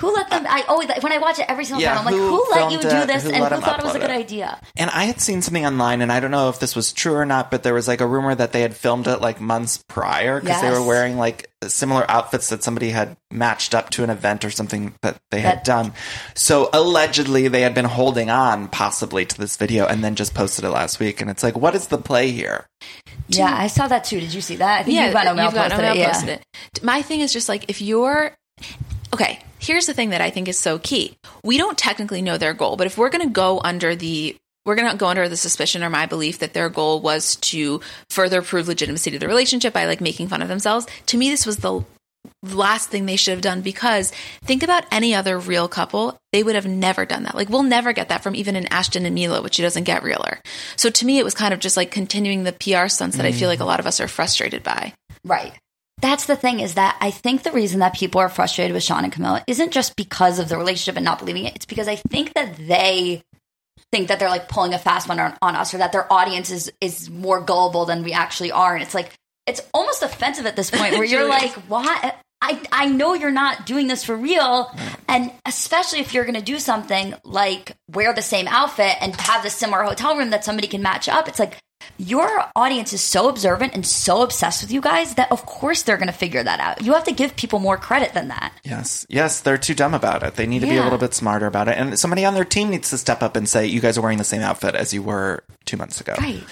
Who 0.00 0.12
let 0.12 0.28
them? 0.28 0.44
I 0.46 0.62
always 0.68 0.90
when 1.00 1.10
I 1.12 1.16
watch 1.16 1.38
it 1.38 1.46
every 1.48 1.64
single 1.64 1.80
Yeah, 1.80 1.94
time. 1.94 2.00
I'm 2.00 2.04
like, 2.04 2.14
who 2.14 2.28
who 2.28 2.50
let 2.50 2.70
you 2.70 2.80
do 2.82 2.86
it? 2.88 3.06
this, 3.06 3.22
Who 3.24 3.30
and 3.30 3.42
who 3.42 3.60
thought 3.62 3.78
it 3.80 3.84
was 3.86 3.94
a 3.94 3.98
good 3.98 4.10
it? 4.10 4.14
idea? 4.18 4.60
And 4.76 4.90
I 4.90 5.04
had 5.04 5.22
seen 5.22 5.40
something 5.40 5.64
online, 5.64 6.02
and 6.02 6.12
I 6.12 6.20
don't 6.20 6.30
know 6.30 6.50
if 6.50 6.58
this 6.58 6.76
was 6.76 6.92
true 6.92 7.14
or 7.14 7.24
not, 7.24 7.50
but 7.50 7.62
there 7.62 7.72
was 7.72 7.88
like 7.88 8.02
a 8.02 8.06
rumor 8.06 8.34
that 8.34 8.52
they 8.52 8.60
had 8.60 8.76
filmed 8.76 9.06
it 9.06 9.22
like 9.22 9.40
months 9.40 9.82
prior 9.88 10.38
because 10.38 10.60
they 10.60 10.70
were 10.70 10.84
wearing 10.84 11.16
like 11.16 11.48
similar 11.66 12.04
outfits 12.10 12.50
that 12.50 12.62
somebody 12.62 12.90
had 12.90 13.16
matched 13.30 13.74
up 13.74 13.88
to 13.90 14.04
an 14.04 14.10
event 14.10 14.44
or 14.44 14.50
something 14.50 14.92
that 15.00 15.16
they 15.30 15.40
had 15.40 15.58
That- 15.60 15.64
done. 15.64 15.92
So 16.34 16.68
allegedly, 16.74 17.48
they 17.48 17.62
had 17.62 17.74
been 17.74 17.86
holding 17.86 18.28
on 18.28 18.68
possibly 18.68 19.24
to 19.24 19.38
this 19.38 19.56
video 19.56 19.86
and 19.86 20.04
then 20.04 20.14
just 20.14 20.34
posted 20.34 20.66
it 20.66 20.70
last 20.70 21.00
week. 21.00 21.22
And 21.22 21.30
it's 21.30 21.42
like, 21.42 21.56
what 21.56 21.74
is 21.74 21.86
the 21.86 21.96
play 21.96 22.32
here? 22.32 22.66
Yeah, 23.28 23.50
I 23.50 23.68
saw 23.68 23.88
that 23.88 24.04
too. 24.04 24.20
Did 24.20 24.34
you 24.34 24.42
see 24.42 24.56
that? 24.56 24.80
I 24.80 24.82
think 24.82 24.94
yeah, 24.94 25.04
you've 25.06 25.14
got 25.14 25.26
you've 25.26 25.54
got 25.54 25.70
posted 25.70 25.84
it. 25.86 25.96
Yeah. 25.96 26.12
posted 26.12 26.28
it. 26.28 26.82
My 26.84 27.00
thing 27.00 27.20
is 27.20 27.32
just 27.32 27.48
like 27.48 27.64
if 27.70 27.80
you're 27.80 28.36
okay. 29.14 29.40
Here's 29.58 29.86
the 29.86 29.94
thing 29.94 30.10
that 30.10 30.20
I 30.20 30.30
think 30.30 30.48
is 30.48 30.58
so 30.58 30.78
key. 30.78 31.16
We 31.42 31.58
don't 31.58 31.78
technically 31.78 32.22
know 32.22 32.38
their 32.38 32.54
goal, 32.54 32.76
but 32.76 32.86
if 32.86 32.98
we're 32.98 33.10
going 33.10 33.26
to 33.26 33.32
go 33.32 33.60
under 33.62 33.96
the 33.96 34.36
we're 34.64 34.74
going 34.74 34.90
to 34.90 34.96
go 34.96 35.06
under 35.06 35.28
the 35.28 35.36
suspicion 35.36 35.84
or 35.84 35.90
my 35.90 36.06
belief 36.06 36.40
that 36.40 36.52
their 36.52 36.68
goal 36.68 37.00
was 37.00 37.36
to 37.36 37.80
further 38.10 38.42
prove 38.42 38.66
legitimacy 38.66 39.12
to 39.12 39.18
the 39.18 39.28
relationship 39.28 39.72
by 39.72 39.86
like 39.86 40.00
making 40.00 40.26
fun 40.26 40.42
of 40.42 40.48
themselves. 40.48 40.88
To 41.06 41.16
me, 41.16 41.30
this 41.30 41.46
was 41.46 41.58
the 41.58 41.84
last 42.42 42.90
thing 42.90 43.06
they 43.06 43.16
should 43.16 43.32
have 43.32 43.40
done 43.40 43.60
because 43.60 44.12
think 44.42 44.64
about 44.64 44.84
any 44.90 45.14
other 45.14 45.38
real 45.38 45.68
couple, 45.68 46.18
they 46.32 46.42
would 46.42 46.56
have 46.56 46.66
never 46.66 47.06
done 47.06 47.22
that. 47.22 47.36
Like 47.36 47.48
we'll 47.48 47.62
never 47.62 47.92
get 47.92 48.08
that 48.08 48.24
from 48.24 48.34
even 48.34 48.56
an 48.56 48.66
Ashton 48.66 49.06
and 49.06 49.14
Mila, 49.14 49.40
which 49.40 49.54
she 49.54 49.62
doesn't 49.62 49.84
get 49.84 50.02
realer. 50.02 50.40
So 50.74 50.90
to 50.90 51.06
me, 51.06 51.18
it 51.18 51.24
was 51.24 51.34
kind 51.34 51.54
of 51.54 51.60
just 51.60 51.76
like 51.76 51.92
continuing 51.92 52.42
the 52.42 52.52
PR 52.52 52.88
stunts 52.88 53.16
that 53.16 53.26
I 53.26 53.32
feel 53.32 53.46
mm. 53.46 53.52
like 53.52 53.60
a 53.60 53.64
lot 53.64 53.80
of 53.80 53.86
us 53.86 54.00
are 54.00 54.08
frustrated 54.08 54.64
by. 54.64 54.92
Right. 55.24 55.52
That's 56.02 56.26
the 56.26 56.36
thing 56.36 56.60
is 56.60 56.74
that 56.74 56.96
I 57.00 57.10
think 57.10 57.42
the 57.42 57.52
reason 57.52 57.80
that 57.80 57.94
people 57.94 58.20
are 58.20 58.28
frustrated 58.28 58.74
with 58.74 58.82
Shawn 58.82 59.04
and 59.04 59.12
Camila 59.12 59.42
isn't 59.46 59.72
just 59.72 59.96
because 59.96 60.38
of 60.38 60.48
the 60.48 60.58
relationship 60.58 60.96
and 60.96 61.04
not 61.04 61.18
believing 61.18 61.44
it. 61.44 61.56
It's 61.56 61.64
because 61.64 61.88
I 61.88 61.96
think 61.96 62.34
that 62.34 62.56
they 62.56 63.22
think 63.92 64.08
that 64.08 64.18
they're 64.18 64.28
like 64.28 64.48
pulling 64.48 64.74
a 64.74 64.78
fast 64.78 65.08
one 65.08 65.18
on, 65.18 65.36
on 65.40 65.56
us 65.56 65.72
or 65.72 65.78
that 65.78 65.92
their 65.92 66.12
audience 66.12 66.50
is, 66.50 66.70
is 66.80 67.08
more 67.08 67.40
gullible 67.40 67.86
than 67.86 68.02
we 68.02 68.12
actually 68.12 68.52
are. 68.52 68.74
And 68.74 68.82
it's 68.82 68.94
like, 68.94 69.12
it's 69.46 69.62
almost 69.72 70.02
offensive 70.02 70.44
at 70.44 70.56
this 70.56 70.70
point 70.70 70.94
where 70.94 71.04
you're 71.06 71.28
like, 71.28 71.52
what? 71.68 72.16
I, 72.42 72.60
I 72.70 72.86
know 72.86 73.14
you're 73.14 73.30
not 73.30 73.64
doing 73.64 73.86
this 73.86 74.04
for 74.04 74.14
real. 74.14 74.70
And 75.08 75.32
especially 75.46 76.00
if 76.00 76.12
you're 76.12 76.24
going 76.24 76.34
to 76.34 76.42
do 76.42 76.58
something 76.58 77.14
like 77.24 77.72
wear 77.90 78.12
the 78.12 78.22
same 78.22 78.46
outfit 78.48 78.96
and 79.00 79.18
have 79.18 79.42
the 79.42 79.50
similar 79.50 79.82
hotel 79.82 80.16
room 80.16 80.30
that 80.30 80.44
somebody 80.44 80.68
can 80.68 80.82
match 80.82 81.08
up. 81.08 81.28
It's 81.28 81.38
like 81.38 81.56
your 81.98 82.44
audience 82.54 82.92
is 82.92 83.00
so 83.00 83.28
observant 83.28 83.74
and 83.74 83.86
so 83.86 84.22
obsessed 84.22 84.62
with 84.62 84.72
you 84.72 84.80
guys 84.80 85.14
that 85.14 85.30
of 85.32 85.46
course 85.46 85.82
they're 85.82 85.96
going 85.96 86.06
to 86.06 86.12
figure 86.12 86.42
that 86.42 86.60
out. 86.60 86.82
You 86.82 86.94
have 86.94 87.04
to 87.04 87.12
give 87.12 87.36
people 87.36 87.58
more 87.58 87.76
credit 87.76 88.14
than 88.14 88.28
that. 88.28 88.52
Yes, 88.64 89.06
yes, 89.08 89.40
they're 89.40 89.58
too 89.58 89.74
dumb 89.74 89.94
about 89.94 90.22
it. 90.22 90.34
They 90.34 90.46
need 90.46 90.60
to 90.60 90.66
be 90.66 90.76
a 90.76 90.82
little 90.82 90.98
bit 90.98 91.14
smarter 91.14 91.46
about 91.46 91.68
it. 91.68 91.78
And 91.78 91.98
somebody 91.98 92.24
on 92.24 92.34
their 92.34 92.44
team 92.44 92.70
needs 92.70 92.90
to 92.90 92.98
step 92.98 93.22
up 93.22 93.36
and 93.36 93.48
say, 93.48 93.66
"You 93.66 93.80
guys 93.80 93.98
are 93.98 94.02
wearing 94.02 94.18
the 94.18 94.24
same 94.24 94.42
outfit 94.42 94.74
as 94.74 94.92
you 94.92 95.02
were 95.02 95.44
two 95.64 95.76
months 95.76 96.00
ago." 96.00 96.14
Right. 96.18 96.42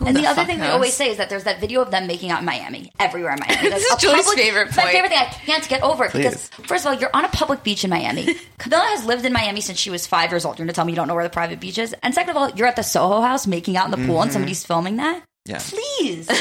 And 0.00 0.16
the, 0.16 0.22
the 0.22 0.26
other 0.26 0.44
thing 0.44 0.58
they 0.58 0.68
always 0.68 0.94
say 0.94 1.10
is 1.10 1.18
that 1.18 1.30
there's 1.30 1.44
that 1.44 1.60
video 1.60 1.80
of 1.80 1.90
them 1.90 2.06
making 2.06 2.30
out 2.30 2.40
in 2.40 2.44
Miami, 2.44 2.90
everywhere 2.98 3.32
in 3.32 3.38
Miami. 3.40 3.68
That's 3.70 3.82
This 3.88 3.92
is 3.92 3.96
Julie's 4.00 4.32
favorite 4.34 4.68
it's 4.68 4.76
My 4.76 4.84
favorite 4.90 5.10
thing. 5.10 5.18
I 5.18 5.24
can't 5.24 5.68
get 5.68 5.82
over 5.82 6.04
it 6.06 6.12
because, 6.12 6.48
first 6.66 6.84
of 6.84 6.92
all, 6.92 6.98
you're 7.00 7.10
on 7.14 7.24
a 7.24 7.28
public 7.28 7.62
beach 7.62 7.84
in 7.84 7.90
Miami. 7.90 8.24
Camila 8.58 8.86
has 8.96 9.04
lived 9.04 9.24
in 9.24 9.32
Miami 9.32 9.60
since 9.60 9.78
she 9.78 9.90
was 9.90 10.06
five 10.06 10.30
years 10.30 10.44
old. 10.44 10.58
You're 10.58 10.66
going 10.66 10.72
to 10.72 10.76
tell 10.76 10.84
me 10.84 10.92
you 10.92 10.96
don't 10.96 11.06
know 11.08 11.14
where 11.14 11.24
the 11.24 11.30
private 11.30 11.60
beach 11.60 11.78
is? 11.78 11.94
And 12.02 12.14
second 12.14 12.30
of 12.30 12.36
all, 12.36 12.50
you're 12.50 12.66
at 12.66 12.76
the 12.76 12.82
Soho 12.82 13.20
House 13.20 13.46
making 13.46 13.76
out 13.76 13.84
in 13.84 13.90
the 13.92 13.96
pool 13.98 14.14
Mm-hmm. 14.16 14.22
and 14.22 14.32
somebody's 14.32 14.64
filming 14.64 14.96
that? 14.96 15.22
Yeah. 15.46 15.58
Please. 15.58 16.26
no, 16.28 16.34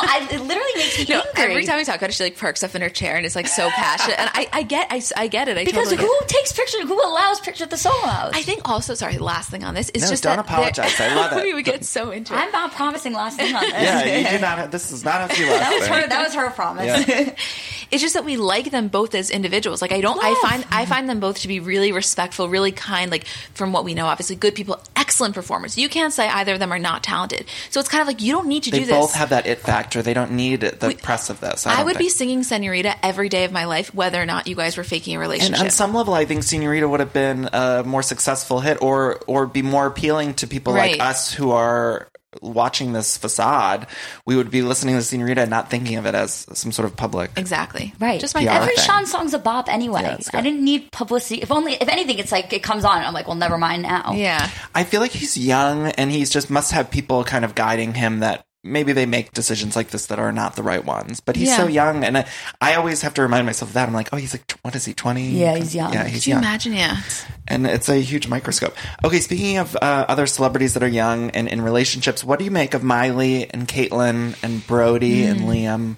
I, 0.00 0.28
it 0.30 0.40
literally 0.40 0.70
makes 0.76 0.96
me 1.00 1.06
No, 1.08 1.22
angry. 1.34 1.42
every 1.54 1.64
time 1.64 1.76
we 1.76 1.84
talk 1.84 1.96
about 1.96 2.10
it, 2.10 2.12
she 2.12 2.22
like 2.22 2.36
perks 2.36 2.62
up 2.62 2.76
in 2.76 2.82
her 2.82 2.88
chair 2.88 3.16
and 3.16 3.26
is 3.26 3.34
like 3.34 3.48
so 3.48 3.68
passionate. 3.68 4.16
And 4.20 4.30
I, 4.32 4.48
I 4.52 4.62
get, 4.62 4.86
I, 4.92 5.02
I 5.16 5.26
get 5.26 5.48
it. 5.48 5.58
I 5.58 5.64
because 5.64 5.88
totally 5.90 6.06
who 6.06 6.16
it. 6.22 6.28
takes 6.28 6.52
pictures? 6.52 6.82
Who 6.82 6.94
allows 6.94 7.40
pictures 7.40 7.62
at 7.62 7.70
the 7.70 7.76
Soho 7.76 8.06
House? 8.06 8.30
I 8.32 8.42
think 8.42 8.68
also, 8.68 8.94
sorry, 8.94 9.18
last 9.18 9.50
thing 9.50 9.64
on 9.64 9.74
this 9.74 9.88
is 9.90 10.02
No, 10.02 10.08
just 10.08 10.22
don't 10.22 10.36
that 10.36 10.44
apologize. 10.46 11.00
I 11.00 11.12
love 11.16 11.32
it. 11.36 11.42
we 11.42 11.52
would 11.52 11.64
get 11.64 11.84
so 11.84 12.12
into 12.12 12.32
it. 12.32 12.36
I'm 12.36 12.52
not 12.52 12.70
promising 12.70 13.12
last 13.12 13.38
thing 13.38 13.52
on 13.56 13.62
this. 13.62 13.72
Yeah, 13.72 14.04
you 14.04 14.28
do 14.36 14.38
not. 14.40 14.58
Have, 14.58 14.70
this 14.70 14.92
is 14.92 15.04
not 15.04 15.28
a 15.28 15.34
few 15.34 15.46
last 15.50 15.58
That 15.58 15.72
was 15.74 15.88
thing. 15.88 15.92
her. 16.02 16.06
That 16.08 16.22
was 16.24 16.34
her 16.34 16.50
promise. 16.50 17.08
Yeah. 17.08 17.34
It's 17.90 18.02
just 18.02 18.14
that 18.14 18.24
we 18.24 18.36
like 18.36 18.70
them 18.70 18.88
both 18.88 19.14
as 19.14 19.30
individuals. 19.30 19.82
Like 19.82 19.92
I 19.92 20.00
don't, 20.00 20.18
I 20.22 20.34
find, 20.42 20.64
I 20.70 20.86
find 20.86 21.08
them 21.08 21.20
both 21.20 21.40
to 21.40 21.48
be 21.48 21.60
really 21.60 21.92
respectful, 21.92 22.48
really 22.48 22.72
kind. 22.72 23.10
Like 23.10 23.26
from 23.54 23.72
what 23.72 23.84
we 23.84 23.94
know, 23.94 24.06
obviously 24.06 24.36
good 24.36 24.54
people, 24.54 24.80
excellent 24.96 25.34
performers. 25.34 25.76
You 25.78 25.88
can't 25.88 26.12
say 26.12 26.28
either 26.28 26.54
of 26.54 26.58
them 26.58 26.72
are 26.72 26.78
not 26.78 27.02
talented. 27.02 27.46
So 27.70 27.80
it's 27.80 27.88
kind 27.88 28.02
of 28.02 28.06
like 28.08 28.22
you 28.22 28.32
don't 28.32 28.46
need 28.48 28.64
to 28.64 28.70
They 28.70 28.78
do 28.78 28.84
this. 28.86 28.94
They 28.94 29.00
both 29.00 29.14
have 29.14 29.30
that 29.30 29.46
it 29.46 29.60
factor. 29.60 30.02
They 30.02 30.14
don't 30.14 30.32
need 30.32 30.60
the 30.60 30.98
press 31.02 31.30
of 31.30 31.40
this. 31.40 31.66
I, 31.66 31.72
I 31.72 31.76
don't 31.76 31.86
would 31.86 31.98
be 31.98 32.08
singing 32.08 32.42
Senorita 32.42 32.96
every 33.04 33.28
day 33.28 33.44
of 33.44 33.52
my 33.52 33.64
life, 33.66 33.94
whether 33.94 34.20
or 34.20 34.26
not 34.26 34.46
you 34.46 34.54
guys 34.56 34.76
were 34.76 34.84
faking 34.84 35.16
a 35.16 35.18
relationship. 35.18 35.54
And 35.58 35.64
on 35.66 35.70
some 35.70 35.94
level, 35.94 36.14
I 36.14 36.24
think 36.24 36.42
Senorita 36.42 36.88
would 36.88 37.00
have 37.00 37.12
been 37.12 37.48
a 37.52 37.82
more 37.84 38.02
successful 38.02 38.60
hit, 38.60 38.80
or 38.82 39.20
or 39.26 39.46
be 39.46 39.62
more 39.62 39.86
appealing 39.86 40.34
to 40.34 40.46
people 40.46 40.72
Right. 40.74 40.98
like 40.98 41.08
us 41.08 41.32
who 41.32 41.50
are 41.52 42.08
watching 42.42 42.92
this 42.92 43.16
facade. 43.16 43.86
We 44.26 44.36
would 44.36 44.50
be 44.50 44.62
listening 44.62 44.94
to 44.96 45.02
Senorita 45.02 45.42
and 45.42 45.50
not 45.50 45.70
thinking 45.70 45.96
of 45.96 46.06
it 46.06 46.14
as 46.14 46.46
some 46.52 46.72
sort 46.72 46.86
of 46.86 46.96
public. 46.96 47.30
exactly. 47.36 47.92
Right. 48.00 48.20
Just 48.20 48.34
my 48.34 48.44
PR 48.44 48.50
Every 48.50 48.74
thing. 48.76 48.84
Shawn 48.84 49.06
song's 49.06 49.34
a 49.34 49.38
bop 49.38 49.68
anyway. 49.68 50.02
Yeah. 50.02 50.18
I 50.32 50.40
didn't 50.40 50.64
need 50.64 50.90
publicity. 50.92 51.42
If 51.42 51.50
only, 51.50 51.74
if 51.74 51.88
anything, 51.88 52.18
it's 52.18 52.32
like 52.32 52.52
it 52.52 52.62
comes 52.62 52.84
on 52.84 52.98
and 52.98 53.06
I'm 53.06 53.14
like, 53.14 53.26
well, 53.26 53.36
never 53.36 53.58
mind 53.58 53.82
now. 53.82 54.12
Yeah. 54.14 54.48
I 54.74 54.84
feel 54.84 55.00
like 55.00 55.12
he's 55.12 55.36
young 55.36 55.88
and 55.92 56.10
he's 56.10 56.30
just 56.30 56.50
must 56.50 56.72
have 56.72 56.90
people 56.90 57.24
kind 57.24 57.44
of 57.44 57.54
guiding 57.54 57.94
him 57.94 58.20
that 58.20 58.44
maybe 58.64 58.92
they 58.92 59.06
make 59.06 59.32
decisions 59.32 59.76
like 59.76 59.88
this 59.88 60.06
that 60.06 60.18
are 60.18 60.32
not 60.32 60.56
the 60.56 60.62
right 60.62 60.84
ones. 60.84 61.20
But 61.20 61.36
he's 61.36 61.48
Yeah. 61.48 61.58
so 61.58 61.66
young, 61.68 62.02
and 62.02 62.18
I, 62.18 62.26
I 62.60 62.74
always 62.74 63.02
have 63.02 63.14
to 63.14 63.22
remind 63.22 63.46
myself 63.46 63.70
of 63.70 63.74
that. 63.74 63.86
I'm 63.86 63.94
like, 63.94 64.08
oh, 64.12 64.16
he's 64.16 64.34
like, 64.34 64.58
what 64.62 64.74
is 64.74 64.84
he, 64.84 64.94
20? 64.94 65.22
Yeah, 65.30 65.56
he's 65.56 65.74
young. 65.74 65.92
Yeah, 65.92 66.04
he's 66.04 66.20
Could 66.22 66.26
you 66.26 66.30
young. 66.34 66.42
imagine? 66.42 66.72
Yeah. 66.72 66.96
and 67.46 67.66
it's 67.66 67.88
a 67.88 67.96
huge 68.00 68.26
microscope. 68.26 68.74
Okay, 69.04 69.20
speaking 69.20 69.58
of 69.58 69.76
uh, 69.76 70.06
other 70.08 70.26
celebrities 70.26 70.74
that 70.74 70.82
are 70.82 70.88
young 70.88 71.30
and 71.30 71.46
in 71.46 71.60
relationships, 71.60 72.24
what 72.24 72.38
do 72.38 72.44
you 72.46 72.50
make 72.50 72.72
of 72.74 72.82
Miley 72.82 73.48
and 73.50 73.68
Kaitlynn 73.68 74.34
and 74.42 74.66
Brody 74.66 75.24
and 75.24 75.40
Liam? 75.42 75.96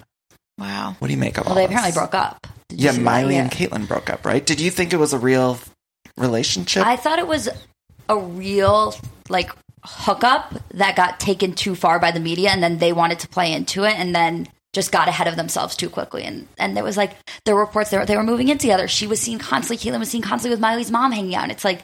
Wow. 0.57 0.95
What 0.99 1.07
do 1.07 1.13
you 1.13 1.19
make 1.19 1.37
of 1.37 1.45
them 1.45 1.55
Well, 1.55 1.55
they 1.55 1.67
this? 1.67 1.75
apparently 1.77 1.97
broke 1.99 2.13
up. 2.15 2.47
Did 2.69 2.79
Yeah. 2.81 2.91
Miley 2.93 3.37
and 3.37 3.49
Kaitlynn 3.49 3.87
broke 3.87 4.09
up, 4.09 4.25
right? 4.25 4.45
Did 4.45 4.59
you 4.59 4.69
think 4.71 4.91
it 4.91 4.97
was 4.97 5.13
a 5.13 5.17
real 5.19 5.57
relationship? 6.17 6.85
I 6.85 6.95
thought 6.97 7.19
it 7.19 7.27
was 7.27 7.47
a 8.09 8.17
real 8.17 8.93
like 9.29 9.51
hookup 9.87 10.53
that 10.73 10.95
got 10.95 11.19
taken 11.19 11.53
too 11.53 11.75
far 11.75 11.99
by 11.99 12.11
the 12.11 12.19
media, 12.19 12.49
and 12.49 12.61
then 12.61 12.77
they 12.77 12.93
wanted 12.93 13.19
to 13.19 13.27
play 13.27 13.53
into 13.53 13.83
it, 13.83 13.95
and 13.97 14.13
then 14.13 14.47
just 14.73 14.91
got 14.91 15.07
ahead 15.07 15.27
of 15.27 15.35
themselves 15.35 15.75
too 15.75 15.89
quickly. 15.89 16.23
And 16.23 16.47
and 16.57 16.75
there 16.75 16.83
was 16.83 16.97
like 16.97 17.15
there 17.45 17.55
were 17.55 17.61
reports 17.65 17.89
they 17.89 17.97
were, 17.97 18.05
they 18.05 18.17
were 18.17 18.23
moving 18.23 18.49
in 18.49 18.57
together. 18.57 18.87
She 18.87 19.07
was 19.07 19.19
seen 19.19 19.39
constantly. 19.39 19.77
Kaitlynn 19.77 19.99
was 19.99 20.09
seen 20.09 20.21
constantly 20.21 20.51
with 20.53 20.59
Miley's 20.59 20.91
mom 20.91 21.11
hanging 21.11 21.35
out. 21.35 21.43
And 21.43 21.51
it's 21.51 21.65
like 21.65 21.83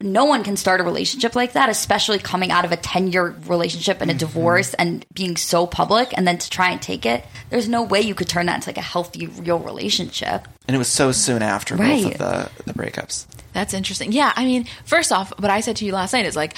no 0.00 0.24
one 0.24 0.44
can 0.44 0.56
start 0.56 0.80
a 0.80 0.84
relationship 0.84 1.34
like 1.34 1.52
that, 1.52 1.68
especially 1.68 2.18
coming 2.18 2.50
out 2.50 2.64
of 2.64 2.72
a 2.72 2.76
10 2.76 3.12
year 3.12 3.34
relationship 3.46 4.00
and 4.00 4.10
a 4.10 4.14
mm-hmm. 4.14 4.18
divorce 4.18 4.74
and 4.74 5.04
being 5.12 5.36
so 5.36 5.66
public 5.66 6.16
and 6.16 6.26
then 6.26 6.38
to 6.38 6.50
try 6.50 6.70
and 6.70 6.80
take 6.80 7.04
it. 7.04 7.24
There's 7.50 7.68
no 7.68 7.82
way 7.82 8.00
you 8.00 8.14
could 8.14 8.28
turn 8.28 8.46
that 8.46 8.56
into 8.56 8.68
like 8.68 8.78
a 8.78 8.82
healthy, 8.82 9.26
real 9.26 9.58
relationship. 9.58 10.46
and 10.66 10.74
it 10.74 10.78
was 10.78 10.88
so 10.88 11.12
soon 11.12 11.42
after 11.42 11.76
Right. 11.76 12.04
both 12.04 12.12
of 12.12 12.18
the, 12.66 12.72
the 12.72 12.78
breakups. 12.78 13.26
That's 13.52 13.74
interesting. 13.74 14.12
Yeah, 14.12 14.32
I 14.36 14.44
mean, 14.44 14.66
first 14.84 15.12
off, 15.12 15.32
what 15.38 15.50
I 15.50 15.60
said 15.60 15.76
to 15.76 15.84
you 15.84 15.92
last 15.92 16.12
night 16.12 16.26
is 16.26 16.36
like, 16.36 16.54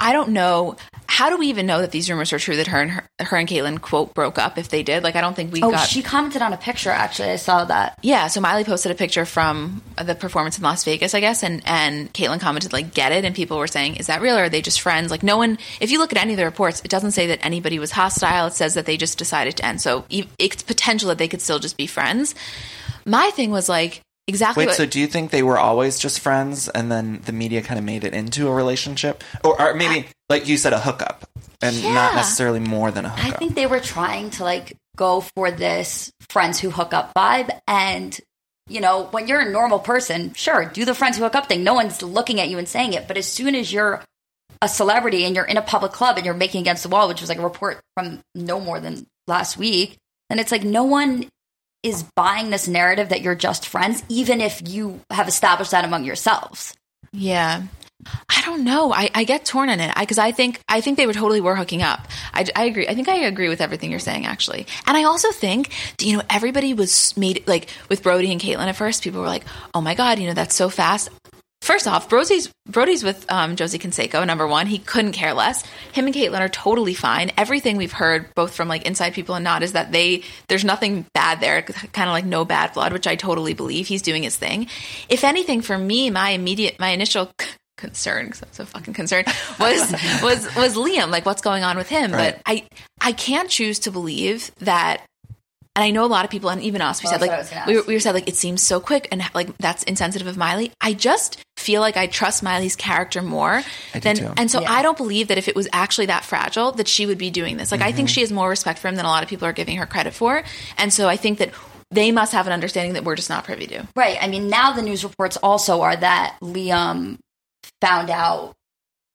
I 0.00 0.12
don't 0.12 0.30
know. 0.30 0.76
How 1.06 1.30
do 1.30 1.36
we 1.36 1.46
even 1.46 1.66
know 1.66 1.80
that 1.80 1.92
these 1.92 2.10
rumors 2.10 2.32
are 2.32 2.38
true 2.40 2.56
that 2.56 2.66
her 2.66 2.80
and 2.80 2.90
her, 2.90 3.06
her 3.20 3.36
and 3.36 3.48
Kaitlynn 3.48 3.80
quote 3.80 4.12
broke 4.12 4.38
up? 4.38 4.58
If 4.58 4.68
they 4.68 4.82
did, 4.82 5.04
like, 5.04 5.14
I 5.14 5.20
don't 5.20 5.34
think 5.36 5.52
we 5.52 5.62
Oh, 5.62 5.70
got. 5.70 5.88
she 5.88 6.02
commented 6.02 6.42
on 6.42 6.52
a 6.52 6.56
picture, 6.56 6.90
actually. 6.90 7.30
I 7.30 7.36
saw 7.36 7.64
that. 7.66 7.96
yeah, 8.02 8.26
so 8.26 8.40
Miley 8.40 8.64
posted 8.64 8.90
a 8.90 8.96
picture 8.96 9.24
from 9.24 9.82
the 10.02 10.16
performance 10.16 10.58
in 10.58 10.64
Las 10.64 10.82
Vegas, 10.84 11.14
I 11.14 11.20
guess, 11.20 11.44
and 11.44 11.62
and 11.64 12.12
Kaitlynn 12.12 12.40
commented 12.40 12.72
like, 12.72 12.92
"Get 12.94 13.12
it?" 13.12 13.24
And 13.24 13.34
people 13.36 13.56
were 13.56 13.68
saying, 13.68 13.96
"Is 13.96 14.08
that 14.08 14.20
real? 14.20 14.36
Or 14.36 14.44
are 14.44 14.48
they 14.48 14.62
just 14.62 14.80
friends?" 14.80 15.12
Like, 15.12 15.22
no 15.22 15.36
one. 15.36 15.58
If 15.80 15.92
you 15.92 15.98
look 16.00 16.12
at 16.12 16.18
any 16.20 16.32
of 16.32 16.38
the 16.38 16.44
reports, 16.44 16.80
it 16.84 16.90
doesn't 16.90 17.12
say 17.12 17.28
that 17.28 17.38
anybody 17.44 17.78
was 17.78 17.92
hostile. 17.92 18.48
It 18.48 18.54
says 18.54 18.74
that 18.74 18.86
they 18.86 18.96
just 18.96 19.16
decided 19.16 19.56
to 19.58 19.64
end. 19.64 19.80
So 19.80 20.04
it's 20.10 20.62
potential 20.64 21.08
that 21.10 21.18
they 21.18 21.28
could 21.28 21.40
still 21.42 21.60
just 21.60 21.76
be 21.76 21.86
friends. 21.86 22.34
My 23.06 23.30
thing 23.30 23.50
was 23.52 23.68
like 23.68 24.00
exactly. 24.26 24.62
Wait, 24.62 24.68
what, 24.68 24.76
so 24.76 24.86
do 24.86 25.00
you 25.00 25.06
think 25.06 25.30
they 25.30 25.42
were 25.42 25.58
always 25.58 25.98
just 25.98 26.20
friends 26.20 26.68
and 26.68 26.90
then 26.90 27.20
the 27.24 27.32
media 27.32 27.62
kind 27.62 27.78
of 27.78 27.84
made 27.84 28.04
it 28.04 28.14
into 28.14 28.48
a 28.48 28.54
relationship? 28.54 29.22
Or, 29.42 29.60
or 29.60 29.74
maybe, 29.74 30.08
like 30.28 30.48
you 30.48 30.56
said, 30.56 30.72
a 30.72 30.80
hookup 30.80 31.28
and 31.62 31.82
not 31.82 32.14
necessarily 32.14 32.60
more 32.60 32.90
than 32.90 33.04
a 33.04 33.08
I 33.08 33.12
hookup? 33.12 33.34
I 33.34 33.38
think 33.38 33.54
they 33.54 33.66
were 33.66 33.80
trying 33.80 34.30
to 34.30 34.44
like 34.44 34.76
go 34.96 35.20
for 35.20 35.50
this 35.50 36.12
friends 36.28 36.60
who 36.60 36.70
hook 36.70 36.94
up 36.94 37.12
vibe. 37.14 37.50
And, 37.66 38.18
you 38.68 38.80
know, 38.80 39.04
when 39.10 39.28
you're 39.28 39.40
a 39.40 39.50
normal 39.50 39.78
person, 39.78 40.34
sure, 40.34 40.64
do 40.66 40.84
the 40.84 40.94
friends 40.94 41.16
who 41.16 41.24
hook 41.24 41.34
up 41.34 41.46
thing. 41.46 41.64
No 41.64 41.74
one's 41.74 42.02
looking 42.02 42.40
at 42.40 42.48
you 42.48 42.58
and 42.58 42.68
saying 42.68 42.92
it. 42.92 43.08
But 43.08 43.16
as 43.16 43.26
soon 43.26 43.54
as 43.54 43.72
you're 43.72 44.02
a 44.62 44.68
celebrity 44.68 45.24
and 45.24 45.34
you're 45.36 45.44
in 45.44 45.56
a 45.56 45.62
public 45.62 45.92
club 45.92 46.16
and 46.16 46.24
you're 46.24 46.34
making 46.34 46.62
against 46.62 46.82
the 46.82 46.88
wall, 46.88 47.08
which 47.08 47.20
was 47.20 47.28
like 47.28 47.38
a 47.38 47.42
report 47.42 47.80
from 47.94 48.20
no 48.34 48.60
more 48.60 48.80
than 48.80 49.06
last 49.26 49.58
week, 49.58 49.98
then 50.30 50.38
it's 50.38 50.52
like 50.52 50.64
no 50.64 50.84
one 50.84 51.28
is 51.84 52.02
buying 52.16 52.50
this 52.50 52.66
narrative 52.66 53.10
that 53.10 53.20
you're 53.20 53.34
just 53.34 53.68
friends, 53.68 54.02
even 54.08 54.40
if 54.40 54.66
you 54.66 55.00
have 55.10 55.28
established 55.28 55.70
that 55.70 55.84
among 55.84 56.04
yourselves. 56.04 56.74
Yeah. 57.12 57.62
I 58.28 58.42
don't 58.44 58.64
know. 58.64 58.92
I, 58.92 59.10
I 59.14 59.24
get 59.24 59.44
torn 59.44 59.68
on 59.68 59.80
it 59.80 59.94
because 59.98 60.18
I, 60.18 60.32
think 60.32 60.60
I 60.68 60.80
think 60.80 60.96
they 60.96 61.06
were 61.06 61.12
totally 61.12 61.40
were 61.40 61.56
hooking 61.56 61.82
up. 61.82 62.06
I, 62.32 62.46
I 62.54 62.64
agree. 62.64 62.86
I 62.86 62.94
think 62.94 63.08
I 63.08 63.16
agree 63.16 63.48
with 63.48 63.60
everything 63.60 63.90
you're 63.90 64.00
saying 64.00 64.26
actually, 64.26 64.66
and 64.86 64.96
I 64.96 65.04
also 65.04 65.30
think 65.30 65.72
you 66.02 66.16
know 66.16 66.22
everybody 66.28 66.74
was 66.74 67.16
made 67.16 67.46
like 67.46 67.68
with 67.88 68.02
Brody 68.02 68.30
and 68.30 68.40
Kaitlynn 68.40 68.66
at 68.66 68.76
first. 68.76 69.02
People 69.02 69.20
were 69.20 69.26
like, 69.26 69.44
"Oh 69.72 69.80
my 69.80 69.94
god, 69.94 70.18
you 70.18 70.26
know 70.26 70.34
that's 70.34 70.54
so 70.54 70.68
fast." 70.68 71.08
First 71.64 71.88
off, 71.88 72.08
Brody's 72.10 72.52
Brody's 72.68 73.02
with 73.02 73.24
um, 73.32 73.56
Josie 73.56 73.78
Canseco. 73.78 74.26
Number 74.26 74.46
one, 74.46 74.66
he 74.66 74.78
couldn't 74.78 75.12
care 75.12 75.32
less. 75.32 75.64
Him 75.92 76.04
and 76.06 76.14
Kaitlynn 76.14 76.40
are 76.40 76.48
totally 76.48 76.92
fine. 76.94 77.32
Everything 77.38 77.78
we've 77.78 77.90
heard, 77.92 78.32
both 78.34 78.54
from 78.54 78.68
like 78.68 78.84
inside 78.86 79.14
people 79.14 79.34
and 79.34 79.42
not, 79.44 79.62
is 79.62 79.72
that 79.72 79.90
they 79.90 80.22
there's 80.48 80.64
nothing 80.64 81.06
bad 81.14 81.40
there. 81.40 81.62
Kind 81.62 82.08
of 82.08 82.12
like 82.12 82.26
no 82.26 82.44
bad 82.44 82.74
blood, 82.74 82.92
which 82.92 83.06
I 83.06 83.16
totally 83.16 83.54
believe. 83.54 83.86
He's 83.86 84.02
doing 84.02 84.22
his 84.24 84.36
thing. 84.36 84.66
If 85.08 85.24
anything, 85.24 85.62
for 85.62 85.78
me, 85.78 86.10
my 86.10 86.30
immediate, 86.30 86.78
my 86.78 86.90
initial 86.90 87.30
concern 87.76 88.26
because 88.26 88.42
I'm 88.42 88.52
so 88.52 88.64
fucking 88.66 88.94
concerned 88.94 89.26
was 89.58 89.90
was 90.22 90.54
was 90.54 90.74
Liam 90.76 91.08
like 91.10 91.26
what's 91.26 91.42
going 91.42 91.64
on 91.64 91.76
with 91.76 91.88
him 91.88 92.12
Right. 92.12 92.34
but 92.36 92.42
I 92.46 92.66
I 93.00 93.12
can't 93.12 93.50
choose 93.50 93.80
to 93.80 93.90
believe 93.90 94.52
that 94.60 95.02
and 95.76 95.82
I 95.84 95.90
know 95.90 96.04
a 96.04 96.06
lot 96.06 96.24
of 96.24 96.30
people 96.30 96.50
and 96.50 96.62
even 96.62 96.80
us 96.80 97.02
we 97.02 97.08
Well, 97.08 97.18
said 97.18 97.28
that's 97.28 97.30
what 97.30 97.34
I 97.34 97.38
was 97.40 97.52
like 97.52 97.66
we, 97.66 97.76
were- 97.76 97.82
we 97.88 97.94
were 97.94 98.00
said 98.00 98.14
like 98.14 98.28
it 98.28 98.36
seems 98.36 98.62
so 98.62 98.78
quick 98.78 99.08
and 99.10 99.22
like 99.34 99.58
that's 99.58 99.82
insensitive 99.82 100.28
of 100.28 100.36
Miley 100.36 100.70
I 100.80 100.92
just 100.92 101.42
feel 101.64 101.80
like 101.80 101.96
I 101.96 102.06
trust 102.06 102.42
Miley's 102.42 102.76
character 102.76 103.22
more 103.22 103.62
do 103.94 104.00
than 104.00 104.16
too. 104.16 104.32
and 104.36 104.50
so 104.50 104.60
Yeah. 104.60 104.72
I 104.72 104.82
don't 104.82 104.96
believe 104.96 105.28
that 105.28 105.38
if 105.38 105.48
it 105.48 105.56
was 105.56 105.66
actually 105.72 106.06
that 106.06 106.24
fragile 106.24 106.72
that 106.72 106.88
she 106.88 107.06
would 107.06 107.18
be 107.18 107.30
doing 107.30 107.56
this 107.56 107.72
like 107.72 107.80
I 107.80 107.88
Mm-hmm. 107.88 107.96
think 107.96 108.08
she 108.10 108.20
has 108.20 108.30
more 108.30 108.48
respect 108.48 108.78
for 108.78 108.88
him 108.88 108.96
than 108.96 109.04
a 109.06 109.08
lot 109.08 109.22
of 109.22 109.28
people 109.28 109.46
are 109.48 109.52
giving 109.52 109.76
her 109.78 109.86
credit 109.86 110.14
for 110.14 110.42
and 110.76 110.92
so 110.92 111.08
I 111.08 111.16
think 111.16 111.38
that 111.38 111.50
they 111.90 112.10
must 112.12 112.32
have 112.32 112.46
an 112.46 112.52
understanding 112.52 112.94
that 112.94 113.04
we're 113.04 113.16
just 113.16 113.30
not 113.30 113.44
privy 113.44 113.66
to 113.68 113.86
Right. 113.96 114.18
I 114.20 114.26
mean, 114.28 114.48
now 114.48 114.72
the 114.72 114.82
news 114.82 115.04
reports 115.04 115.36
also 115.38 115.80
are 115.82 115.96
that 115.96 116.36
Liam 116.42 117.18
found 117.80 118.10
out 118.10 118.54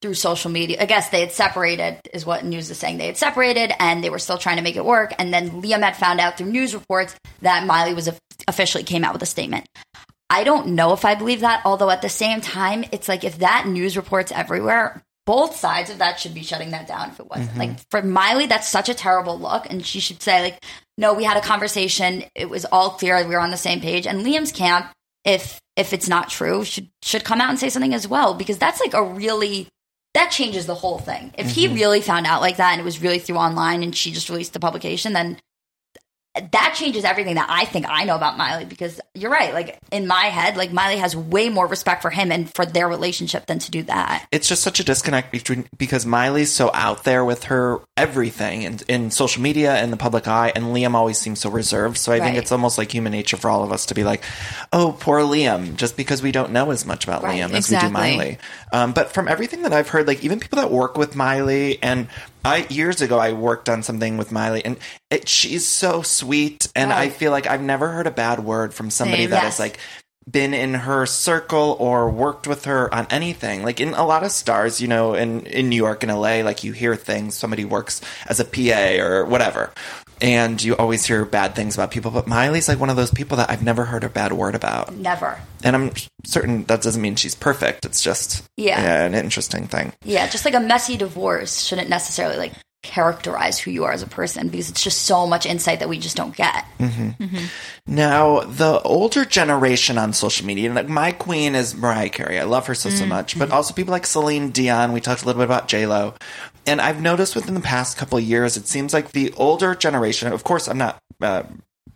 through 0.02 0.14
social 0.14 0.50
media. 0.50 0.78
I 0.80 0.86
guess 0.86 1.10
they 1.10 1.20
had 1.20 1.34
separated, 1.34 2.00
is 2.14 2.26
what 2.26 2.46
news 2.46 2.70
is 2.70 2.78
saying. 2.78 3.00
They 3.00 3.08
had 3.08 3.18
separated 3.18 3.74
and 3.80 4.02
they 4.02 4.10
were 4.10 4.20
still 4.20 4.38
trying 4.38 4.56
to 4.56 4.64
make 4.64 4.78
it 4.78 4.86
work. 4.86 5.12
And 5.20 5.34
then 5.34 5.62
Liam 5.62 5.82
had 5.82 5.98
found 5.98 6.22
out 6.22 6.38
through 6.38 6.52
news 6.52 6.74
reports 6.74 7.16
that 7.42 7.66
Miley 7.68 7.94
was 7.94 8.08
officially 8.48 8.84
came 8.86 9.04
out 9.04 9.12
with 9.12 9.22
a 9.24 9.26
statement. 9.26 9.66
I 10.30 10.44
don't 10.44 10.68
know 10.68 10.94
if 10.94 11.06
I 11.06 11.16
believe 11.16 11.42
that, 11.42 11.62
although 11.66 11.90
at 11.90 12.02
the 12.02 12.10
same 12.10 12.42
time, 12.42 12.86
it's 12.92 13.08
like 13.08 13.24
if 13.24 13.40
that 13.40 13.68
news 13.68 13.98
reports 13.98 14.32
everywhere, 14.32 15.04
both 15.26 15.56
sides 15.56 15.90
of 15.90 16.00
that 16.00 16.20
should 16.20 16.34
be 16.34 16.44
shutting 16.44 16.72
that 16.72 16.88
down 16.88 17.10
if 17.10 17.20
it 17.20 17.28
wasn't. 17.30 17.50
Mm-hmm. 17.52 17.60
Like 17.60 17.80
for 17.92 18.02
Miley, 18.02 18.46
that's 18.46 18.68
such 18.68 18.90
a 18.90 18.94
terrible 18.94 19.40
look. 19.40 19.70
And 19.70 19.86
she 19.86 20.00
should 20.00 20.22
say, 20.22 20.42
like, 20.42 20.64
no, 20.98 21.14
we 21.14 21.24
had 21.24 21.38
a 21.38 21.42
conversation. 21.42 22.24
It 22.36 22.50
was 22.50 22.66
all 22.66 22.92
clear. 22.92 23.18
We 23.28 23.36
were 23.36 23.40
on 23.40 23.52
the 23.52 23.58
same 23.58 23.80
page. 23.80 24.06
And 24.08 24.26
Liam's 24.26 24.52
camp, 24.52 24.92
if 25.26 25.60
if 25.76 25.94
it's 25.94 26.10
not 26.10 26.30
true, 26.30 26.64
should 26.64 26.90
should 27.04 27.24
come 27.24 27.42
out 27.42 27.50
and 27.50 27.60
say 27.60 27.70
something 27.70 27.94
as 27.94 28.08
well. 28.08 28.34
Because 28.34 28.58
that's 28.58 28.80
like 28.80 28.94
a 28.94 29.04
really 29.04 29.68
that 30.14 30.32
changes 30.32 30.66
the 30.66 30.76
whole 30.76 30.98
thing. 30.98 31.34
If 31.38 31.52
he 31.52 31.66
mm-hmm. 31.66 31.76
really 31.76 32.02
found 32.02 32.26
out 32.26 32.42
like 32.42 32.58
that 32.58 32.72
and 32.72 32.82
it 32.82 32.86
was 32.86 33.02
really 33.02 33.20
through 33.20 33.38
online 33.38 33.84
and 33.84 33.96
she 33.96 34.12
just 34.12 34.30
released 34.30 34.54
the 34.54 34.60
publication, 34.60 35.14
then 35.14 35.38
that 36.52 36.76
changes 36.78 37.04
everything 37.04 37.36
that 37.36 37.48
I 37.50 37.66
think 37.66 37.86
I 37.90 38.04
know 38.06 38.16
about 38.16 38.38
Miley 38.38 38.66
because 38.66 39.00
you're 39.14 39.32
right. 39.32 39.54
Like 39.54 39.78
in 39.92 40.08
my 40.08 40.26
head, 40.26 40.58
like 40.58 40.72
Miley 40.72 40.98
has 40.98 41.16
way 41.16 41.50
more 41.50 41.68
respect 41.68 42.02
for 42.02 42.10
him 42.10 42.32
and 42.32 42.54
for 42.54 42.66
their 42.66 42.88
relationship 42.88 43.46
than 43.46 43.60
to 43.60 43.72
do 43.72 43.84
that. 43.84 44.28
it's 44.32 44.48
just 44.48 44.64
such 44.64 44.80
a 44.80 44.84
disconnect 44.84 45.32
between 45.32 45.68
because 45.78 46.06
Miley's 46.06 46.52
so 46.52 46.72
out 46.74 47.04
there 47.04 47.24
with 47.26 47.46
her 47.46 47.80
everything 47.98 48.64
in, 48.64 48.80
in 48.88 49.12
social 49.12 49.42
media 49.42 49.76
and 49.76 49.92
the 49.92 49.98
public 49.98 50.28
eye, 50.28 50.52
and 50.56 50.66
Liam 50.66 50.94
always 50.94 51.18
seems 51.18 51.40
so 51.40 51.50
reserved. 51.50 51.98
So 51.98 52.12
I 52.12 52.20
think 52.20 52.38
it's 52.38 52.52
almost 52.52 52.78
like 52.78 52.92
human 52.92 53.12
nature 53.12 53.38
for 53.38 53.50
all 53.50 53.64
of 53.64 53.72
us 53.72 53.88
to 53.88 53.96
be 53.96 54.04
like, 54.04 54.24
"Oh, 54.72 54.96
poor 55.00 55.22
Liam," 55.22 55.76
just 55.76 55.98
because 55.98 56.22
we 56.22 56.32
don't 56.32 56.52
know 56.52 56.72
as 56.72 56.86
much 56.86 57.04
about 57.04 57.24
Right, 57.24 57.42
Liam 57.42 57.52
as 57.54 57.70
we 57.70 57.78
do. 57.78 57.90
Miley. 57.90 58.38
Um, 58.72 58.94
but 58.94 59.14
from 59.14 59.28
everything 59.28 59.64
that 59.64 59.74
I've 59.74 59.90
heard, 59.90 60.08
like 60.08 60.24
even 60.24 60.40
people 60.40 60.58
that 60.58 60.72
work 60.72 60.98
with 60.98 61.16
Miley, 61.16 61.82
and 61.82 62.08
I 62.46 62.66
years 62.70 63.02
ago 63.02 63.20
I 63.20 63.34
worked 63.34 63.70
on 63.70 63.84
something 63.84 64.18
with 64.18 64.32
Miley, 64.32 64.64
and 64.64 64.78
it, 65.10 65.28
she's 65.28 65.68
so 65.68 66.02
sweet, 66.02 66.68
and 66.76 66.94
I 66.94 67.10
feel 67.10 67.32
like 67.32 67.48
I've 67.48 67.62
never 67.62 67.90
heard 67.90 68.08
a 68.08 68.12
bad 68.12 68.40
word 68.44 68.74
from 68.74 68.90
somebody 68.90 69.24
Same. 69.24 69.32
that 69.32 69.44
Yes. 69.44 69.56
is 69.56 69.60
like 69.60 69.80
been 70.30 70.54
in 70.54 70.74
her 70.76 71.06
circle 71.06 71.76
or 71.80 72.10
worked 72.10 72.46
with 72.48 72.66
her 72.66 72.94
on 72.94 73.08
anything. 73.10 73.64
Like 73.64 73.80
in 73.80 73.94
a 73.94 74.06
lot 74.06 74.24
of 74.24 74.32
stars, 74.32 74.80
you 74.80 74.88
know, 74.88 75.14
in, 75.16 75.42
in 75.48 75.70
New 75.70 75.76
York 75.76 76.04
and 76.04 76.12
LA, 76.12 76.42
like 76.42 76.64
you 76.64 76.72
hear 76.72 76.96
things, 76.96 77.36
somebody 77.36 77.66
works 77.66 78.02
as 78.28 78.40
a 78.40 78.46
PA 78.46 79.04
or 79.04 79.26
whatever. 79.26 79.72
And 80.22 80.62
you 80.62 80.76
always 80.76 81.06
hear 81.06 81.24
bad 81.26 81.56
things 81.56 81.76
about 81.76 81.92
people. 81.92 82.12
But 82.12 82.28
Miley's 82.28 82.68
like 82.68 82.80
one 82.80 82.90
of 82.90 82.96
those 82.96 83.12
people 83.12 83.38
that 83.38 83.50
I've 83.50 83.64
never 83.64 83.86
heard 83.86 84.04
a 84.04 84.10
bad 84.10 84.34
word 84.34 84.56
about. 84.56 84.94
Never. 84.94 85.40
And 85.64 85.76
I'm 85.76 85.92
certain 86.26 86.66
that 86.66 86.82
doesn't 86.82 87.02
mean 87.02 87.16
she's 87.16 87.36
perfect. 87.36 87.86
It's 87.86 88.02
just 88.02 88.44
Yeah. 88.58 89.06
an 89.06 89.16
interesting 89.16 89.68
thing. 89.68 89.94
Yeah, 90.04 90.28
just 90.28 90.46
like 90.46 90.56
a 90.56 90.60
messy 90.60 90.98
divorce 90.98 91.62
shouldn't 91.62 91.90
necessarily 91.90 92.38
like 92.38 92.54
characterize 92.82 93.60
who 93.60 93.72
you 93.72 93.84
are 93.84 93.92
as 93.92 94.02
a 94.02 94.08
person 94.08 94.48
because 94.48 94.70
it's 94.70 94.82
just 94.82 95.02
so 95.02 95.28
much 95.28 95.46
insight 95.46 95.80
that 95.80 95.90
we 95.90 96.00
just 96.00 96.16
don't 96.16 96.36
get. 96.36 96.66
Mm-hmm. 96.80 97.24
Mm-hmm. 97.24 97.46
Now, 97.88 98.40
the 98.42 98.82
older 98.82 99.26
generation 99.26 99.98
on 99.98 100.14
social 100.14 100.46
media, 100.46 100.68
and 100.68 100.76
like 100.76 100.88
my 100.88 101.12
queen 101.12 101.56
is 101.56 101.76
Mariah 101.76 102.10
Carey. 102.10 102.40
I 102.40 102.44
love 102.44 102.68
her 102.68 102.76
so, 102.76 102.90
so 102.90 103.04
mm, 103.04 103.10
much. 103.10 103.38
But 103.38 103.46
mm-hmm. 103.46 103.56
also 103.56 103.74
people 103.74 103.92
like 103.92 104.06
Celine 104.06 104.52
Dion. 104.52 104.94
We 104.94 105.02
talked 105.02 105.24
a 105.24 105.26
little 105.26 105.40
bit 105.40 105.46
about 105.46 105.68
J-Lo. 105.68 106.14
And 106.70 106.80
I've 106.80 107.02
noticed 107.02 107.36
within 107.36 107.56
the 107.56 107.62
past 107.62 107.98
couple 107.98 108.18
of 108.20 108.24
years, 108.24 108.56
it 108.56 108.68
seems 108.68 108.94
like 108.94 109.12
the 109.12 109.34
older 109.38 109.74
generation, 109.74 110.32
of 110.32 110.44
course, 110.44 110.68
I'm 110.68 110.78
not 110.78 111.02
uh, 111.20 111.44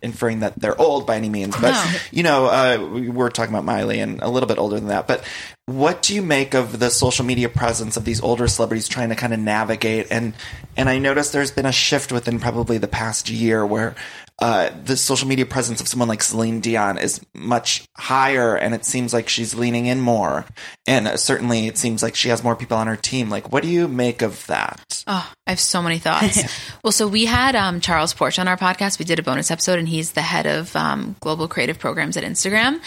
inferring 0.02 0.40
that 0.40 0.58
they're 0.58 0.78
old 0.80 1.06
by 1.06 1.16
any 1.16 1.28
means, 1.28 1.54
but, 1.56 1.70
No. 1.72 1.92
you 2.10 2.22
know, 2.24 2.46
uh, 2.46 3.10
we're 3.12 3.30
talking 3.30 3.54
about 3.54 3.64
Miley 3.64 4.00
and 4.00 4.20
a 4.20 4.28
little 4.28 4.48
bit 4.48 4.58
older 4.58 4.74
than 4.74 4.88
that. 4.88 5.06
But 5.06 5.24
what 5.66 6.02
do 6.02 6.14
you 6.14 6.22
make 6.22 6.54
of 6.54 6.78
the 6.78 6.90
social 6.90 7.24
media 7.24 7.48
presence 7.48 7.96
of 7.96 8.04
these 8.04 8.20
older 8.20 8.48
celebrities 8.48 8.88
trying 8.88 9.10
to 9.10 9.14
kind 9.14 9.32
of 9.32 9.38
navigate? 9.38 10.08
And, 10.10 10.34
and 10.76 10.88
I 10.88 10.98
noticed 10.98 11.32
there's 11.32 11.52
been 11.52 11.66
a 11.66 11.72
shift 11.72 12.10
within 12.10 12.40
probably 12.40 12.76
the 12.78 12.88
past 12.88 13.30
year 13.30 13.64
where 13.64 13.94
uh, 14.40 14.70
the 14.84 14.96
social 14.96 15.28
media 15.28 15.46
presence 15.46 15.80
of 15.80 15.86
someone 15.86 16.08
like 16.08 16.22
Celine 16.22 16.60
Dion 16.60 16.98
is 16.98 17.20
much 17.34 17.86
higher, 17.96 18.56
and 18.56 18.74
it 18.74 18.84
seems 18.84 19.12
like 19.12 19.28
she's 19.28 19.54
leaning 19.54 19.86
in 19.86 20.00
more. 20.00 20.44
And 20.86 21.06
uh, 21.06 21.16
certainly, 21.16 21.68
it 21.68 21.78
seems 21.78 22.02
like 22.02 22.16
she 22.16 22.30
has 22.30 22.42
more 22.42 22.56
people 22.56 22.76
on 22.76 22.88
her 22.88 22.96
team. 22.96 23.30
Like, 23.30 23.52
what 23.52 23.62
do 23.62 23.68
you 23.68 23.86
make 23.86 24.22
of 24.22 24.44
that? 24.48 25.04
Oh, 25.06 25.32
I 25.46 25.50
have 25.50 25.60
so 25.60 25.80
many 25.82 25.98
thoughts. 25.98 26.42
well, 26.82 26.90
so 26.90 27.06
we 27.06 27.26
had 27.26 27.54
um, 27.54 27.80
Charles 27.80 28.12
Porch 28.12 28.38
on 28.40 28.48
our 28.48 28.56
podcast. 28.56 28.98
We 28.98 29.04
did 29.04 29.20
a 29.20 29.22
bonus 29.22 29.52
episode, 29.52 29.78
and 29.78 29.88
he's 29.88 30.12
the 30.12 30.22
head 30.22 30.46
of 30.46 30.74
um, 30.74 31.14
global 31.20 31.46
creative 31.46 31.78
programs 31.78 32.16
at 32.16 32.24
Instagram. 32.24 32.80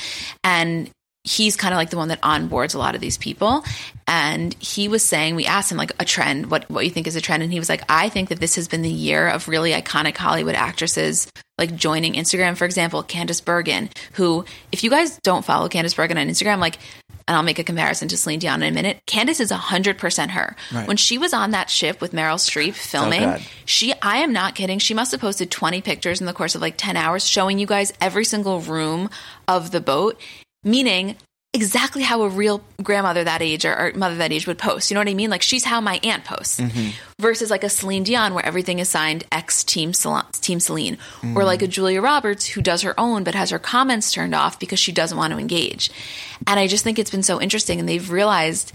And 0.43 0.91
he's 1.27 1.55
kind 1.55 1.73
of 1.73 1.77
like 1.77 1.89
the 1.89 1.97
one 1.97 2.07
that 2.07 2.21
onboards 2.21 2.73
a 2.73 2.77
lot 2.77 2.95
of 2.95 3.01
these 3.01 3.17
people. 3.17 3.63
And 4.07 4.55
he 4.59 4.87
was 4.87 5.03
saying, 5.03 5.35
we 5.35 5.45
asked 5.45 5.71
him 5.71 5.77
like 5.77 5.91
a 5.99 6.05
trend, 6.05 6.49
what 6.49 6.69
what 6.69 6.85
you 6.85 6.91
think 6.91 7.07
is 7.07 7.15
a 7.15 7.21
trend, 7.21 7.43
and 7.43 7.51
he 7.51 7.59
was 7.59 7.69
like, 7.69 7.83
I 7.89 8.09
think 8.09 8.29
that 8.29 8.39
this 8.39 8.55
has 8.55 8.67
been 8.67 8.81
the 8.81 8.89
year 8.89 9.27
of 9.27 9.47
really 9.47 9.71
iconic 9.71 10.15
Hollywood 10.15 10.55
actresses 10.55 11.27
like 11.57 11.75
joining 11.75 12.13
Instagram. 12.13 12.55
For 12.55 12.65
example, 12.65 13.03
Candice 13.03 13.43
Bergen, 13.43 13.89
who, 14.13 14.45
if 14.71 14.83
you 14.83 14.89
guys 14.89 15.17
don't 15.23 15.43
follow 15.43 15.67
Candice 15.67 15.95
Bergen 15.95 16.17
on 16.17 16.27
Instagram, 16.27 16.59
like 16.59 16.77
and 17.27 17.35
I'll 17.35 17.43
make 17.43 17.59
a 17.59 17.63
comparison 17.63 18.07
to 18.07 18.17
Celine 18.17 18.39
Dion 18.39 18.63
in 18.63 18.71
a 18.71 18.75
minute. 18.75 19.01
Candice 19.05 19.41
is 19.41 19.51
100% 19.51 20.29
her. 20.29 20.55
Right. 20.73 20.87
When 20.87 20.95
she 20.95 21.17
was 21.17 21.33
on 21.33 21.51
that 21.51 21.69
ship 21.69 21.99
with 21.99 22.13
Meryl 22.13 22.37
Streep 22.37 22.73
filming, 22.73 23.41
she, 23.65 23.93
I 24.01 24.19
am 24.19 24.31
not 24.31 24.55
kidding, 24.55 24.79
she 24.79 24.93
must 24.93 25.11
have 25.11 25.19
posted 25.19 25.51
20 25.51 25.81
pictures 25.81 26.21
in 26.21 26.25
the 26.25 26.31
course 26.31 26.55
of 26.55 26.61
like 26.61 26.77
10 26.77 26.95
hours 26.95 27.27
showing 27.27 27.59
you 27.59 27.67
guys 27.67 27.91
every 27.99 28.23
single 28.23 28.61
room 28.61 29.09
of 29.45 29.71
the 29.71 29.81
boat, 29.81 30.17
meaning 30.67 31.15
exactly 31.53 32.03
how 32.03 32.21
a 32.21 32.29
real 32.29 32.61
grandmother 32.83 33.23
that 33.23 33.41
age 33.41 33.65
or, 33.65 33.75
or 33.75 33.91
mother 33.95 34.15
that 34.17 34.31
age 34.31 34.45
would 34.45 34.59
post. 34.59 34.91
You 34.91 34.95
know 34.95 35.01
what 35.01 35.07
I 35.07 35.13
mean? 35.15 35.29
Like 35.29 35.41
she's 35.41 35.63
how 35.63 35.81
my 35.81 35.99
aunt 36.03 36.23
posts. 36.23 36.59
Mm-hmm. 36.59 36.89
Versus 37.19 37.49
like 37.49 37.63
a 37.63 37.69
Celine 37.69 38.03
Dion 38.03 38.35
where 38.35 38.45
everything 38.45 38.77
is 38.77 38.89
signed 38.89 39.23
X 39.31 39.63
Team 39.63 39.93
Cel- 39.93 40.27
Team 40.33 40.59
Celine, 40.59 40.99
or 41.35 41.43
like 41.43 41.63
a 41.63 41.67
mm. 41.67 41.71
Julia 41.71 41.99
Roberts 41.99 42.45
who 42.45 42.61
does 42.61 42.83
her 42.83 42.93
own 42.99 43.23
but 43.23 43.33
has 43.33 43.49
her 43.49 43.57
comments 43.57 44.11
turned 44.11 44.35
off 44.35 44.59
because 44.59 44.77
she 44.77 44.91
doesn't 44.91 45.17
want 45.17 45.33
to 45.33 45.39
engage. 45.39 45.89
And 46.45 46.59
I 46.59 46.67
just 46.67 46.83
think 46.83 46.99
it's 46.99 47.09
been 47.09 47.23
so 47.23 47.41
interesting, 47.41 47.79
and 47.79 47.89
they've 47.89 48.11
realized. 48.11 48.73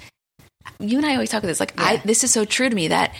You 0.79 0.97
and 0.97 1.07
I 1.07 1.15
always 1.15 1.31
talk 1.31 1.39
about 1.39 1.49
this. 1.49 1.61
Like 1.61 1.75
I, 1.77 1.97
this 2.05 2.23
is 2.23 2.33
so 2.33 2.45
true 2.45 2.69
to 2.69 2.75
me 2.75 2.89
that 2.89 3.15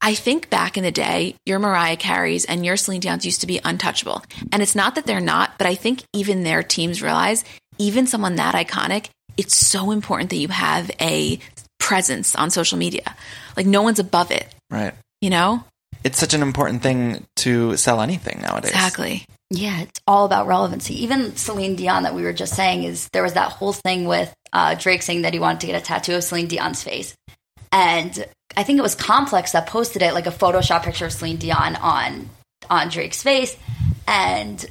I 0.00 0.14
think 0.14 0.50
back 0.50 0.76
in 0.76 0.84
the 0.84 0.92
day, 0.92 1.34
your 1.44 1.58
Mariah 1.58 1.96
Carey's 1.96 2.44
and 2.44 2.64
your 2.64 2.76
Celine 2.76 3.00
Dion's 3.00 3.26
used 3.26 3.40
to 3.40 3.46
be 3.46 3.60
untouchable. 3.64 4.22
And 4.52 4.62
it's 4.62 4.76
not 4.76 4.94
that 4.94 5.06
they're 5.06 5.20
not, 5.20 5.58
but 5.58 5.66
I 5.66 5.74
think 5.74 6.02
even 6.12 6.42
their 6.42 6.62
teams 6.62 7.02
realize, 7.02 7.44
even 7.78 8.06
someone 8.06 8.36
that 8.36 8.54
iconic, 8.54 9.08
it's 9.36 9.56
so 9.56 9.90
important 9.90 10.30
that 10.30 10.36
you 10.36 10.48
have 10.48 10.90
a 11.00 11.38
presence 11.78 12.34
on 12.34 12.50
social 12.50 12.78
media. 12.78 13.14
Like 13.56 13.66
no 13.66 13.82
one's 13.82 13.98
above 13.98 14.30
it, 14.30 14.46
Right. 14.70 14.94
you 15.20 15.30
know? 15.30 15.64
It's 16.04 16.18
such 16.18 16.34
an 16.34 16.42
important 16.42 16.82
thing 16.82 17.24
to 17.36 17.76
sell 17.76 18.00
anything 18.00 18.40
nowadays. 18.42 18.70
Exactly. 18.70 19.24
Yeah, 19.50 19.80
it's 19.80 20.00
all 20.06 20.26
about 20.26 20.46
relevancy. 20.46 21.02
Even 21.02 21.34
Celine 21.36 21.74
Dion 21.74 22.02
that 22.02 22.14
we 22.14 22.22
were 22.22 22.32
just 22.34 22.54
saying 22.54 22.84
is 22.84 23.08
there 23.12 23.22
was 23.22 23.32
that 23.32 23.50
whole 23.50 23.72
thing 23.72 24.04
with 24.04 24.32
uh, 24.52 24.74
Drake 24.74 25.02
saying 25.02 25.22
that 25.22 25.32
he 25.32 25.38
wanted 25.40 25.60
to 25.60 25.66
get 25.68 25.80
a 25.80 25.84
tattoo 25.84 26.14
of 26.16 26.22
Celine 26.24 26.46
Dion's 26.48 26.82
face, 26.82 27.14
and 27.72 28.26
I 28.56 28.62
think 28.62 28.78
it 28.78 28.82
was 28.82 28.94
Complex 28.94 29.52
that 29.52 29.66
posted 29.66 30.02
it 30.02 30.14
like 30.14 30.26
a 30.26 30.30
Photoshop 30.30 30.82
picture 30.84 31.06
of 31.06 31.12
Celine 31.12 31.36
Dion 31.38 31.76
on 31.76 32.28
on 32.70 32.88
Drake's 32.90 33.22
face, 33.22 33.56
and 34.06 34.64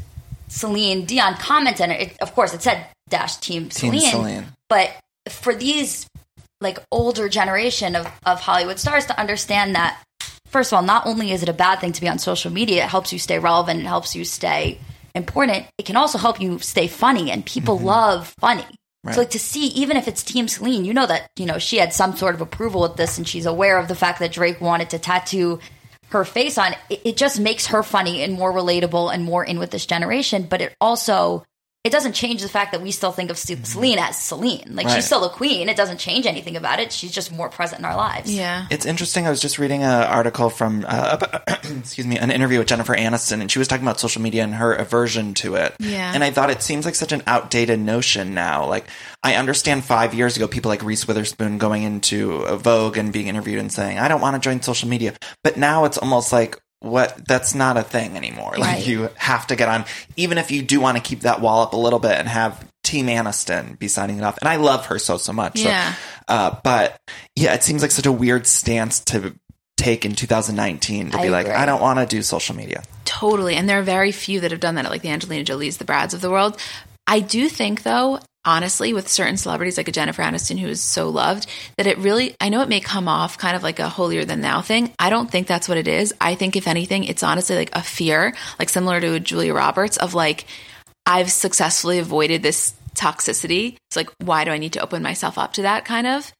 Celine 0.47 1.05
Dion 1.05 1.33
commented. 1.35 1.89
It, 1.89 2.17
of 2.21 2.33
course, 2.35 2.53
it 2.53 2.61
said 2.61 2.85
dash 3.09 3.37
Team 3.37 3.71
Celine, 3.71 4.11
Celine. 4.11 4.45
but 4.69 4.91
for 5.29 5.53
these 5.53 6.07
like 6.59 6.79
older 6.91 7.29
generation 7.29 7.95
of, 7.95 8.07
of 8.25 8.39
Hollywood 8.39 8.79
stars 8.79 9.05
to 9.05 9.19
understand 9.19 9.75
that 9.75 10.01
first 10.47 10.71
of 10.71 10.77
all, 10.77 10.83
not 10.83 11.05
only 11.05 11.31
is 11.31 11.43
it 11.43 11.49
a 11.49 11.53
bad 11.53 11.79
thing 11.79 11.91
to 11.91 12.01
be 12.01 12.07
on 12.07 12.19
social 12.19 12.51
media, 12.51 12.83
it 12.83 12.89
helps 12.89 13.13
you 13.13 13.19
stay 13.19 13.39
relevant, 13.39 13.79
it 13.79 13.85
helps 13.85 14.15
you 14.15 14.25
stay 14.25 14.79
important. 15.15 15.65
It 15.77 15.85
can 15.85 15.97
also 15.97 16.17
help 16.17 16.39
you 16.41 16.59
stay 16.59 16.87
funny, 16.87 17.31
and 17.31 17.45
people 17.45 17.77
mm-hmm. 17.77 17.87
love 17.87 18.33
funny. 18.39 18.65
Right. 19.03 19.15
So 19.15 19.21
like 19.21 19.31
to 19.31 19.39
see, 19.39 19.67
even 19.67 19.97
if 19.97 20.07
it's 20.07 20.23
Team 20.23 20.47
Celine, 20.47 20.85
you 20.85 20.93
know 20.93 21.05
that 21.05 21.29
you 21.37 21.45
know 21.45 21.59
she 21.59 21.77
had 21.77 21.93
some 21.93 22.15
sort 22.15 22.35
of 22.35 22.41
approval 22.41 22.81
with 22.81 22.95
this, 22.95 23.17
and 23.17 23.27
she's 23.27 23.45
aware 23.45 23.77
of 23.77 23.87
the 23.87 23.95
fact 23.95 24.19
that 24.19 24.31
Drake 24.31 24.61
wanted 24.61 24.89
to 24.91 24.99
tattoo 24.99 25.59
her 26.09 26.23
face 26.23 26.57
on. 26.57 26.73
It, 26.89 27.01
it 27.05 27.17
just 27.17 27.39
makes 27.39 27.67
her 27.67 27.83
funny 27.83 28.21
and 28.21 28.33
more 28.33 28.53
relatable 28.53 29.13
and 29.13 29.23
more 29.23 29.43
in 29.43 29.59
with 29.59 29.71
this 29.71 29.85
generation. 29.85 30.47
But 30.49 30.61
it 30.61 30.75
also 30.79 31.45
it 31.83 31.91
doesn't 31.91 32.13
change 32.13 32.41
the 32.41 32.49
fact 32.49 32.73
that 32.73 32.81
we 32.81 32.91
still 32.91 33.11
think 33.13 33.29
of 33.29 33.37
Ce- 33.37 33.55
Celine 33.63 33.97
as 33.97 34.21
Celine. 34.21 34.71
Like 34.75 34.87
Right. 34.87 34.95
she's 34.95 35.05
still 35.05 35.23
a 35.23 35.29
queen. 35.29 35.69
It 35.69 35.77
doesn't 35.77 35.99
change 35.99 36.25
anything 36.25 36.57
about 36.57 36.79
it. 36.81 36.91
She's 36.91 37.11
just 37.11 37.31
more 37.31 37.47
present 37.47 37.79
in 37.79 37.85
our 37.85 37.95
lives. 37.95 38.33
Yeah. 38.33 38.65
It's 38.69 38.85
interesting. 38.85 39.25
I 39.25 39.29
was 39.29 39.39
just 39.39 39.57
reading 39.57 39.83
an 39.83 40.03
article 40.03 40.49
from, 40.49 40.85
uh, 40.87 41.17
about- 41.21 41.43
excuse 41.77 42.05
me, 42.05 42.17
an 42.17 42.29
interview 42.29 42.59
with 42.59 42.67
Jennifer 42.67 42.93
Aniston, 42.95 43.39
and 43.39 43.49
she 43.49 43.57
was 43.59 43.69
talking 43.69 43.85
about 43.85 44.01
social 44.01 44.21
media 44.21 44.43
and 44.43 44.55
her 44.55 44.73
aversion 44.73 45.33
to 45.35 45.55
it. 45.55 45.75
Yeah. 45.79 46.11
And 46.13 46.23
I 46.25 46.31
thought 46.31 46.49
it 46.49 46.61
seems 46.61 46.83
like 46.85 46.95
such 46.95 47.13
an 47.13 47.23
outdated 47.25 47.79
notion 47.79 48.33
now. 48.33 48.65
Like, 48.67 48.85
I 49.23 49.35
understand 49.35 49.85
five 49.85 50.13
years 50.13 50.35
ago, 50.35 50.47
people 50.47 50.67
like 50.69 50.83
Reese 50.83 51.07
Witherspoon 51.07 51.57
going 51.57 51.83
into 51.83 52.43
Vogue 52.57 52.97
and 52.97 53.13
being 53.13 53.27
interviewed 53.27 53.59
and 53.59 53.71
saying, 53.71 53.97
I 53.97 54.09
don't 54.09 54.19
want 54.21 54.35
to 54.35 54.39
join 54.45 54.61
social 54.61 54.89
media. 54.89 55.13
But 55.43 55.55
now 55.57 55.85
it's 55.85 55.97
almost 55.97 56.33
like, 56.33 56.59
what 56.79 57.25
that's 57.27 57.55
not 57.55 57.75
a 57.77 57.83
thing 57.83 58.15
anymore. 58.15 58.51
Like 58.57 58.61
Right. 58.77 58.87
you 58.87 59.09
have 59.15 59.47
to 59.47 59.55
get 59.55 59.67
on, 59.67 59.85
even 60.15 60.37
if 60.37 60.51
you 60.51 60.61
do 60.61 60.79
want 60.79 60.97
to 60.97 61.03
keep 61.03 61.21
that 61.21 61.41
wall 61.41 61.61
up 61.63 61.73
a 61.73 61.77
little 61.77 61.99
bit 61.99 62.11
and 62.11 62.27
have 62.27 62.65
Team 62.83 63.07
Aniston 63.07 63.77
be 63.79 63.87
signing 63.87 64.17
it 64.19 64.23
off. 64.23 64.37
And 64.37 64.47
I 64.47 64.57
love 64.57 64.85
her 64.87 64.99
so 64.99 65.17
so 65.17 65.33
much. 65.33 65.57
So, 65.59 65.67
Yeah. 65.67 65.93
uh, 66.27 66.55
but 66.63 66.95
yeah, 67.35 67.53
it 67.53 67.63
seems 67.63 67.81
like 67.81 67.91
such 67.91 68.05
a 68.05 68.11
weird 68.11 68.45
stance 68.47 68.99
to 69.05 69.33
take 69.77 70.05
in 70.05 70.15
2019 70.15 71.11
to 71.11 71.17
I 71.19 71.21
be 71.23 71.29
like, 71.29 71.45
agree. 71.47 71.57
I 71.57 71.65
don't 71.65 71.81
want 71.81 71.99
to 71.99 72.05
do 72.05 72.21
social 72.21 72.55
media. 72.55 72.83
Totally. 73.05 73.55
And 73.55 73.67
there 73.69 73.79
are 73.79 73.83
very 73.83 74.11
few 74.11 74.39
that 74.41 74.51
have 74.51 74.59
done 74.59 74.75
that, 74.75 74.85
like 74.89 75.01
the 75.01 75.09
Angelina 75.09 75.43
Jolies, 75.43 75.77
the 75.77 75.85
Brads 75.85 76.13
of 76.13 76.21
the 76.21 76.29
world. 76.31 76.59
I 77.05 77.19
do 77.19 77.47
think, 77.49 77.83
though, 77.83 78.19
honestly, 78.47 78.93
with 78.93 79.07
certain 79.07 79.37
celebrities 79.37 79.77
like 79.77 79.89
a 79.89 79.91
Jennifer 79.91 80.23
Aniston, 80.23 80.57
who 80.57 80.67
is 80.67 80.81
so 80.81 81.09
loved, 81.09 81.45
that 81.75 81.85
it 81.85 81.97
really, 81.99 82.35
I 82.41 82.49
know 82.49 82.61
it 82.61 82.69
may 82.69 82.79
come 82.79 83.07
off 83.07 83.37
kind 83.37 83.55
of 83.55 83.61
like 83.61 83.77
a 83.79 83.89
holier 83.89 84.25
than 84.25 84.41
thou 84.41 84.61
thing. 84.61 84.91
I 84.97 85.11
don't 85.11 85.29
think 85.29 85.45
that's 85.45 85.67
what 85.69 85.77
it 85.77 85.87
is. 85.87 86.13
I 86.19 86.33
think, 86.33 86.55
if 86.55 86.67
anything, 86.67 87.03
it's 87.03 87.21
honestly 87.21 87.57
like 87.57 87.69
a 87.73 87.83
fear, 87.83 88.33
like 88.57 88.69
similar 88.69 88.99
to 89.01 89.19
Julia 89.19 89.53
Roberts, 89.53 89.97
of 89.97 90.13
like, 90.13 90.45
I've 91.05 91.29
successfully 91.29 91.99
avoided 91.99 92.41
this 92.41 92.73
toxicity. 92.95 93.75
It's 93.89 93.95
like, 93.95 94.09
why 94.23 94.45
do 94.45 94.51
I 94.51 94.57
need 94.57 94.73
to 94.73 94.81
open 94.81 95.03
myself 95.03 95.37
up 95.37 95.53
to 95.53 95.63
that 95.63 95.85
kind 95.85 96.07
of? 96.07 96.33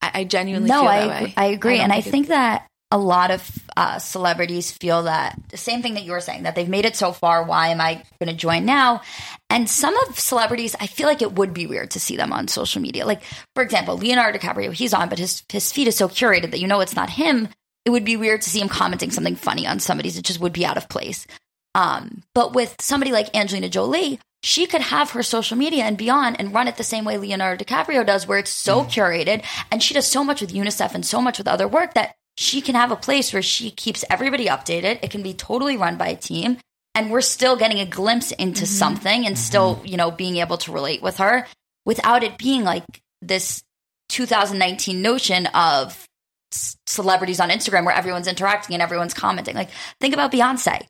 I, 0.00 0.10
I 0.14 0.24
genuinely 0.24 0.68
no, 0.68 0.80
feel 0.80 0.88
I 0.88 1.06
way. 1.06 1.34
I 1.36 1.44
agree, 1.46 1.78
and 1.78 1.92
I 1.92 2.00
think 2.00 2.28
that 2.28 2.66
a 2.92 2.98
lot 2.98 3.30
of 3.30 3.50
uh, 3.74 3.98
celebrities 3.98 4.70
feel 4.70 5.04
that 5.04 5.40
the 5.48 5.56
same 5.56 5.80
thing 5.80 5.94
that 5.94 6.04
you 6.04 6.12
were 6.12 6.20
saying 6.20 6.42
that 6.42 6.54
they've 6.54 6.68
made 6.68 6.84
it 6.84 6.94
so 6.94 7.10
far. 7.10 7.42
Why 7.42 7.68
am 7.68 7.80
I 7.80 8.02
going 8.20 8.28
to 8.28 8.34
join 8.34 8.66
now? 8.66 9.00
And 9.48 9.68
some 9.68 9.96
of 9.96 10.18
celebrities, 10.18 10.76
I 10.78 10.86
feel 10.86 11.06
like 11.06 11.22
it 11.22 11.32
would 11.32 11.54
be 11.54 11.66
weird 11.66 11.92
to 11.92 12.00
see 12.00 12.18
them 12.18 12.34
on 12.34 12.48
social 12.48 12.82
media. 12.82 13.06
Like, 13.06 13.22
for 13.54 13.62
example, 13.62 13.96
Leonardo 13.96 14.38
DiCaprio, 14.38 14.74
he's 14.74 14.92
on, 14.92 15.08
but 15.08 15.18
his 15.18 15.42
his 15.48 15.72
feed 15.72 15.88
is 15.88 15.96
so 15.96 16.06
curated 16.06 16.50
that 16.50 16.60
you 16.60 16.66
know 16.66 16.80
it's 16.80 16.94
not 16.94 17.08
him. 17.08 17.48
It 17.86 17.90
would 17.90 18.04
be 18.04 18.18
weird 18.18 18.42
to 18.42 18.50
see 18.50 18.60
him 18.60 18.68
commenting 18.68 19.10
something 19.10 19.36
funny 19.36 19.66
on 19.66 19.80
somebody's. 19.80 20.18
It 20.18 20.26
just 20.26 20.40
would 20.40 20.52
be 20.52 20.66
out 20.66 20.76
of 20.76 20.90
place. 20.90 21.26
Um, 21.74 22.22
but 22.34 22.52
with 22.52 22.76
somebody 22.78 23.10
like 23.10 23.34
Angelina 23.34 23.70
Jolie, 23.70 24.20
she 24.42 24.66
could 24.66 24.82
have 24.82 25.12
her 25.12 25.22
social 25.22 25.56
media 25.56 25.84
and 25.84 25.96
beyond 25.96 26.36
and 26.38 26.52
run 26.52 26.68
it 26.68 26.76
the 26.76 26.84
same 26.84 27.06
way 27.06 27.16
Leonardo 27.16 27.64
DiCaprio 27.64 28.04
does, 28.04 28.26
where 28.26 28.38
it's 28.38 28.50
so 28.50 28.84
curated 28.84 29.42
and 29.70 29.82
she 29.82 29.94
does 29.94 30.06
so 30.06 30.22
much 30.22 30.42
with 30.42 30.52
UNICEF 30.52 30.94
and 30.94 31.06
so 31.06 31.22
much 31.22 31.38
with 31.38 31.48
other 31.48 31.66
work 31.66 31.94
that 31.94 32.16
she 32.38 32.60
can 32.60 32.74
have 32.74 32.90
a 32.90 32.96
place 32.96 33.32
where 33.32 33.42
she 33.42 33.70
keeps 33.70 34.04
everybody 34.10 34.46
updated. 34.46 34.98
It 35.02 35.10
can 35.10 35.22
be 35.22 35.34
totally 35.34 35.76
run 35.76 35.96
by 35.96 36.08
a 36.08 36.16
team. 36.16 36.58
And 36.94 37.10
we're 37.10 37.20
still 37.22 37.56
getting 37.56 37.80
a 37.80 37.86
glimpse 37.86 38.32
into 38.32 38.66
something 38.66 39.26
and 39.26 39.38
still, 39.38 39.80
you 39.84 39.96
know, 39.96 40.10
being 40.10 40.36
able 40.36 40.58
to 40.58 40.72
relate 40.72 41.02
with 41.02 41.16
her 41.18 41.46
without 41.86 42.22
it 42.22 42.36
being 42.36 42.64
like 42.64 42.84
this 43.22 43.62
2019 44.10 45.00
notion 45.00 45.46
of 45.46 46.06
c- 46.52 46.76
celebrities 46.86 47.40
on 47.40 47.48
Instagram 47.48 47.84
where 47.86 47.94
everyone's 47.94 48.28
interacting 48.28 48.74
and 48.74 48.82
everyone's 48.82 49.14
commenting. 49.14 49.54
Like, 49.54 49.70
think 50.00 50.12
about 50.14 50.32
Beyonce. 50.32 50.82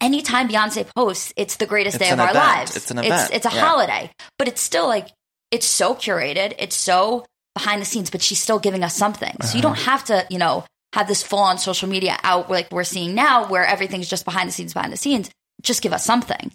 Anytime 0.00 0.48
Beyonce 0.48 0.86
posts, 0.94 1.32
it's 1.36 1.56
the 1.56 1.66
greatest 1.66 1.96
It's 1.96 2.04
day 2.04 2.10
of 2.10 2.18
an 2.18 2.26
our 2.26 2.30
event. 2.30 2.44
lives. 2.44 2.76
It's 2.76 2.90
an 2.90 2.98
event. 2.98 3.30
it's 3.32 3.46
a 3.46 3.50
Yeah. 3.52 3.60
holiday, 3.60 4.10
but 4.38 4.48
it's 4.48 4.60
still 4.60 4.88
like 4.88 5.08
it's 5.52 5.66
so 5.66 5.94
curated. 5.94 6.54
It's 6.58 6.74
so 6.76 7.24
behind 7.54 7.80
the 7.80 7.86
scenes, 7.86 8.10
but 8.10 8.20
she's 8.20 8.40
still 8.42 8.58
giving 8.58 8.82
us 8.82 8.96
something. 8.96 9.36
So 9.42 9.54
you 9.56 9.62
don't 9.62 9.72
Uh-huh. 9.78 9.90
have 9.92 10.04
to, 10.06 10.26
you 10.28 10.38
know, 10.38 10.64
have 10.94 11.08
this 11.08 11.24
full 11.24 11.40
on 11.40 11.58
social 11.58 11.88
media 11.88 12.16
out 12.22 12.48
like 12.48 12.70
we're 12.70 12.84
seeing 12.84 13.14
now, 13.14 13.48
where 13.48 13.66
everything's 13.66 14.08
just 14.08 14.24
behind 14.24 14.48
the 14.48 14.52
scenes, 14.52 14.72
behind 14.72 14.92
the 14.92 14.96
scenes. 14.96 15.28
Just 15.60 15.82
give 15.82 15.92
us 15.92 16.04
something. 16.04 16.52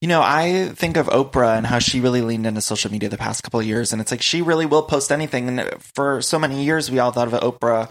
You 0.00 0.08
know, 0.08 0.22
I 0.22 0.70
think 0.74 0.96
of 0.96 1.06
Oprah 1.08 1.58
and 1.58 1.66
how 1.66 1.80
she 1.80 2.00
really 2.00 2.22
leaned 2.22 2.46
into 2.46 2.60
social 2.60 2.90
media 2.90 3.08
the 3.08 3.18
past 3.18 3.42
couple 3.42 3.60
of 3.60 3.66
years, 3.66 3.92
and 3.92 4.00
it's 4.00 4.10
like 4.10 4.22
she 4.22 4.42
really 4.42 4.64
will 4.64 4.82
post 4.82 5.12
anything. 5.12 5.48
And 5.48 5.82
for 5.94 6.22
so 6.22 6.38
many 6.38 6.64
years, 6.64 6.90
we 6.90 6.98
all 6.98 7.10
thought 7.10 7.32
of 7.32 7.40
Oprah 7.40 7.90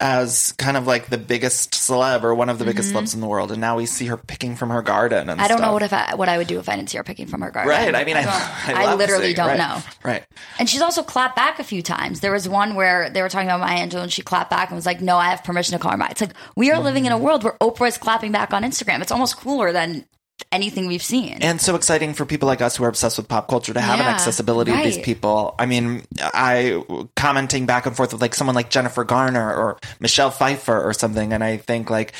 as 0.00 0.52
kind 0.52 0.76
of 0.76 0.86
like 0.86 1.08
the 1.10 1.18
biggest 1.18 1.72
celeb 1.72 2.22
or 2.22 2.32
one 2.32 2.48
of 2.48 2.60
the 2.60 2.64
biggest 2.64 2.94
celebs 2.94 3.14
in 3.14 3.20
the 3.20 3.26
world, 3.26 3.50
and 3.50 3.60
now 3.60 3.76
we 3.76 3.84
see 3.84 4.06
her 4.06 4.16
picking 4.16 4.54
from 4.54 4.70
her 4.70 4.80
garden. 4.82 5.28
And 5.28 5.38
Mm-hmm. 5.38 5.44
I 5.44 5.48
don't 5.48 5.60
know 5.60 5.72
what 5.72 5.82
if 5.82 5.92
I, 5.92 6.14
what 6.14 6.28
I 6.28 6.38
would 6.38 6.46
do 6.46 6.60
if 6.60 6.68
I 6.68 6.76
didn't 6.76 6.90
see 6.90 6.98
her 6.98 7.02
picking 7.04 7.26
from 7.26 7.40
her 7.40 7.50
garden. 7.50 7.68
Right. 7.70 7.94
I 7.94 8.04
mean, 8.04 8.16
I, 8.16 8.22
I, 8.22 8.72
I 8.86 8.94
literally 8.94 9.34
don't 9.34 9.48
right, 9.48 9.58
know. 9.58 9.82
Right. 10.04 10.24
And 10.60 10.68
she's 10.68 10.82
also 10.82 11.02
clapped 11.02 11.34
back 11.34 11.58
a 11.58 11.64
few 11.64 11.82
times. 11.82 12.20
There 12.20 12.30
was 12.32 12.48
one 12.48 12.76
where 12.76 13.10
they 13.10 13.22
were 13.22 13.28
talking 13.28 13.48
about 13.48 13.58
Maya 13.60 13.84
Angelou 13.86 14.02
and 14.02 14.12
she 14.12 14.22
clapped 14.22 14.50
back 14.50 14.68
and 14.68 14.76
was 14.76 14.86
like, 14.86 15.00
no, 15.00 15.16
I 15.16 15.30
have 15.30 15.42
permission 15.42 15.72
to 15.72 15.78
call 15.80 15.90
her 15.90 15.96
Maya. 15.96 16.10
It's 16.12 16.20
like, 16.20 16.34
we 16.56 16.70
are 16.70 16.80
living 16.80 17.04
in 17.06 17.12
Mm-hmm. 17.12 17.20
a 17.20 17.24
world 17.24 17.42
where 17.42 17.56
Oprah 17.60 17.88
is 17.88 17.98
clapping 17.98 18.30
back 18.32 18.52
on 18.52 18.62
Instagram. 18.62 19.00
It's 19.02 19.10
almost 19.10 19.36
cooler 19.38 19.72
than 19.72 20.04
anything 20.52 20.86
we've 20.86 21.02
seen. 21.02 21.38
and 21.40 21.60
so 21.60 21.74
exciting 21.74 22.14
for 22.14 22.24
people 22.24 22.46
like 22.46 22.60
us 22.62 22.76
who 22.76 22.84
are 22.84 22.88
obsessed 22.88 23.16
with 23.18 23.28
pop 23.28 23.48
culture 23.48 23.74
to 23.74 23.80
have 23.80 23.98
an 23.98 24.06
Yeah, 24.06 24.12
accessibility 24.12 24.70
to 24.72 24.82
these 24.82 24.98
people. 24.98 25.54
I 25.58 25.66
mean, 25.66 26.04
I 26.20 26.82
commenting 27.16 27.66
back 27.66 27.86
and 27.86 27.96
forth 27.96 28.12
with 28.12 28.22
like 28.22 28.34
someone 28.34 28.54
like 28.56 28.70
Jennifer 28.70 29.04
Garner 29.04 29.52
or 29.54 29.78
Michelle 30.00 30.30
Pfeiffer 30.30 30.80
or 30.82 30.92
something, 30.92 31.32
and 31.32 31.42
I 31.44 31.56
think 31.58 31.90
like 31.90 32.12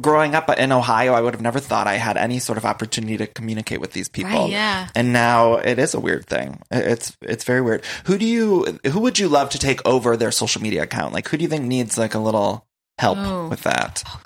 growing 0.00 0.34
up 0.34 0.48
in 0.58 0.72
Ohio, 0.72 1.12
I 1.14 1.20
would 1.20 1.34
have 1.34 1.40
never 1.40 1.60
thought 1.60 1.86
I 1.86 1.94
had 1.94 2.16
any 2.16 2.38
sort 2.40 2.58
of 2.58 2.64
opportunity 2.64 3.16
to 3.18 3.26
communicate 3.28 3.80
with 3.80 3.92
these 3.92 4.08
people. 4.08 4.30
Right, 4.30 4.50
yeah. 4.50 4.88
and 4.96 5.12
now 5.12 5.54
it 5.54 5.78
is 5.78 5.94
a 5.94 6.00
weird 6.00 6.26
thing. 6.26 6.60
It's 6.70 7.16
it's 7.22 7.44
very 7.44 7.60
weird. 7.60 7.84
Who 8.06 8.18
do 8.18 8.26
you 8.26 8.78
who 8.86 9.00
would 9.00 9.18
you 9.18 9.28
love 9.28 9.50
to 9.50 9.58
take 9.58 9.80
over 9.86 10.16
their 10.16 10.32
social 10.32 10.62
media 10.62 10.82
account? 10.82 11.12
Like, 11.12 11.28
who 11.28 11.36
do 11.36 11.42
you 11.42 11.48
think 11.48 11.64
needs 11.64 11.96
like 11.98 12.14
a 12.14 12.18
little 12.18 12.66
help 12.98 13.18
Oh. 13.18 13.48
with 13.48 13.62
that? 13.62 14.02
Oh, 14.06 14.20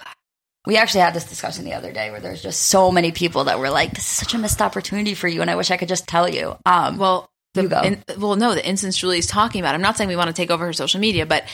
we 0.66 0.76
actually 0.76 1.00
had 1.00 1.14
this 1.14 1.24
discussion 1.24 1.64
the 1.64 1.74
other 1.74 1.92
day 1.92 2.10
where 2.10 2.20
there's 2.20 2.42
just 2.42 2.60
so 2.66 2.92
many 2.92 3.10
people 3.12 3.44
that 3.44 3.58
were 3.58 3.70
like, 3.70 3.90
this 3.94 4.04
is 4.04 4.10
such 4.10 4.34
a 4.34 4.38
missed 4.38 4.62
opportunity 4.62 5.14
for 5.14 5.26
you. 5.28 5.40
And 5.42 5.50
I 5.50 5.56
wish 5.56 5.70
I 5.70 5.76
could 5.76 5.88
just 5.88 6.06
tell 6.06 6.28
you. 6.28 6.56
Um, 6.64 6.98
Well, 6.98 7.28
the, 7.54 7.62
You 7.62 7.68
go. 7.68 7.80
in- 7.82 8.02
well, 8.18 8.36
no, 8.36 8.54
the 8.54 8.64
instance 8.66 8.96
Julie's 8.96 9.26
talking 9.26 9.60
about. 9.60 9.74
I'm 9.74 9.82
not 9.82 9.96
saying 9.96 10.08
we 10.08 10.16
want 10.16 10.28
to 10.28 10.32
take 10.34 10.50
over 10.50 10.64
her 10.66 10.72
social 10.72 11.00
media, 11.00 11.26
but 11.26 11.44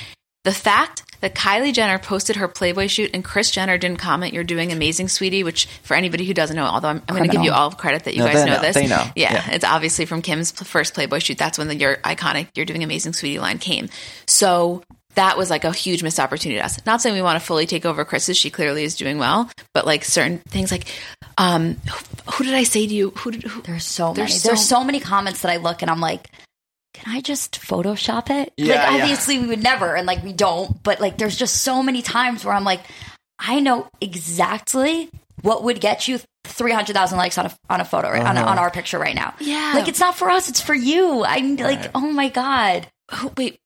the 0.44 0.52
fact 0.52 1.02
that 1.20 1.34
Kylie 1.34 1.72
Jenner 1.74 1.98
posted 1.98 2.36
her 2.36 2.46
Playboy 2.46 2.86
shoot 2.86 3.10
and 3.12 3.24
Kris 3.24 3.50
Jenner 3.50 3.76
didn't 3.76 3.98
comment, 3.98 4.32
"You're 4.32 4.44
doing 4.44 4.70
amazing, 4.70 5.08
sweetie." 5.08 5.42
Which, 5.42 5.66
for 5.82 5.94
anybody 5.94 6.24
who 6.24 6.32
doesn't 6.32 6.54
know, 6.54 6.64
although 6.64 6.88
I'm, 6.88 7.02
I'm 7.08 7.16
going 7.16 7.28
to 7.28 7.34
give 7.34 7.44
you 7.44 7.50
all 7.50 7.72
credit 7.72 8.04
that 8.04 8.14
you 8.14 8.20
No, 8.20 8.26
guys 8.32 8.44
know, 8.46 8.54
know. 8.54 8.60
this. 8.60 8.74
They 8.74 8.86
know. 8.86 9.04
Yeah, 9.16 9.32
Yeah. 9.32 9.50
it's 9.50 9.64
obviously 9.64 10.04
from 10.06 10.22
Kim's 10.22 10.52
first 10.52 10.94
Playboy 10.94 11.18
shoot. 11.18 11.36
That's 11.38 11.58
when 11.58 11.66
the 11.66 11.74
"You're 11.74 11.96
iconic, 11.96 12.46
you're 12.54 12.64
doing 12.66 12.84
amazing, 12.84 13.14
sweetie" 13.14 13.40
line 13.40 13.58
came. 13.58 13.88
So 14.28 14.84
that 15.14 15.36
was 15.36 15.50
like 15.50 15.64
a 15.64 15.72
huge 15.72 16.02
missed 16.02 16.20
opportunity 16.20 16.58
to 16.60 16.64
us. 16.64 16.84
Not 16.86 17.00
saying 17.00 17.14
we 17.14 17.22
want 17.22 17.40
to 17.40 17.44
fully 17.44 17.66
take 17.66 17.84
over 17.84 18.04
Kris's. 18.04 18.36
She 18.36 18.50
clearly 18.50 18.84
is 18.84 18.96
doing 18.96 19.18
well, 19.18 19.50
but 19.74 19.86
like 19.86 20.04
certain 20.04 20.38
things, 20.38 20.70
like 20.70 20.86
um, 21.38 21.74
who, 21.74 22.32
who 22.32 22.44
did 22.44 22.54
I 22.54 22.62
say 22.64 22.86
to 22.86 22.94
you? 22.94 23.10
Who 23.10 23.30
did? 23.32 23.42
Who, 23.44 23.62
There's 23.62 23.84
so 23.84 24.12
There's 24.12 24.30
many. 24.30 24.38
so- 24.38 24.48
There's 24.48 24.66
so 24.68 24.84
many 24.84 25.00
comments 25.00 25.42
that 25.42 25.50
I 25.50 25.56
look 25.56 25.82
and 25.82 25.90
I'm 25.90 26.00
like, 26.00 26.28
can 26.94 27.14
I 27.16 27.20
just 27.20 27.60
Photoshop 27.60 28.30
it? 28.30 28.52
Yeah, 28.56 28.74
like, 28.74 28.96
yeah. 28.96 29.02
obviously, 29.02 29.38
we 29.38 29.46
would 29.48 29.62
never, 29.62 29.94
and 29.94 30.06
like, 30.06 30.22
we 30.24 30.32
don't. 30.32 30.82
But 30.82 31.00
like, 31.00 31.16
there's 31.18 31.36
just 31.36 31.62
so 31.62 31.82
many 31.82 32.02
times 32.02 32.44
where 32.44 32.54
I'm 32.54 32.64
like, 32.64 32.80
I 33.38 33.60
know 33.60 33.86
exactly 34.00 35.08
what 35.42 35.62
would 35.64 35.80
get 35.80 36.08
you 36.08 36.18
300,000 36.44 37.16
likes 37.18 37.38
on 37.38 37.46
a 37.46 37.54
on 37.70 37.80
a 37.80 37.84
photo 37.84 38.10
right, 38.10 38.26
on, 38.26 38.36
a, 38.36 38.40
on 38.42 38.58
our 38.58 38.70
picture 38.70 38.98
right 38.98 39.14
now. 39.14 39.34
Yeah. 39.38 39.72
like 39.74 39.86
it's 39.86 40.00
not 40.00 40.16
for 40.16 40.28
us; 40.30 40.48
it's 40.48 40.60
for 40.60 40.74
you. 40.74 41.24
I'm 41.24 41.56
like, 41.56 41.90
oh 41.94 42.10
my 42.10 42.30
god, 42.30 42.88
who 43.12 43.30
wait, 43.36 43.58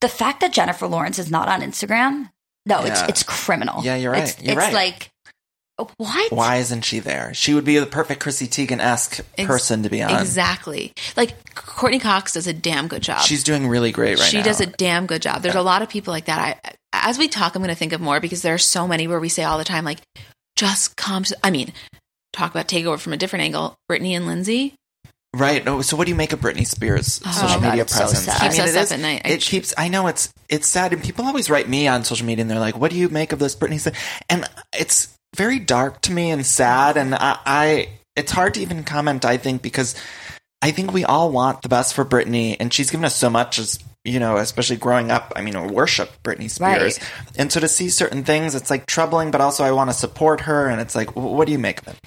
the 0.00 0.08
fact 0.08 0.40
that 0.40 0.52
Jennifer 0.52 0.86
Lawrence 0.86 1.18
is 1.18 1.30
not 1.30 1.48
on 1.48 1.60
Instagram, 1.60 2.30
no, 2.66 2.80
it's 2.84 3.00
Yeah. 3.00 3.06
it's 3.08 3.22
criminal. 3.22 3.82
Yeah, 3.84 3.96
you're 3.96 4.12
right. 4.12 4.24
It's, 4.24 4.40
You're 4.40 4.52
it's 4.52 4.58
right. 4.58 4.74
like 4.74 5.10
what? 5.96 6.30
Why 6.30 6.56
isn't 6.56 6.82
she 6.82 6.98
there? 6.98 7.32
She 7.32 7.54
would 7.54 7.64
be 7.64 7.78
the 7.78 7.86
perfect 7.86 8.20
Chrissy 8.20 8.46
Teigen 8.46 8.80
esque 8.80 9.20
Ex- 9.38 9.46
person 9.46 9.82
to 9.84 9.88
be 9.88 10.02
on. 10.02 10.20
Exactly. 10.20 10.92
Like 11.16 11.54
Courteney 11.54 11.98
Cox 11.98 12.34
does 12.34 12.46
a 12.46 12.52
damn 12.52 12.86
good 12.88 13.02
job. 13.02 13.22
She's 13.22 13.44
doing 13.44 13.66
really 13.66 13.90
great 13.92 14.18
right 14.18 14.28
she 14.28 14.36
now. 14.36 14.42
She 14.42 14.48
does 14.48 14.60
a 14.60 14.66
damn 14.66 15.06
good 15.06 15.22
job. 15.22 15.42
There's 15.42 15.54
a 15.54 15.62
lot 15.62 15.80
of 15.80 15.88
people 15.88 16.12
like 16.12 16.26
that. 16.26 16.58
I, 16.64 16.72
as 16.92 17.18
we 17.18 17.28
talk, 17.28 17.54
I'm 17.54 17.62
going 17.62 17.70
to 17.70 17.74
think 17.78 17.92
of 17.92 18.00
more 18.00 18.20
because 18.20 18.42
there 18.42 18.54
are 18.54 18.58
so 18.58 18.86
many 18.86 19.08
where 19.08 19.20
we 19.20 19.28
say 19.30 19.42
all 19.44 19.56
the 19.58 19.64
time, 19.64 19.84
like, 19.84 20.00
just 20.56 20.96
come. 20.96 21.22
To, 21.24 21.36
I 21.42 21.50
mean, 21.50 21.72
talk 22.34 22.50
about 22.50 22.68
takeover 22.68 22.98
from 22.98 23.14
a 23.14 23.16
different 23.16 23.44
angle. 23.44 23.76
Britney 23.90 24.10
and 24.10 24.26
Lindsay, 24.26 24.74
Right. 25.34 25.62
Oh, 25.68 25.80
so 25.80 25.96
what 25.96 26.06
do 26.06 26.10
you 26.10 26.16
make 26.16 26.32
of 26.32 26.40
Britney 26.40 26.66
Spears' 26.66 27.20
oh, 27.24 27.30
social 27.30 27.60
God, 27.60 27.68
media 27.68 27.82
it's 27.82 27.92
so 27.94 28.00
presence? 28.00 28.24
sad. 28.24 28.40
Keeps 28.40 28.58
us 28.58 28.70
it 28.70 28.76
up 28.76 28.82
is- 28.82 28.92
at 28.92 28.98
night. 29.00 29.22
It 29.24 29.40
keeps. 29.40 29.72
I 29.78 29.86
know 29.88 30.08
it's 30.08 30.32
it's 30.48 30.66
sad, 30.66 30.92
and 30.92 31.02
people 31.02 31.24
always 31.24 31.48
write 31.48 31.68
me 31.68 31.86
on 31.86 32.02
social 32.02 32.26
media, 32.26 32.42
and 32.42 32.50
they're 32.50 32.58
like, 32.58 32.76
"What 32.76 32.90
do 32.90 32.96
you 32.96 33.08
make 33.08 33.32
of 33.32 33.38
this 33.38 33.54
Britney?" 33.54 33.78
Spears?" 33.78 33.94
And 34.28 34.44
it's 34.76 35.08
very 35.36 35.60
dark 35.60 36.00
to 36.02 36.12
me 36.12 36.30
and 36.32 36.44
sad, 36.44 36.96
and 36.96 37.14
I, 37.14 37.38
I 37.46 37.88
it's 38.16 38.32
hard 38.32 38.54
to 38.54 38.60
even 38.60 38.82
comment. 38.82 39.24
I 39.24 39.36
think 39.36 39.62
because 39.62 39.94
I 40.62 40.72
think 40.72 40.92
we 40.92 41.04
all 41.04 41.30
want 41.30 41.62
the 41.62 41.68
best 41.68 41.94
for 41.94 42.04
Britney, 42.04 42.56
and 42.58 42.72
she's 42.74 42.90
given 42.90 43.04
us 43.04 43.14
so 43.14 43.30
much 43.30 43.60
as 43.60 43.78
you 44.04 44.18
know, 44.18 44.36
especially 44.36 44.78
growing 44.78 45.12
up. 45.12 45.32
I 45.36 45.42
mean, 45.42 45.54
I 45.54 45.64
worship 45.66 46.10
Britney 46.24 46.50
Spears, 46.50 46.98
Right. 46.98 47.10
and 47.36 47.52
so 47.52 47.60
to 47.60 47.68
see 47.68 47.88
certain 47.88 48.24
things, 48.24 48.56
it's 48.56 48.68
like 48.70 48.86
troubling, 48.86 49.30
but 49.30 49.40
also 49.40 49.62
I 49.62 49.70
want 49.70 49.90
to 49.90 49.94
support 49.94 50.40
her, 50.40 50.66
and 50.66 50.80
it's 50.80 50.96
like, 50.96 51.14
what 51.14 51.46
do 51.46 51.52
you 51.52 51.58
make 51.58 51.82
of 51.82 51.88
it? 51.88 51.98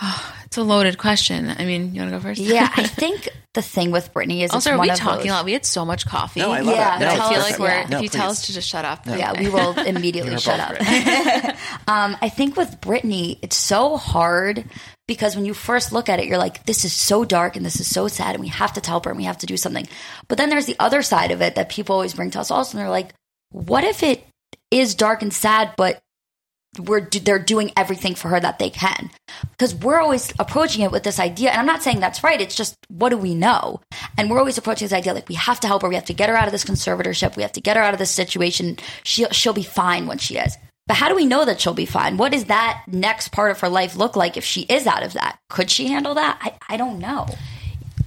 It's 0.46 0.56
a 0.58 0.62
loaded 0.62 0.96
question. 0.96 1.50
I 1.50 1.64
mean, 1.64 1.92
you 1.92 2.00
want 2.00 2.12
to 2.12 2.16
go 2.18 2.22
first? 2.22 2.40
Yeah, 2.40 2.72
I 2.76 2.84
think 2.86 3.28
the 3.54 3.62
thing 3.62 3.90
with 3.90 4.14
Britney 4.14 4.42
is 4.42 4.52
also, 4.52 4.70
it's 4.70 4.74
are 4.74 4.78
one 4.78 4.86
we 4.86 4.90
of 4.92 4.96
talking 4.98 5.22
those- 5.24 5.30
a 5.30 5.34
lot? 5.34 5.44
We 5.44 5.52
had 5.54 5.66
so 5.66 5.84
much 5.84 6.06
coffee. 6.06 6.38
No, 6.38 6.52
I 6.52 6.60
love 6.60 6.76
Yeah, 6.76 6.96
it. 6.96 7.00
that 7.00 7.18
No, 7.18 7.24
I 7.24 7.26
it's 7.26 7.28
feel 7.34 7.40
like 7.40 7.58
we're. 7.58 7.88
No, 7.88 7.96
if 7.96 8.02
you 8.04 8.08
tell 8.08 8.30
us 8.30 8.46
to 8.46 8.52
just 8.52 8.68
shut 8.68 8.84
up, 8.84 9.04
Yeah, 9.06 9.38
we 9.38 9.48
will 9.48 9.76
immediately 9.80 10.38
shut 10.38 10.60
up. 10.60 10.70
um, 11.88 12.16
I 12.22 12.28
think 12.28 12.56
with 12.56 12.80
Britney, 12.80 13.38
it's 13.42 13.56
so 13.56 13.96
hard 13.96 14.64
because 15.08 15.34
when 15.34 15.44
you 15.46 15.52
first 15.52 15.92
look 15.92 16.08
at 16.08 16.20
it, 16.20 16.26
you're 16.26 16.38
like, 16.38 16.64
this 16.64 16.84
is 16.84 16.92
so 16.92 17.24
dark 17.24 17.56
and 17.56 17.66
this 17.66 17.80
is 17.80 17.88
so 17.92 18.06
sad 18.06 18.36
and 18.36 18.40
we 18.42 18.48
have 18.48 18.72
to 18.74 18.88
help 18.88 19.04
her 19.06 19.10
and 19.10 19.18
we 19.18 19.24
have 19.24 19.38
to 19.38 19.46
do 19.46 19.56
something. 19.56 19.88
But 20.28 20.38
then 20.38 20.48
there's 20.48 20.66
the 20.66 20.76
other 20.78 21.02
side 21.02 21.32
of 21.32 21.42
it 21.42 21.56
that 21.56 21.68
people 21.70 21.94
always 21.94 22.14
bring 22.14 22.30
to 22.30 22.40
us 22.40 22.52
also. 22.52 22.78
And 22.78 22.84
they're 22.84 22.90
like, 22.90 23.12
what 23.50 23.82
if 23.82 24.04
it 24.04 24.24
is 24.70 24.94
dark 24.94 25.22
and 25.22 25.34
sad, 25.34 25.72
but 25.76 25.98
we're 26.78 27.08
they're 27.08 27.38
doing 27.38 27.72
everything 27.76 28.14
for 28.14 28.28
her 28.28 28.40
that 28.40 28.58
they 28.58 28.70
can. 28.70 29.10
Because 29.52 29.74
we're 29.74 30.00
always 30.00 30.32
approaching 30.38 30.82
it 30.82 30.92
with 30.92 31.02
this 31.02 31.18
idea 31.18 31.50
and 31.50 31.58
i'm 31.58 31.66
not 31.66 31.82
saying 31.82 32.00
that's 32.00 32.22
right 32.22 32.40
it's 32.40 32.54
just 32.54 32.76
what 32.88 33.10
do 33.10 33.16
we 33.16 33.34
know? 33.34 33.80
And 34.18 34.30
we're 34.30 34.38
always 34.38 34.58
approaching 34.58 34.86
this 34.86 34.92
idea 34.92 35.14
like 35.14 35.28
we 35.28 35.34
have 35.34 35.60
to 35.60 35.66
help 35.66 35.82
her 35.82 35.88
we 35.88 35.94
have 35.94 36.04
to 36.06 36.14
get 36.14 36.28
her 36.28 36.36
out 36.36 36.46
of 36.46 36.52
this 36.52 36.64
conservatorship 36.64 37.36
we 37.36 37.42
have 37.42 37.52
to 37.52 37.60
get 37.60 37.76
her 37.76 37.82
out 37.82 37.94
of 37.94 37.98
this 37.98 38.10
situation 38.10 38.76
she'll, 39.02 39.30
she'll 39.30 39.52
be 39.52 39.62
fine 39.62 40.06
when 40.06 40.18
she 40.18 40.36
is. 40.36 40.56
But 40.86 40.96
how 40.96 41.08
do 41.08 41.16
we 41.16 41.26
know 41.26 41.44
that 41.44 41.60
she'll 41.60 41.74
be 41.74 41.84
fine? 41.84 42.16
What 42.16 42.30
does 42.30 42.44
that 42.44 42.84
next 42.86 43.32
part 43.32 43.50
of 43.50 43.58
her 43.58 43.68
life 43.68 43.96
look 43.96 44.14
like 44.14 44.36
if 44.36 44.44
she 44.44 44.60
is 44.62 44.86
out 44.86 45.02
of 45.02 45.14
that? 45.14 45.36
Could 45.50 45.68
she 45.68 45.88
handle 45.88 46.14
that? 46.14 46.38
I, 46.40 46.74
I 46.74 46.76
don't 46.76 47.00
know 47.00 47.26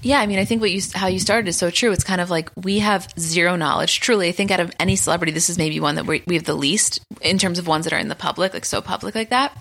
Yeah, 0.01 0.19
I 0.19 0.27
mean, 0.27 0.39
I 0.39 0.45
think 0.45 0.61
what 0.61 0.71
you 0.71 0.81
how 0.93 1.07
you 1.07 1.19
started 1.19 1.49
is 1.49 1.57
so 1.57 1.69
true. 1.69 1.91
It's 1.91 2.05
kind 2.05 2.21
of 2.21 2.29
like 2.29 2.49
we 2.55 2.79
have 2.79 3.07
zero 3.19 3.57
knowledge. 3.57 3.99
Truly, 3.99 4.29
I 4.29 4.31
think 4.31 4.49
out 4.49 4.61
of 4.61 4.71
any 4.79 4.95
celebrity, 4.95 5.33
this 5.33 5.49
is 5.49 5.57
maybe 5.57 5.79
one 5.79 5.95
that 5.95 6.05
we, 6.05 6.23
we 6.25 6.35
have 6.35 6.45
the 6.45 6.53
least 6.53 7.01
in 7.21 7.37
terms 7.37 7.59
of 7.59 7.67
ones 7.67 7.83
that 7.83 7.93
are 7.93 7.99
in 7.99 8.07
the 8.07 8.15
public, 8.15 8.53
like 8.53 8.65
so 8.65 8.81
public 8.81 9.13
like 9.13 9.29
that. 9.29 9.57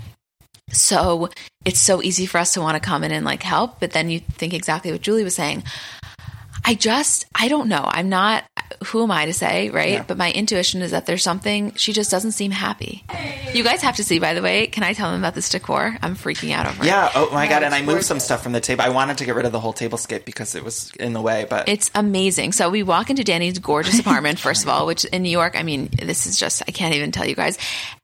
So 0.71 1.31
it's 1.65 1.81
so 1.81 2.03
easy 2.03 2.27
for 2.27 2.39
us 2.39 2.55
to 2.55 2.61
want 2.61 2.81
to 2.81 2.87
come 2.87 3.03
in 3.03 3.11
and 3.11 3.25
like 3.25 3.43
help, 3.43 3.81
but 3.81 3.93
then 3.93 4.11
you 4.11 4.21
think 4.21 4.55
exactly 4.55 4.93
what 4.93 5.01
Julie 5.01 5.25
was 5.25 5.35
saying. 5.35 5.65
I 6.69 6.75
just, 6.75 7.25
I 7.35 7.49
don't 7.49 7.69
know. 7.69 7.83
I'm 7.83 8.11
not, 8.11 8.45
who 8.85 9.03
am 9.03 9.11
I 9.11 9.25
to 9.25 9.33
say, 9.33 9.71
right? 9.71 10.07
But 10.07 10.19
my 10.19 10.31
intuition 10.31 10.83
is 10.83 10.91
that 10.91 11.07
there's 11.07 11.23
something, 11.23 11.73
she 11.77 11.95
just 11.95 12.11
doesn't 12.11 12.33
seem 12.33 12.51
happy. 12.51 13.05
You 13.55 13.65
guys 13.65 13.81
have 13.81 13.97
to 13.97 14.05
see, 14.05 14.19
by 14.19 14.35
the 14.35 14.43
way. 14.43 14.67
Can 14.67 14.83
I 14.83 14.93
tell 14.93 15.11
them 15.11 15.19
about 15.19 15.35
this 15.35 15.49
decor? 15.49 15.97
I'm 16.03 16.15
freaking 16.15 16.53
out 16.53 16.67
over 16.67 16.85
it. 16.85 16.87
Yeah. 16.87 17.11
Oh 17.15 17.31
my 17.33 17.49
god! 17.49 17.63
And 17.63 17.75
I 17.75 17.81
moved 17.81 18.05
some 18.05 18.21
stuff 18.21 18.43
from 18.43 18.53
the 18.53 18.61
table. 18.61 18.83
I 18.83 18.91
wanted 18.91 19.17
to 19.19 19.25
get 19.25 19.35
rid 19.35 19.47
of 19.47 19.53
the 19.53 19.61
whole 19.61 19.73
tablescape 19.73 20.27
because 20.27 20.55
it 20.55 20.63
was 20.63 20.93
in 21.01 21.15
the 21.15 21.23
way. 21.23 21.47
But 21.49 21.71
It's 21.71 21.91
amazing. 21.95 22.53
So 22.53 22.69
we 22.69 22.83
walk 22.83 23.09
into 23.09 23.25
Danny's 23.25 23.59
gorgeous 23.59 23.99
apartment, 24.05 24.39
first 24.39 24.63
of 24.63 24.69
all, 24.69 24.85
which 24.85 25.07
in 25.07 25.23
New 25.23 25.31
York, 25.31 25.59
I 25.59 25.63
mean, 25.63 25.89
this 26.03 26.27
is 26.27 26.37
just, 26.39 26.63
I 26.69 26.73
can't 26.73 26.95
even 26.95 27.11
tell 27.11 27.27
you 27.27 27.35
guys. 27.35 27.57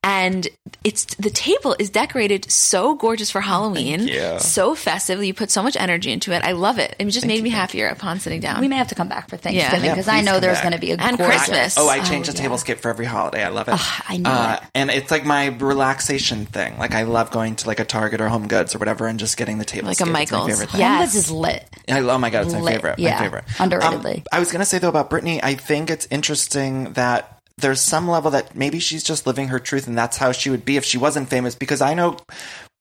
And 0.02 0.48
it's, 0.82 1.04
the 1.16 1.30
table 1.30 1.76
is 1.78 1.90
decorated 1.90 2.50
so 2.50 2.94
gorgeous 2.94 3.30
for 3.30 3.40
Halloween. 3.42 4.06
you. 4.08 4.38
So 4.38 4.74
festive. 4.74 5.22
You 5.22 5.34
put 5.34 5.50
so 5.50 5.62
much 5.62 5.76
energy 5.76 6.10
into 6.12 6.32
it. 6.32 6.42
I 6.42 6.52
love 6.52 6.78
it. 6.78 6.96
It 6.98 7.04
just 7.06 7.26
made 7.26 7.42
me 7.42 7.50
happier 7.50 7.88
upon 7.88 8.20
sitting 8.20 8.40
down. 8.40 8.53
We 8.60 8.68
may 8.68 8.76
have 8.76 8.88
to 8.88 8.94
come 8.94 9.08
back 9.08 9.28
for 9.28 9.36
thanksgiving 9.36 9.84
Yeah, 9.84 9.94
because 9.94 10.08
i 10.08 10.20
know 10.20 10.40
there's 10.40 10.60
going 10.60 10.72
to 10.72 10.78
be 10.80 10.92
a 10.92 10.96
And 10.96 11.18
gorgeous- 11.18 11.44
Christmas. 11.46 11.78
oh, 11.78 11.88
I 11.88 12.00
changed 12.00 12.32
the 12.32 12.36
yeah. 12.42 12.48
tablescape 12.48 12.78
for 12.78 12.88
every 12.88 13.04
holiday. 13.06 13.42
I 13.44 13.48
love 13.48 13.68
it. 13.68 13.74
I 14.10 14.16
know. 14.16 14.30
Uh, 14.30 14.58
it. 14.62 14.68
and 14.74 14.90
it's 14.90 15.10
like 15.10 15.24
my 15.24 15.46
relaxation 15.46 16.46
thing. 16.46 16.78
Like 16.78 16.94
I 16.94 17.02
love 17.02 17.30
going 17.30 17.56
to 17.56 17.66
like 17.66 17.80
a 17.80 17.84
Target 17.84 18.20
or 18.20 18.28
Home 18.28 18.48
Goods 18.48 18.74
or 18.74 18.78
whatever 18.78 19.06
and 19.06 19.18
just 19.18 19.36
getting 19.36 19.58
the 19.58 19.64
table 19.64 19.88
Like 19.88 19.98
a 20.00 20.02
It's 20.02 20.06
my 20.06 20.20
Michael's. 20.20 20.48
favorite 20.50 20.70
thing. 20.70 20.80
Yeah. 20.80 20.88
Home 20.92 21.00
Yes. 21.00 21.12
Goods 21.14 21.24
is 21.26 21.30
lit 21.30 21.68
I, 21.88 22.00
oh 22.00 22.18
my 22.18 22.30
god, 22.30 22.44
it's 22.46 22.54
my 22.54 22.60
Lit. 22.60 22.74
favorite. 22.74 22.98
Yeah. 22.98 23.14
My 23.18 23.22
favorite. 23.24 23.44
Underratedly. 23.58 24.16
Um, 24.18 24.22
I 24.32 24.38
was 24.38 24.50
gonna 24.52 24.64
say 24.64 24.78
though 24.78 24.88
about 24.88 25.10
Britney. 25.10 25.40
I 25.42 25.54
think 25.54 25.90
it's 25.90 26.06
interesting 26.10 26.92
that 26.94 27.38
there's 27.58 27.80
some 27.80 28.08
level 28.08 28.30
that 28.32 28.56
maybe 28.56 28.78
she's 28.80 29.02
just 29.04 29.26
living 29.28 29.48
her 29.48 29.58
truth, 29.60 29.86
and 29.86 29.96
that's 29.96 30.16
how 30.16 30.32
she 30.32 30.50
would 30.50 30.64
be 30.64 30.76
if 30.76 30.84
she 30.84 30.98
wasn't 30.98 31.28
famous. 31.28 31.54
Because 31.54 31.80
I 31.80 31.94
know 31.94 32.16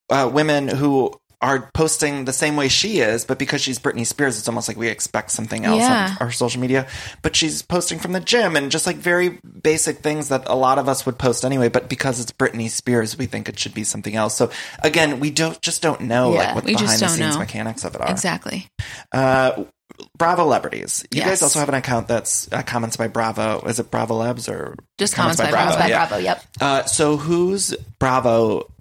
uh, 0.09 0.29
women 0.33 0.67
who 0.67 1.13
are 1.43 1.69
posting 1.73 2.23
the 2.25 2.31
same 2.33 2.55
way 2.55 2.69
she 2.69 2.99
is, 3.01 3.25
but 3.25 3.37
because 3.37 3.61
she's 3.61 3.77
Britney 3.77 4.07
Spears, 4.07 4.37
it's 4.39 4.47
almost 4.47 4.69
like 4.69 4.77
we 4.77 4.87
expect 4.87 5.29
something 5.29 5.65
else 5.65 5.81
Yeah. 5.81 6.11
on 6.11 6.17
our 6.21 6.31
social 6.31 6.61
media. 6.61 6.87
But 7.21 7.35
she's 7.35 7.61
posting 7.61 7.99
from 7.99 8.13
the 8.13 8.21
gym 8.21 8.55
and 8.55 8.71
just 8.71 8.87
like 8.87 8.95
very 8.95 9.39
basic 9.61 9.99
things 9.99 10.29
that 10.29 10.43
a 10.47 10.55
lot 10.55 10.79
of 10.79 10.87
us 10.87 11.05
would 11.05 11.17
post 11.17 11.43
anyway. 11.43 11.67
But 11.67 11.89
because 11.89 12.19
it's 12.21 12.31
Britney 12.31 12.69
Spears, 12.69 13.17
we 13.17 13.25
think 13.25 13.49
it 13.49 13.59
should 13.59 13.73
be 13.73 13.83
something 13.83 14.15
else. 14.15 14.37
So 14.37 14.49
again, 14.81 15.19
we 15.19 15.29
don't 15.31 15.61
just 15.61 15.81
don't 15.81 16.01
know 16.01 16.33
Yeah. 16.33 16.39
like 16.39 16.55
what 16.55 16.63
the 16.65 16.73
behind 16.75 16.99
the 17.01 17.07
scenes 17.09 17.33
know. 17.35 17.39
mechanics 17.39 17.83
of 17.83 17.93
it 17.95 18.01
are. 18.01 18.09
exactly. 18.09 18.67
Uh, 19.11 19.65
Bravo 20.17 20.43
Celebrities. 20.43 21.05
You 21.11 21.19
Yes. 21.19 21.27
guys 21.27 21.41
also 21.43 21.59
have 21.59 21.69
an 21.69 21.75
account 21.75 22.07
that's 22.07 22.47
uh, 22.51 22.63
comments 22.63 22.97
by 22.97 23.07
Bravo. 23.07 23.59
Is 23.67 23.79
it 23.79 23.91
Bravo 23.91 24.15
Labs 24.15 24.49
or 24.49 24.75
Just 24.97 25.13
comments 25.13 25.39
by 25.39 25.51
Bravo. 25.51 25.77
by 25.77 25.87
yeah. 25.87 26.07
bravo 26.07 26.17
yep 26.23 26.43
Uh, 26.59 26.83
so 26.85 27.17
who's 27.17 27.75
Bravo 27.99 28.71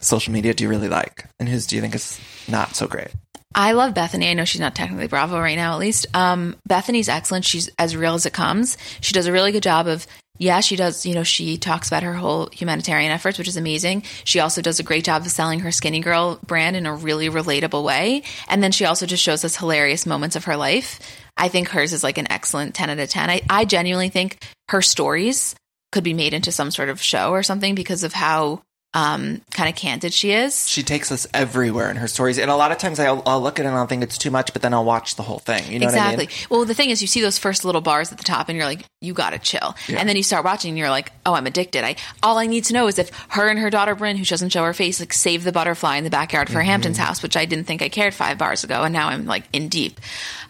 social 0.00 0.32
media 0.32 0.54
do 0.54 0.64
you 0.64 0.70
really 0.70 0.88
like, 0.88 1.26
and 1.38 1.48
whose 1.48 1.66
do 1.66 1.76
you 1.76 1.82
think 1.82 1.94
is 1.94 2.20
not 2.48 2.74
so 2.74 2.86
great? 2.86 3.08
I 3.54 3.72
love 3.72 3.94
Bethenny. 3.94 4.30
I 4.30 4.34
know 4.34 4.44
she's 4.44 4.60
not 4.60 4.74
technically 4.74 5.08
Bravo 5.08 5.40
right 5.40 5.56
now, 5.56 5.72
at 5.72 5.78
least. 5.78 6.06
Um, 6.14 6.56
Bethenny's 6.68 7.08
excellent. 7.08 7.44
She's 7.44 7.70
as 7.78 7.96
real 7.96 8.14
as 8.14 8.26
it 8.26 8.32
comes. 8.32 8.76
She 9.00 9.14
does 9.14 9.26
a 9.26 9.32
really 9.32 9.52
good 9.52 9.62
job 9.62 9.86
of, 9.86 10.06
yeah, 10.38 10.60
she 10.60 10.76
does, 10.76 11.06
you 11.06 11.14
know, 11.14 11.24
she 11.24 11.56
talks 11.56 11.88
about 11.88 12.02
her 12.02 12.12
whole 12.12 12.50
humanitarian 12.52 13.10
efforts, 13.10 13.38
which 13.38 13.48
is 13.48 13.56
amazing. 13.56 14.04
She 14.24 14.38
also 14.38 14.62
does 14.62 14.78
a 14.78 14.84
great 14.84 15.04
job 15.04 15.22
of 15.22 15.30
selling 15.30 15.60
her 15.60 15.72
Skinny 15.72 16.00
Girl 16.00 16.38
brand 16.46 16.76
in 16.76 16.86
a 16.86 16.94
really 16.94 17.30
relatable 17.30 17.82
way. 17.82 18.22
And 18.48 18.62
then 18.62 18.70
she 18.70 18.84
also 18.84 19.06
just 19.06 19.22
shows 19.22 19.44
us 19.44 19.56
hilarious 19.56 20.06
moments 20.06 20.36
of 20.36 20.44
her 20.44 20.56
life. 20.56 21.00
I 21.36 21.48
think 21.48 21.68
hers 21.68 21.92
is 21.92 22.04
like 22.04 22.18
an 22.18 22.30
excellent 22.30 22.74
10 22.74 22.90
out 22.90 22.98
of 22.98 23.08
10. 23.08 23.30
I, 23.30 23.40
I 23.48 23.64
genuinely 23.64 24.10
think 24.10 24.38
her 24.68 24.82
stories 24.82 25.54
could 25.90 26.04
be 26.04 26.14
made 26.14 26.34
into 26.34 26.52
some 26.52 26.70
sort 26.70 26.90
of 26.90 27.02
show 27.02 27.30
or 27.30 27.42
something 27.42 27.74
because 27.74 28.04
of 28.04 28.12
how 28.12 28.62
um, 28.94 29.42
kind 29.52 29.68
of 29.68 29.76
candid 29.76 30.12
she 30.14 30.32
is. 30.32 30.68
She 30.68 30.82
takes 30.82 31.12
us 31.12 31.26
everywhere 31.34 31.90
in 31.90 31.96
her 31.96 32.08
stories, 32.08 32.38
and 32.38 32.50
a 32.50 32.56
lot 32.56 32.72
of 32.72 32.78
times 32.78 32.98
I'll, 32.98 33.22
I'll 33.26 33.40
look 33.40 33.58
at 33.58 33.64
it 33.66 33.68
and 33.68 33.76
I'll 33.76 33.86
think 33.86 34.02
it's 34.02 34.16
too 34.16 34.30
much, 34.30 34.52
but 34.52 34.62
then 34.62 34.72
I'll 34.72 34.84
watch 34.84 35.16
the 35.16 35.22
whole 35.22 35.38
thing. 35.38 35.70
You 35.70 35.78
know 35.78 35.86
exactly. 35.86 36.24
what 36.24 36.32
I 36.32 36.36
mean? 36.36 36.46
Well, 36.50 36.64
the 36.64 36.74
thing 36.74 36.90
is, 36.90 37.02
you 37.02 37.06
see 37.08 37.20
those 37.20 37.36
first 37.38 37.64
little 37.64 37.80
bars 37.82 38.10
at 38.12 38.18
the 38.18 38.24
top, 38.24 38.48
and 38.48 38.56
you're 38.56 38.66
like, 38.66 38.84
you 39.00 39.12
gotta 39.12 39.38
chill. 39.38 39.76
And 39.88 40.08
then 40.08 40.16
you 40.16 40.22
start 40.22 40.44
watching, 40.44 40.70
and 40.70 40.78
you're 40.78 40.90
like, 40.90 41.12
oh, 41.26 41.34
I'm 41.34 41.46
addicted. 41.46 41.84
I 41.84 41.96
all 42.22 42.38
I 42.38 42.46
need 42.46 42.64
to 42.64 42.72
know 42.72 42.86
is 42.88 42.98
if 42.98 43.10
her 43.28 43.48
and 43.48 43.58
her 43.58 43.70
daughter 43.70 43.94
Bryn, 43.94 44.16
who 44.16 44.24
doesn't 44.24 44.48
show 44.50 44.64
her 44.64 44.72
face, 44.74 45.00
like 45.00 45.12
save 45.12 45.44
the 45.44 45.52
butterfly 45.52 45.96
in 45.96 46.04
the 46.04 46.10
backyard 46.10 46.48
for 46.48 46.54
Mm-hmm. 46.58 46.66
Hampton's 46.68 46.98
house, 46.98 47.22
which 47.22 47.36
I 47.36 47.44
didn't 47.44 47.66
think 47.66 47.82
I 47.82 47.88
cared 47.88 48.14
five 48.14 48.38
bars 48.38 48.64
ago, 48.64 48.82
and 48.84 48.92
now 48.92 49.08
I'm 49.08 49.26
like 49.26 49.44
in 49.52 49.68
deep. 49.68 50.00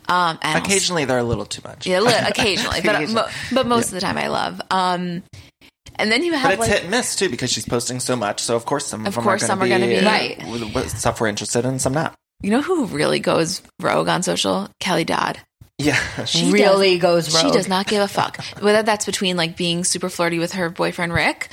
Um, 0.08 0.38
and 0.40 0.64
Occasionally, 0.64 1.04
they're 1.04 1.18
a 1.18 1.22
little 1.22 1.44
too 1.44 1.60
much. 1.66 1.86
yeah, 1.86 2.26
occasionally, 2.28 2.80
but 2.84 2.94
Occasionally. 2.94 3.30
but 3.52 3.66
most 3.66 3.86
of 3.88 3.92
the 3.92 4.00
time 4.00 4.16
I 4.16 4.28
love. 4.28 4.60
Um, 4.70 5.22
and 5.98 6.10
then 6.10 6.22
you 6.24 6.32
have 6.34 6.42
But 6.44 6.50
it's 6.52 6.60
like, 6.60 6.70
hit 6.70 6.80
and 6.82 6.90
miss 6.90 7.16
too 7.16 7.28
because 7.28 7.50
she's 7.50 7.66
posting 7.66 8.00
so 8.00 8.16
much. 8.16 8.40
So 8.42 8.56
of 8.56 8.64
course 8.66 8.86
some 8.86 9.02
of, 9.02 9.08
Of 9.08 9.14
them 9.14 9.24
course 9.24 9.42
are 9.42 9.46
some 9.46 9.58
going 9.58 9.72
are 9.72 9.78
gonna 9.78 9.90
be 9.92 10.00
be- 10.00 10.04
Right. 10.06 10.46
with- 10.48 10.74
with 10.74 10.98
stuff 10.98 11.20
we're 11.20 11.28
interested 11.28 11.64
in, 11.64 11.78
some 11.78 11.92
not. 11.92 12.14
you 12.42 12.50
know 12.50 12.62
who 12.62 12.86
really 12.86 13.20
goes 13.20 13.62
rogue 13.80 14.08
on 14.08 14.22
social? 14.22 14.68
Kelly 14.80 15.04
Dodd. 15.04 15.38
Yeah, 15.78 15.98
she, 16.24 16.50
really 16.50 16.98
goes 16.98 17.32
rogue 17.34 17.44
She 17.46 17.50
does 17.52 17.68
not 17.68 17.86
give 17.86 18.02
a 18.02 18.08
fuck. 18.08 18.42
Whether 18.60 18.82
that's 18.82 19.06
between 19.06 19.36
like 19.36 19.56
being 19.56 19.84
super 19.84 20.08
flirty 20.08 20.38
with 20.38 20.52
her 20.54 20.70
boyfriend 20.70 21.12
Rick, 21.12 21.48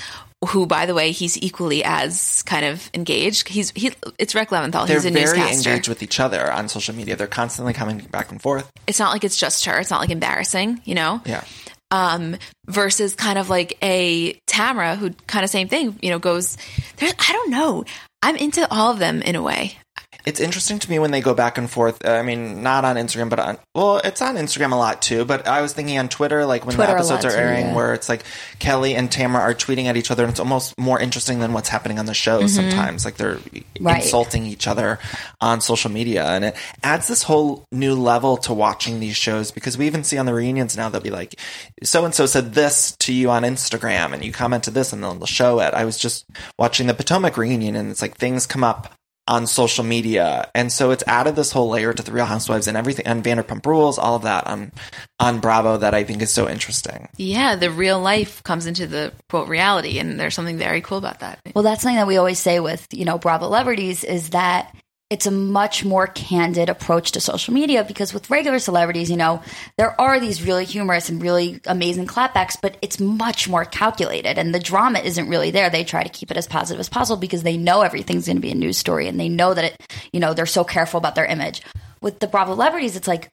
who 0.49 0.65
by 0.67 0.85
the 0.87 0.93
way 0.95 1.11
he's 1.11 1.37
equally 1.41 1.83
as 1.83 2.41
kind 2.43 2.65
of 2.65 2.89
engaged. 2.93 3.47
He's 3.47 3.71
he. 3.75 3.93
It's 4.19 4.33
Rick 4.35 4.49
Leventhal. 4.49 4.87
they're 4.87 4.97
He's 4.97 5.05
a 5.05 5.11
very 5.11 5.25
newscaster. 5.37 5.69
engaged 5.69 5.87
with 5.87 6.01
each 6.03 6.19
other 6.19 6.51
on 6.51 6.69
social 6.69 6.95
media. 6.95 7.15
They're 7.15 7.25
constantly 7.27 7.73
coming 7.73 7.99
back 7.99 8.31
and 8.31 8.41
forth. 8.41 8.69
it's 8.87 8.99
not 8.99 9.11
like 9.11 9.23
it's 9.23 9.37
just 9.37 9.65
her. 9.65 9.79
It's 9.79 9.89
not 9.91 10.01
like 10.01 10.09
embarrassing, 10.11 10.81
you 10.85 10.95
know. 10.95 11.21
Yeah. 11.25 11.43
Um, 11.91 12.37
versus 12.67 13.15
kind 13.15 13.37
of 13.37 13.49
like 13.49 13.77
a 13.81 14.33
Tamara 14.47 14.95
who 14.95 15.11
kind 15.27 15.43
of 15.43 15.49
same 15.49 15.67
thing. 15.67 15.97
You 16.01 16.09
know, 16.09 16.19
goes. 16.19 16.57
I 16.99 17.31
don't 17.31 17.51
know. 17.51 17.85
I'm 18.21 18.35
into 18.35 18.67
all 18.71 18.91
of 18.91 18.99
them 18.99 19.21
in 19.21 19.35
a 19.35 19.41
way. 19.41 19.77
It's 20.25 20.39
interesting 20.39 20.79
to 20.79 20.89
me 20.89 20.97
when 20.99 21.11
they 21.11 21.21
go 21.21 21.33
back 21.33 21.57
and 21.57 21.69
forth. 21.69 22.03
Uh, 22.03 22.11
I 22.11 22.23
mean, 22.23 22.63
not 22.63 22.83
on 22.83 22.95
Instagram, 22.95 23.29
but 23.29 23.39
on 23.39 23.57
well, 23.73 23.97
it's 24.03 24.21
on 24.21 24.35
Instagram 24.35 24.71
a 24.71 24.75
lot 24.75 25.01
too. 25.01 25.25
But 25.25 25.47
I 25.47 25.61
was 25.61 25.73
thinking 25.73 25.97
on 25.97 26.09
Twitter, 26.09 26.45
like 26.45 26.65
when 26.65 26.75
Twitter 26.75 26.91
the 26.93 26.97
episodes 26.97 27.25
are 27.25 27.31
too, 27.31 27.37
airing, 27.37 27.67
yeah. 27.67 27.75
where 27.75 27.93
it's 27.93 28.09
like 28.09 28.23
Kelly 28.59 28.95
and 28.95 29.11
Tamara 29.11 29.43
are 29.43 29.53
tweeting 29.53 29.85
at 29.85 29.97
each 29.97 30.09
other, 30.09 30.23
and 30.23 30.31
it's 30.31 30.39
almost 30.39 30.77
more 30.79 30.99
interesting 30.99 31.39
than 31.39 31.53
what's 31.53 31.69
happening 31.69 31.99
on 31.99 32.05
the 32.05 32.13
show. 32.13 32.39
Mm-hmm. 32.39 32.47
Sometimes, 32.47 33.05
like 33.05 33.17
they're 33.17 33.39
Right. 33.79 34.03
insulting 34.03 34.45
each 34.45 34.67
other 34.67 34.99
on 35.41 35.61
social 35.61 35.91
media, 35.91 36.25
and 36.25 36.45
it 36.45 36.55
adds 36.81 37.07
this 37.07 37.23
whole 37.23 37.65
new 37.71 37.93
level 37.93 38.37
to 38.37 38.53
watching 38.53 38.99
these 38.99 39.15
shows 39.15 39.51
because 39.51 39.77
we 39.77 39.85
even 39.85 40.03
see 40.03 40.17
on 40.17 40.25
the 40.25 40.33
reunions 40.33 40.75
now 40.75 40.89
they'll 40.89 41.01
be 41.01 41.09
like, 41.11 41.35
so 41.83 42.05
and 42.05 42.15
so 42.15 42.25
said 42.25 42.53
this 42.53 42.95
to 42.97 43.13
you 43.13 43.29
on 43.29 43.43
Instagram, 43.43 44.13
and 44.13 44.23
you 44.23 44.31
commented 44.31 44.73
this, 44.73 44.91
and 44.93 45.03
then 45.03 45.19
they'll 45.19 45.27
show 45.27 45.59
it. 45.59 45.73
I 45.73 45.85
was 45.85 45.97
just 45.97 46.25
watching 46.57 46.87
the 46.87 46.93
Potomac 46.93 47.37
reunion, 47.37 47.75
and 47.75 47.91
it's 47.91 48.01
like 48.01 48.15
things 48.17 48.45
come 48.45 48.63
up 48.63 48.93
on 49.27 49.47
social 49.47 49.83
media. 49.83 50.49
And 50.53 50.71
so 50.71 50.91
it's 50.91 51.03
added 51.07 51.35
this 51.35 51.51
whole 51.51 51.69
layer 51.69 51.93
to 51.93 52.03
the 52.03 52.11
Real 52.11 52.25
Housewives 52.25 52.67
and 52.67 52.77
everything 52.77 53.07
and 53.07 53.23
Vanderpump 53.23 53.65
Rules, 53.65 53.97
all 53.97 54.15
of 54.15 54.21
that 54.23 54.45
on 54.45 54.71
on 55.19 55.39
Bravo 55.39 55.77
that 55.77 55.93
I 55.93 56.03
think 56.03 56.21
is 56.21 56.31
so 56.31 56.47
interesting. 56.47 57.09
Yeah, 57.17 57.55
the 57.55 57.71
real 57.71 57.99
life 57.99 58.43
comes 58.43 58.67
into 58.67 58.85
the 58.85 59.13
quote 59.29 59.47
reality, 59.47 59.97
and 59.97 60.19
there's 60.19 60.35
something 60.35 60.57
very 60.57 60.81
cool 60.81 60.97
about 60.97 61.19
that. 61.19 61.39
Well, 61.55 61.63
that's 61.63 61.81
something 61.81 61.97
that 61.97 62.07
we 62.07 62.17
always 62.17 62.39
say 62.39 62.59
with, 62.59 62.87
you 62.91 63.05
know, 63.05 63.17
Bravo 63.17 63.45
celebrities 63.45 64.03
is 64.03 64.31
that 64.31 64.75
it's 65.11 65.27
a 65.27 65.31
much 65.31 65.85
more 65.85 66.07
candid 66.07 66.67
approach 66.67 67.11
to 67.11 67.21
social 67.21 67.53
media 67.53 67.83
because 67.83 68.11
with 68.11 68.29
regular 68.31 68.57
celebrities, 68.57 69.11
you 69.11 69.17
know, 69.17 69.41
there 69.77 69.99
are 70.01 70.19
these 70.19 70.41
really 70.41 70.65
humorous 70.65 71.09
and 71.09 71.21
really 71.21 71.61
amazing 71.65 72.07
clapbacks, 72.07 72.57
but 72.59 72.75
it's 72.81 72.99
much 72.99 73.47
more 73.47 73.65
calculated 73.65 74.39
and 74.39 74.53
the 74.53 74.59
drama 74.59 74.97
isn't 74.99 75.29
really 75.29 75.51
there. 75.51 75.69
They 75.69 75.83
try 75.83 76.01
to 76.01 76.09
keep 76.09 76.31
it 76.31 76.37
as 76.37 76.47
positive 76.47 76.79
as 76.79 76.89
possible 76.89 77.17
because 77.17 77.43
they 77.43 77.55
know 77.55 77.81
everything's 77.81 78.25
going 78.25 78.37
to 78.37 78.41
be 78.41 78.49
a 78.49 78.55
news 78.55 78.79
story 78.79 79.07
and 79.07 79.19
they 79.19 79.29
know 79.29 79.53
that 79.53 79.65
it, 79.65 79.77
you 80.11 80.19
know, 80.19 80.33
they're 80.33 80.47
so 80.47 80.63
careful 80.63 80.97
about 80.97 81.13
their 81.13 81.25
image. 81.25 81.61
With 82.01 82.19
the 82.19 82.27
Bravo 82.27 82.53
celebrities, 82.53 82.95
it's 82.95 83.07
like, 83.07 83.29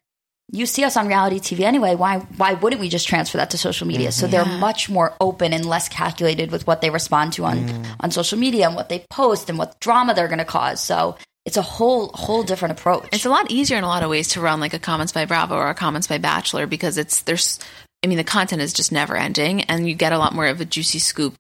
you 0.55 0.67
see 0.67 0.85
us 0.85 0.99
on 0.99 1.09
reality 1.09 1.39
TV 1.39 1.61
anyway. 1.61 1.95
Why 1.95 2.19
why 2.19 2.53
wouldn't 2.53 2.81
we 2.81 2.91
just 2.91 3.09
transfer 3.09 3.39
that 3.39 3.51
to 3.51 3.59
social 3.59 3.87
media? 3.87 4.13
So 4.13 4.27
they're 4.27 4.45
much 4.45 4.91
more 4.91 5.15
open 5.19 5.55
and 5.55 5.65
less 5.65 5.89
calculated 5.89 6.51
with 6.51 6.67
what 6.67 6.83
they 6.83 6.91
respond 6.91 7.33
to 7.35 7.47
on 7.47 7.69
mm. 7.69 7.87
on 8.01 8.11
social 8.11 8.39
media 8.39 8.67
and 8.67 8.77
what 8.77 8.91
they 8.91 9.07
post 9.09 9.49
and 9.49 9.57
what 9.59 9.81
drama 9.81 10.13
they're 10.13 10.29
going 10.29 10.41
to 10.41 10.45
cause. 10.45 10.83
So 10.83 11.17
it's 11.45 11.57
a 11.57 11.63
whole 11.63 12.09
whole 12.15 12.43
different 12.43 12.79
approach. 12.79 13.09
It's 13.13 13.25
a 13.25 13.31
lot 13.31 13.51
easier 13.51 13.77
in 13.79 13.85
a 13.85 13.89
lot 13.89 14.03
of 14.03 14.11
ways 14.11 14.29
to 14.31 14.41
run 14.41 14.61
like 14.61 14.75
a 14.75 14.79
comments 14.79 15.13
by 15.13 15.25
Bravo 15.25 15.57
or 15.57 15.69
a 15.71 15.75
comments 15.75 16.07
by 16.07 16.19
Bachelor 16.19 16.67
because 16.67 16.99
it's 16.99 17.23
there's 17.23 17.59
I 18.05 18.07
mean 18.07 18.19
the 18.19 18.25
content 18.25 18.63
is 18.63 18.73
just 18.73 18.93
never 18.93 19.17
ending 19.17 19.63
and 19.63 19.89
you 19.89 19.95
get 19.95 20.13
a 20.13 20.19
lot 20.19 20.35
more 20.35 20.47
of 20.47 20.61
a 20.61 20.65
juicy 20.65 20.99
scoop 21.01 21.35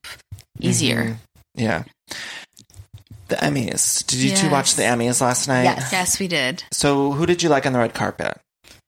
easier. 0.61 1.03
Mm-hmm. 1.05 1.15
Yeah. 1.55 1.85
The 3.29 3.37
Emmys. 3.37 4.05
Did 4.07 4.19
you 4.19 4.37
two 4.37 4.51
watch 4.51 4.75
the 4.75 4.83
Emmys 4.83 5.21
last 5.21 5.49
night? 5.49 5.63
Yes. 5.65 5.91
Yes, 5.93 6.21
we 6.21 6.29
did. 6.29 6.65
So 6.73 7.13
who 7.13 7.25
did 7.27 7.43
you 7.43 7.49
like 7.49 7.65
on 7.67 7.73
the 7.73 7.79
red 7.79 7.95
carpet? 7.95 8.39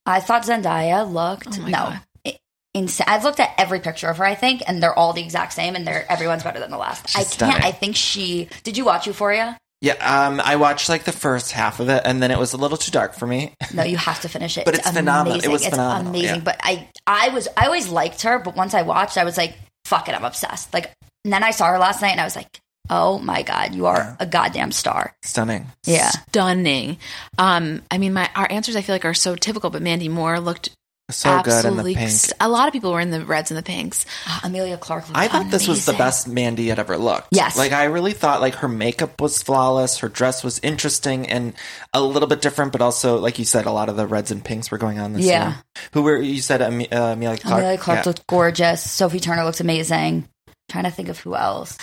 I 0.07 0.21
thought 0.21 0.43
Zendaya 0.43 1.11
looked 1.11 1.59
Oh 1.59 1.63
my 1.63 1.71
no. 1.71 1.79
God. 1.79 2.01
i- 2.27 2.39
Insane. 2.75 3.07
I've 3.09 3.25
looked 3.25 3.41
at 3.41 3.51
every 3.57 3.81
picture 3.81 4.09
of 4.09 4.19
her, 4.19 4.25
I 4.25 4.35
think, 4.35 4.63
and 4.67 4.83
they're 4.83 4.93
all 4.99 5.13
the 5.13 5.23
exact 5.23 5.53
same, 5.53 5.77
and 5.77 5.87
they're 5.87 6.11
everyone's 6.11 6.43
better 6.43 6.59
than 6.61 6.71
the 6.73 6.77
last. 6.77 7.09
She's 7.09 7.17
I 7.17 7.19
can't. 7.21 7.33
stunning. 7.33 7.63
I 7.63 7.71
think 7.73 7.97
she. 7.97 8.49
Did 8.65 8.77
you 8.77 8.85
watch 8.85 9.07
Euphoria? 9.07 9.57
Yeah, 9.85 10.27
um, 10.27 10.41
I 10.43 10.57
watched 10.57 10.89
like 10.89 11.05
the 11.05 11.13
first 11.13 11.53
half 11.53 11.79
of 11.79 11.91
it, 11.91 12.01
and 12.07 12.23
then 12.23 12.31
it 12.31 12.39
was 12.39 12.55
a 12.55 12.57
little 12.57 12.79
too 12.79 12.91
dark 12.91 13.13
for 13.13 13.27
me. 13.27 13.53
No, 13.75 13.83
you 13.83 13.99
have 13.99 14.19
to 14.23 14.31
finish 14.31 14.57
it. 14.57 14.65
But 14.65 14.77
it's 14.77 14.91
phenomenal. 14.91 15.39
It 15.39 15.45
amazing. 15.45 15.53
was 15.53 15.61
it's 15.61 15.71
phenomenal, 15.71 16.11
amazing. 16.11 16.37
yeah. 16.37 16.41
But 16.43 16.59
I, 16.63 16.89
I 17.07 17.29
was, 17.29 17.49
I 17.55 17.67
always 17.67 17.89
liked 17.89 18.23
her, 18.23 18.39
but 18.39 18.57
once 18.57 18.73
I 18.73 18.81
watched, 18.81 19.19
I 19.19 19.25
was 19.25 19.37
like, 19.37 19.59
"Fuck 19.85 20.09
it, 20.09 20.15
I'm 20.15 20.25
obsessed." 20.25 20.73
Like, 20.73 20.91
and 21.25 21.35
then 21.35 21.43
I 21.43 21.51
saw 21.51 21.67
her 21.67 21.79
last 21.79 22.01
night, 22.01 22.13
and 22.13 22.21
I 22.23 22.25
was 22.25 22.35
like, 22.35 22.49
"Oh 22.89 23.19
my 23.19 23.43
god, 23.43 23.75
you 23.75 23.85
are 23.85 24.17
a 24.19 24.25
goddamn 24.25 24.73
star." 24.73 25.15
Stunning. 25.23 25.67
Yeah, 25.85 26.09
Stunning. 26.31 26.97
Um, 27.37 27.83
I 27.91 27.99
mean, 27.99 28.15
my 28.15 28.31
our 28.35 28.51
answers 28.51 28.77
I 28.77 28.81
feel 28.81 28.95
like 28.95 29.05
are 29.05 29.13
so 29.13 29.37
typical, 29.37 29.69
but 29.69 29.83
Mandy 29.83 30.09
Moore 30.09 30.41
looked 30.41 30.71
So 31.11 31.29
good 31.43 31.51
in 31.51 31.51
the 31.51 31.51
absolutely. 31.69 31.95
pink. 31.97 32.13
a 32.41 32.49
lot 32.49 32.67
of 32.67 32.73
people 32.73 32.91
were 32.91 33.01
in 33.01 33.11
the 33.11 33.25
reds 33.27 33.51
and 33.51 33.59
the 33.59 33.63
pinks. 33.63 34.07
Ah, 34.27 34.41
Emilia 34.45 34.79
Clarke. 34.79 35.07
Looked 35.09 35.19
I 35.19 35.29
thought 35.29 35.51
this 35.51 35.69
was 35.69 35.85
the 35.85 35.93
best 35.93 36.27
Mandy 36.27 36.69
had 36.69 36.79
ever 36.79 36.97
looked. 36.97 37.29
Yes. 37.31 37.59
Like 37.59 37.73
I 37.73 37.85
really 37.85 38.15
thought 38.15 38.41
like 38.41 38.55
her 38.57 38.69
makeup 38.69 39.21
was 39.21 39.43
flawless, 39.43 39.99
her 39.99 40.09
dress 40.09 40.43
was 40.43 40.61
interesting 40.63 41.29
and 41.29 41.53
a 41.93 42.01
little 42.01 42.27
bit 42.29 42.41
different, 42.41 42.73
but 42.73 42.81
also 42.81 43.19
like 43.19 43.39
you 43.39 43.45
said, 43.45 43.67
a 43.67 43.71
lot 43.71 43.91
of 43.91 43.97
the 43.97 44.07
reds 44.07 44.31
and 44.31 44.43
pinks 44.43 44.71
were 44.71 44.79
going 44.79 44.99
on 44.99 45.13
this 45.13 45.27
Yeah. 45.27 45.49
year. 45.49 45.57
Who 45.93 46.03
were 46.03 46.17
you 46.17 46.41
said 46.41 46.63
uh, 46.63 46.67
Emilia 46.67 47.37
Clarke? 47.37 47.59
Emilia 47.59 47.79
Clarke 47.79 47.99
Yeah. 47.99 48.03
looked 48.07 48.27
gorgeous. 48.27 48.91
Sophie 48.91 49.21
Turner 49.21 49.45
looks 49.45 49.61
amazing. 49.61 50.27
trying 50.71 50.85
to 50.85 50.91
think 50.91 51.11
of 51.11 51.19
who 51.19 51.35
else. 51.37 51.77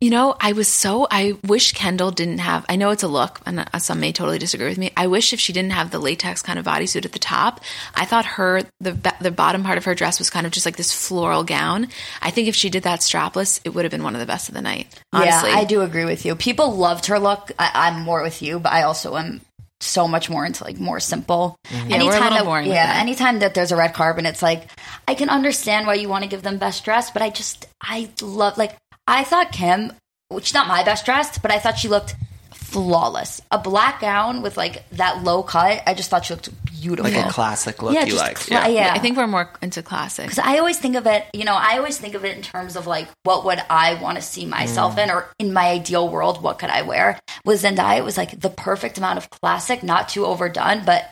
You 0.00 0.08
know, 0.08 0.34
I 0.40 0.52
was 0.52 0.66
so 0.66 1.06
I 1.10 1.36
wish 1.44 1.72
Kendall 1.72 2.10
didn't 2.10 2.38
have. 2.38 2.64
I 2.70 2.76
know 2.76 2.88
it's 2.88 3.02
a 3.02 3.08
look, 3.08 3.38
and 3.44 3.60
uh, 3.60 3.78
some 3.78 4.00
may 4.00 4.12
totally 4.12 4.38
disagree 4.38 4.68
with 4.68 4.78
me. 4.78 4.90
I 4.96 5.08
wish 5.08 5.34
if 5.34 5.40
she 5.40 5.52
didn't 5.52 5.72
have 5.72 5.90
the 5.90 5.98
latex 5.98 6.40
kind 6.40 6.58
of 6.58 6.64
bodysuit 6.64 7.04
at 7.04 7.12
the 7.12 7.18
top. 7.18 7.60
I 7.94 8.06
thought 8.06 8.24
her 8.24 8.62
the 8.80 8.92
the 9.20 9.30
bottom 9.30 9.62
part 9.62 9.76
of 9.76 9.84
her 9.84 9.94
dress 9.94 10.18
was 10.18 10.30
kind 10.30 10.46
of 10.46 10.52
just 10.52 10.64
like 10.64 10.76
this 10.76 10.90
floral 10.90 11.44
gown. 11.44 11.88
I 12.22 12.30
think 12.30 12.48
if 12.48 12.56
she 12.56 12.70
did 12.70 12.84
that 12.84 13.00
strapless, 13.00 13.60
it 13.62 13.74
would 13.74 13.84
have 13.84 13.92
been 13.92 14.02
one 14.02 14.14
of 14.14 14.20
the 14.20 14.26
best 14.26 14.48
of 14.48 14.54
the 14.54 14.62
night. 14.62 14.86
Honestly, 15.12 15.50
Yeah, 15.50 15.56
I 15.56 15.64
do 15.64 15.82
agree 15.82 16.06
with 16.06 16.24
you. 16.24 16.34
People 16.34 16.74
loved 16.74 17.04
her 17.06 17.18
look. 17.18 17.52
I, 17.58 17.70
I'm 17.74 18.00
more 18.00 18.22
with 18.22 18.40
you, 18.40 18.58
but 18.58 18.72
I 18.72 18.84
also 18.84 19.18
am 19.18 19.42
so 19.80 20.08
much 20.08 20.30
more 20.30 20.46
into 20.46 20.64
like 20.64 20.80
more 20.80 21.00
simple. 21.00 21.58
Mm-hmm. 21.66 21.90
Yeah, 21.90 22.04
we're 22.04 22.16
a 22.16 22.20
little 22.20 22.30
that, 22.30 22.44
boring 22.44 22.68
yeah, 22.68 22.94
anytime 22.96 23.40
that 23.40 23.52
there's 23.52 23.70
a 23.70 23.76
red 23.76 23.92
carpet, 23.92 24.24
it's 24.24 24.40
like 24.40 24.66
I 25.06 25.14
can 25.14 25.28
understand 25.28 25.86
why 25.86 25.94
you 25.94 26.08
want 26.08 26.24
to 26.24 26.30
give 26.30 26.40
them 26.40 26.56
best 26.56 26.86
dress, 26.86 27.10
but 27.10 27.20
I 27.20 27.28
just 27.28 27.66
I 27.82 28.08
love 28.22 28.56
like 28.56 28.78
I 29.10 29.24
thought 29.24 29.52
Kim, 29.52 29.92
which 30.28 30.48
is 30.48 30.54
not 30.54 30.68
my 30.68 30.84
best 30.84 31.04
dressed, 31.04 31.42
but 31.42 31.50
I 31.50 31.58
thought 31.58 31.78
she 31.78 31.88
looked 31.88 32.14
flawless. 32.52 33.40
A 33.50 33.58
black 33.58 34.00
gown 34.00 34.42
with 34.42 34.56
like 34.56 34.88
that 34.90 35.24
low 35.24 35.42
cut. 35.42 35.82
I 35.86 35.94
just 35.94 36.08
thought 36.10 36.24
she 36.24 36.34
looked 36.34 36.50
beautiful. 36.66 37.10
like 37.10 37.26
a 37.26 37.30
classic 37.30 37.82
look 37.82 37.94
Yeah, 37.94 38.04
you 38.04 38.14
like. 38.16 38.36
cla- 38.38 38.68
yeah. 38.68 38.92
I 38.94 38.98
think 39.00 39.16
we're 39.16 39.26
more 39.26 39.50
into 39.60 39.82
classic. 39.82 40.26
Because 40.26 40.38
I 40.38 40.58
always 40.58 40.78
think 40.78 40.94
of 40.96 41.06
it, 41.06 41.24
you 41.32 41.44
know, 41.44 41.54
I 41.54 41.78
always 41.78 41.98
think 41.98 42.14
of 42.14 42.24
it 42.24 42.36
in 42.36 42.42
terms 42.42 42.76
of 42.76 42.86
like, 42.86 43.08
what 43.24 43.44
would 43.44 43.60
I 43.68 43.94
want 43.94 44.16
to 44.18 44.22
see 44.22 44.46
myself 44.46 44.94
Mm. 44.96 45.02
in, 45.04 45.10
or 45.10 45.28
in 45.40 45.52
my 45.52 45.66
ideal 45.70 46.08
world, 46.08 46.42
what 46.42 46.58
could 46.60 46.70
I 46.70 46.82
wear? 46.82 47.18
With 47.44 47.62
Zendaya, 47.62 47.98
it 47.98 48.04
was 48.04 48.16
like 48.16 48.38
the 48.40 48.50
perfect 48.50 48.98
amount 48.98 49.18
of 49.18 49.30
classic, 49.30 49.82
not 49.82 50.08
too 50.08 50.24
overdone, 50.24 50.84
but 50.84 51.10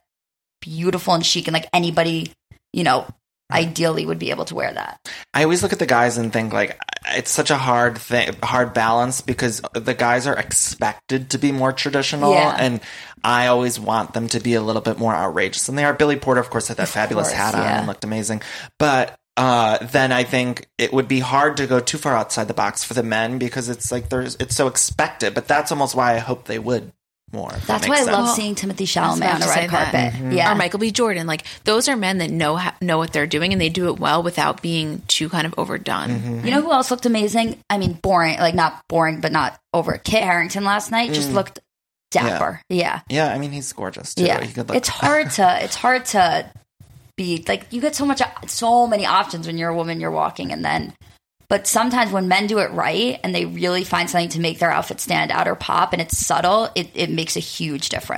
beautiful 0.61 1.15
and 1.15 1.27
chic, 1.27 1.49
and 1.49 1.55
like 1.55 1.69
anybody, 1.73 2.33
you 2.73 2.85
know, 2.85 3.07
ideally 3.51 4.05
would 4.05 4.19
be 4.19 4.31
able 4.31 4.45
to 4.47 4.55
wear 4.55 4.73
that. 4.73 5.09
I 5.33 5.43
always 5.45 5.63
look 5.63 5.73
at 5.73 5.79
the 5.79 5.87
guys 5.87 6.19
and 6.19 6.33
think 6.33 6.53
like 6.53 6.79
it's 7.09 7.31
such 7.31 7.51
a 7.51 7.57
hard 7.57 7.99
thing, 7.99 8.35
hard 8.43 8.75
balance 8.75 9.21
because 9.21 9.63
the 9.73 9.95
guys 9.95 10.27
are 10.27 10.37
expected 10.37 11.31
to 11.31 11.39
be 11.39 11.53
more 11.53 11.73
traditional, 11.73 12.33
Yeah. 12.33 12.57
and 12.59 12.81
I 13.25 13.47
always 13.47 13.81
want 13.81 14.13
them 14.13 14.29
to 14.29 14.41
be 14.41 14.55
a 14.55 14.61
little 14.61 14.83
bit 14.83 14.99
more 14.99 15.15
outrageous 15.15 15.67
than 15.67 15.77
they 15.77 15.85
are. 15.85 15.95
Billy 15.95 16.17
Porter, 16.17 16.41
of 16.41 16.51
course, 16.51 16.69
had 16.69 16.77
that 16.77 16.89
fabulous 16.89 17.29
course, 17.29 17.39
hat 17.39 17.55
on 17.55 17.63
yeah. 17.63 17.79
and 17.79 17.87
looked 17.87 18.05
amazing, 18.05 18.43
but. 18.79 19.19
Uh, 19.41 19.79
then 19.93 20.11
I 20.11 20.25
think 20.25 20.67
it 20.79 20.93
would 20.93 21.07
be 21.07 21.21
hard 21.21 21.59
to 21.59 21.69
go 21.69 21.79
too 21.79 21.97
far 21.97 22.17
outside 22.17 22.49
the 22.49 22.55
box 22.55 22.83
for 22.83 22.95
the 22.95 23.05
men 23.05 23.39
because 23.39 23.69
it's 23.69 23.93
like 23.93 24.09
there's 24.09 24.35
it's 24.41 24.57
so 24.57 24.67
expected. 24.67 25.33
But 25.33 25.47
that's 25.47 25.71
almost 25.71 25.95
why 25.95 26.15
I 26.15 26.19
hope 26.19 26.47
they 26.47 26.59
would 26.59 26.91
more. 27.33 27.53
if 27.55 27.67
that 27.67 27.81
That's 27.83 27.89
why 27.89 27.97
makes 27.97 28.09
I 28.09 28.13
love 28.13 28.29
seeing 28.35 28.55
Timothy 28.55 28.85
I 28.85 28.87
Chalamet 28.87 29.35
on 29.35 29.41
the 29.41 29.47
to 29.47 29.53
say 29.53 29.61
red 29.63 29.71
that. 29.71 30.13
carpet. 30.13 30.33
Yeah. 30.33 30.53
or 30.53 30.55
Michael 30.57 30.79
B. 30.79 30.91
Jordan. 30.91 31.27
Like 31.27 31.45
those 31.65 31.89
are 31.89 31.97
men 31.97 32.19
that 32.19 32.31
know 32.31 32.59
know 32.81 32.99
what 32.99 33.13
they're 33.13 33.27
doing 33.27 33.53
and 33.53 33.61
they 33.61 33.69
do 33.69 33.89
it 33.89 33.99
well 33.99 34.23
without 34.23 34.63
being 34.63 35.03
too 35.09 35.29
kind 35.29 35.47
of 35.47 35.55
overdone. 35.59 36.09
Mm-hmm. 36.09 36.45
You 36.47 36.51
know 36.53 36.63
who 36.63 36.73
else 36.73 36.91
looked 36.91 37.07
amazing? 37.07 37.59
I 37.71 37.79
mean, 37.79 37.93
boring, 37.95 38.39
like 38.39 38.55
not 38.55 38.83
boring, 38.89 39.21
but 39.21 39.33
not 39.33 39.59
over. 39.75 39.99
Kit 39.99 40.23
Harington 40.23 40.65
last 40.65 40.91
night 40.91 41.11
Mm. 41.11 41.15
just 41.15 41.33
looked 41.33 41.61
dapper. 42.11 42.63
Yeah. 42.69 43.01
Yeah, 43.09 43.33
I 43.33 43.39
mean 43.39 43.53
he's 43.53 43.73
gorgeous 43.73 44.15
too. 44.15 44.25
Yeah. 44.25 44.43
He 44.43 44.53
could 44.53 44.69
look- 44.69 44.77
It's 44.79 44.89
hard 44.89 45.31
to, 45.33 45.59
it's 45.65 45.77
hard 45.77 46.07
to 46.07 46.51
be 47.17 47.45
like, 47.47 47.67
you 47.71 47.81
get 47.81 47.95
so 47.95 48.07
much, 48.07 48.23
so 48.47 48.87
many 48.87 49.05
options 49.05 49.47
when 49.47 49.59
you're 49.59 49.71
a 49.71 49.77
woman, 49.77 50.01
you're 50.01 50.11
walking 50.11 50.53
and 50.53 50.65
then, 50.65 50.95
but 51.49 51.67
sometimes 51.67 52.13
when 52.13 52.29
men 52.29 52.47
do 52.47 52.59
it 52.59 52.71
right 52.73 53.19
and 53.25 53.35
they 53.35 53.47
really 53.47 53.85
find 53.85 54.09
something 54.09 54.29
to 54.31 54.41
make 54.41 54.59
their 54.59 54.71
outfit 54.71 55.01
stand 55.01 55.31
out 55.31 55.49
or 55.49 55.55
pop 55.55 55.93
and 55.93 56.03
it's 56.03 56.19
subtle, 56.19 56.69
it, 56.75 56.91
it 56.95 57.11
makes 57.11 57.37
a 57.37 57.41
huge 57.41 57.89
difference. 57.89 58.18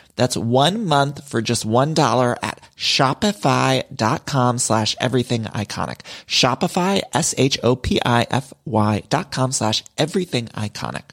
That's 0.15 0.37
one 0.37 0.85
month 0.85 1.27
for 1.27 1.41
just 1.41 1.67
$1 1.67 2.35
at 2.43 2.61
shopify.com 2.77 4.57
slash 4.59 4.95
everything 4.99 5.43
iconic. 5.43 6.01
Shopify, 6.27 7.01
S-H-O-P-I-F-Y 7.13 9.03
dot 9.09 9.31
com 9.31 9.51
slash 9.51 9.83
everything 9.97 10.45
iconic. 10.47 11.03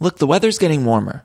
Look, 0.00 0.18
the 0.18 0.26
weather's 0.26 0.58
getting 0.58 0.84
warmer. 0.84 1.24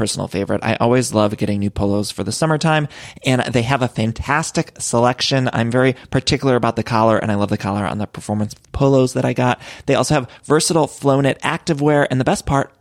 personal 0.01 0.27
favorite. 0.27 0.63
I 0.63 0.77
always 0.77 1.13
love 1.13 1.37
getting 1.37 1.59
new 1.59 1.69
polos 1.69 2.09
for 2.09 2.23
the 2.23 2.31
summertime 2.31 2.87
and 3.23 3.43
they 3.53 3.61
have 3.61 3.83
a 3.83 3.87
fantastic 3.87 4.73
selection. 4.79 5.47
I'm 5.53 5.69
very 5.69 5.93
particular 6.09 6.55
about 6.55 6.75
the 6.75 6.81
collar 6.81 7.19
and 7.19 7.31
I 7.31 7.35
love 7.35 7.49
the 7.49 7.57
collar 7.59 7.85
on 7.85 7.99
the 7.99 8.07
performance 8.07 8.55
polos 8.71 9.13
that 9.13 9.25
I 9.25 9.33
got. 9.33 9.61
They 9.85 9.93
also 9.93 10.15
have 10.15 10.27
versatile 10.45 10.87
flow 10.87 11.21
knit 11.21 11.39
activewear 11.43 12.07
and 12.09 12.19
the 12.19 12.23
best 12.25 12.47
part, 12.47 12.73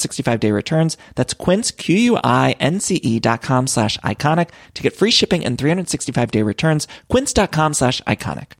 365 0.00 0.40
day 0.40 0.52
returns. 0.52 0.96
That's 1.14 1.34
quince, 1.34 1.70
Q-U-I-N-C 1.70 2.96
E 2.96 3.20
dot 3.20 3.42
com 3.42 3.66
slash 3.66 3.98
iconic 3.98 4.50
to 4.74 4.82
get 4.82 4.96
free 4.96 5.10
shipping 5.10 5.44
and 5.44 5.58
365 5.58 6.30
day 6.30 6.42
returns. 6.42 6.88
Quince.com 7.08 7.74
slash 7.74 8.00
iconic. 8.02 8.59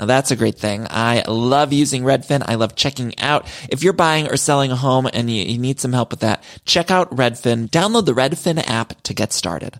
Now 0.00 0.06
that's 0.06 0.30
a 0.30 0.36
great 0.36 0.58
thing. 0.58 0.86
I 0.88 1.22
love 1.28 1.74
using 1.74 2.02
Redfin. 2.02 2.42
I 2.46 2.54
love 2.54 2.74
checking 2.74 3.18
out. 3.18 3.46
If 3.68 3.82
you're 3.82 3.92
buying 3.92 4.28
or 4.28 4.38
selling 4.38 4.72
a 4.72 4.76
home 4.76 5.06
and 5.12 5.30
you, 5.30 5.44
you, 5.44 5.58
need 5.58 5.78
some 5.78 5.92
help 5.92 6.10
with 6.10 6.20
that, 6.20 6.42
check 6.64 6.90
out 6.90 7.14
Redfin. 7.14 7.68
Download 7.68 8.06
the 8.06 8.14
Redfin 8.14 8.66
app 8.66 9.00
to 9.02 9.12
get 9.12 9.34
started. 9.34 9.78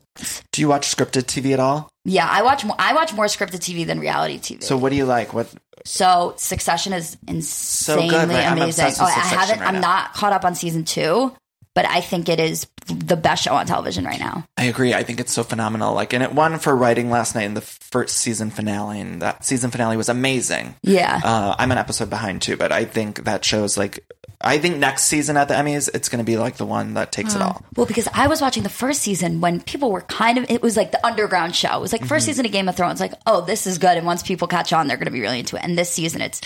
Do 0.52 0.60
you 0.60 0.68
watch 0.68 0.94
scripted 0.94 1.22
TV 1.22 1.52
at 1.52 1.60
all? 1.60 1.88
Yeah, 2.04 2.28
I 2.30 2.42
watch 2.42 2.64
more, 2.64 2.76
I 2.78 2.92
watch 2.92 3.14
more 3.14 3.24
scripted 3.26 3.60
TV 3.60 3.86
than 3.86 3.98
reality 3.98 4.38
TV. 4.38 4.62
So 4.62 4.76
what 4.76 4.90
do 4.90 4.96
you 4.96 5.06
like? 5.06 5.32
What 5.32 5.52
So 5.86 6.34
Succession 6.36 6.92
is 6.92 7.16
insanely 7.26 8.10
good, 8.10 8.28
right? 8.28 8.46
I'm 8.46 8.58
amazing. 8.58 8.84
obsessed 8.84 9.00
with 9.00 9.08
oh, 9.08 9.12
I 9.12 9.20
haven't 9.20 9.60
right 9.60 9.68
I'm 9.68 9.74
now. 9.74 9.80
not 9.80 10.12
caught 10.12 10.34
up 10.34 10.44
on 10.44 10.54
season 10.54 10.84
2, 10.84 11.34
but 11.74 11.86
I 11.88 12.00
think 12.00 12.28
it 12.28 12.40
is 12.40 12.66
the 12.86 13.16
best 13.16 13.44
show 13.44 13.54
on 13.54 13.66
television 13.66 14.04
right 14.04 14.18
now. 14.18 14.44
I 14.56 14.64
agree. 14.64 14.92
I 14.94 15.02
think 15.04 15.20
it's 15.20 15.32
so 15.32 15.44
phenomenal. 15.44 15.94
Like, 15.94 16.12
and 16.12 16.22
it 16.22 16.32
won 16.34 16.58
for 16.58 16.74
writing 16.74 17.10
last 17.10 17.34
night 17.34 17.44
in 17.44 17.54
the 17.54 17.60
first 17.60 18.16
season 18.18 18.50
finale, 18.50 19.00
and 19.00 19.22
that 19.22 19.44
season 19.44 19.70
finale 19.70 19.96
was 19.96 20.08
amazing. 20.08 20.74
Yeah. 20.82 21.20
Uh, 21.22 21.54
I'm 21.58 21.70
an 21.70 21.78
episode 21.78 22.10
behind 22.10 22.42
too, 22.42 22.56
but 22.56 22.72
I 22.72 22.84
think 22.84 23.24
that 23.24 23.44
shows 23.44 23.78
like, 23.78 24.04
I 24.40 24.58
think 24.58 24.78
next 24.78 25.04
season 25.04 25.36
at 25.36 25.48
the 25.48 25.54
Emmys, 25.54 25.90
it's 25.94 26.08
going 26.08 26.18
to 26.18 26.24
be 26.24 26.38
like 26.38 26.56
the 26.56 26.64
one 26.64 26.94
that 26.94 27.12
takes 27.12 27.34
it 27.34 27.42
all. 27.42 27.62
Well, 27.76 27.84
because 27.86 28.08
I 28.14 28.26
was 28.26 28.40
watching 28.40 28.62
the 28.62 28.70
first 28.70 29.02
season 29.02 29.42
when 29.42 29.60
people 29.60 29.92
were 29.92 30.00
kind 30.00 30.38
of, 30.38 30.50
it 30.50 30.62
was 30.62 30.78
like 30.78 30.92
the 30.92 31.06
underground 31.06 31.54
show. 31.54 31.76
It 31.76 31.80
was 31.80 31.92
like 31.92 32.00
1st 32.00 32.06
Mm-hmm. 32.06 32.18
season 32.20 32.46
of 32.46 32.52
Game 32.52 32.68
of 32.68 32.74
Thrones, 32.76 33.00
like, 33.00 33.12
oh, 33.26 33.42
this 33.42 33.66
is 33.66 33.76
good. 33.78 33.96
And 33.98 34.06
once 34.06 34.22
people 34.22 34.48
catch 34.48 34.72
on, 34.72 34.86
they're 34.86 34.96
going 34.96 35.04
to 35.06 35.10
be 35.12 35.20
really 35.20 35.40
into 35.40 35.56
it. 35.56 35.62
And 35.62 35.76
this 35.76 35.92
season, 35.92 36.22
it's 36.22 36.40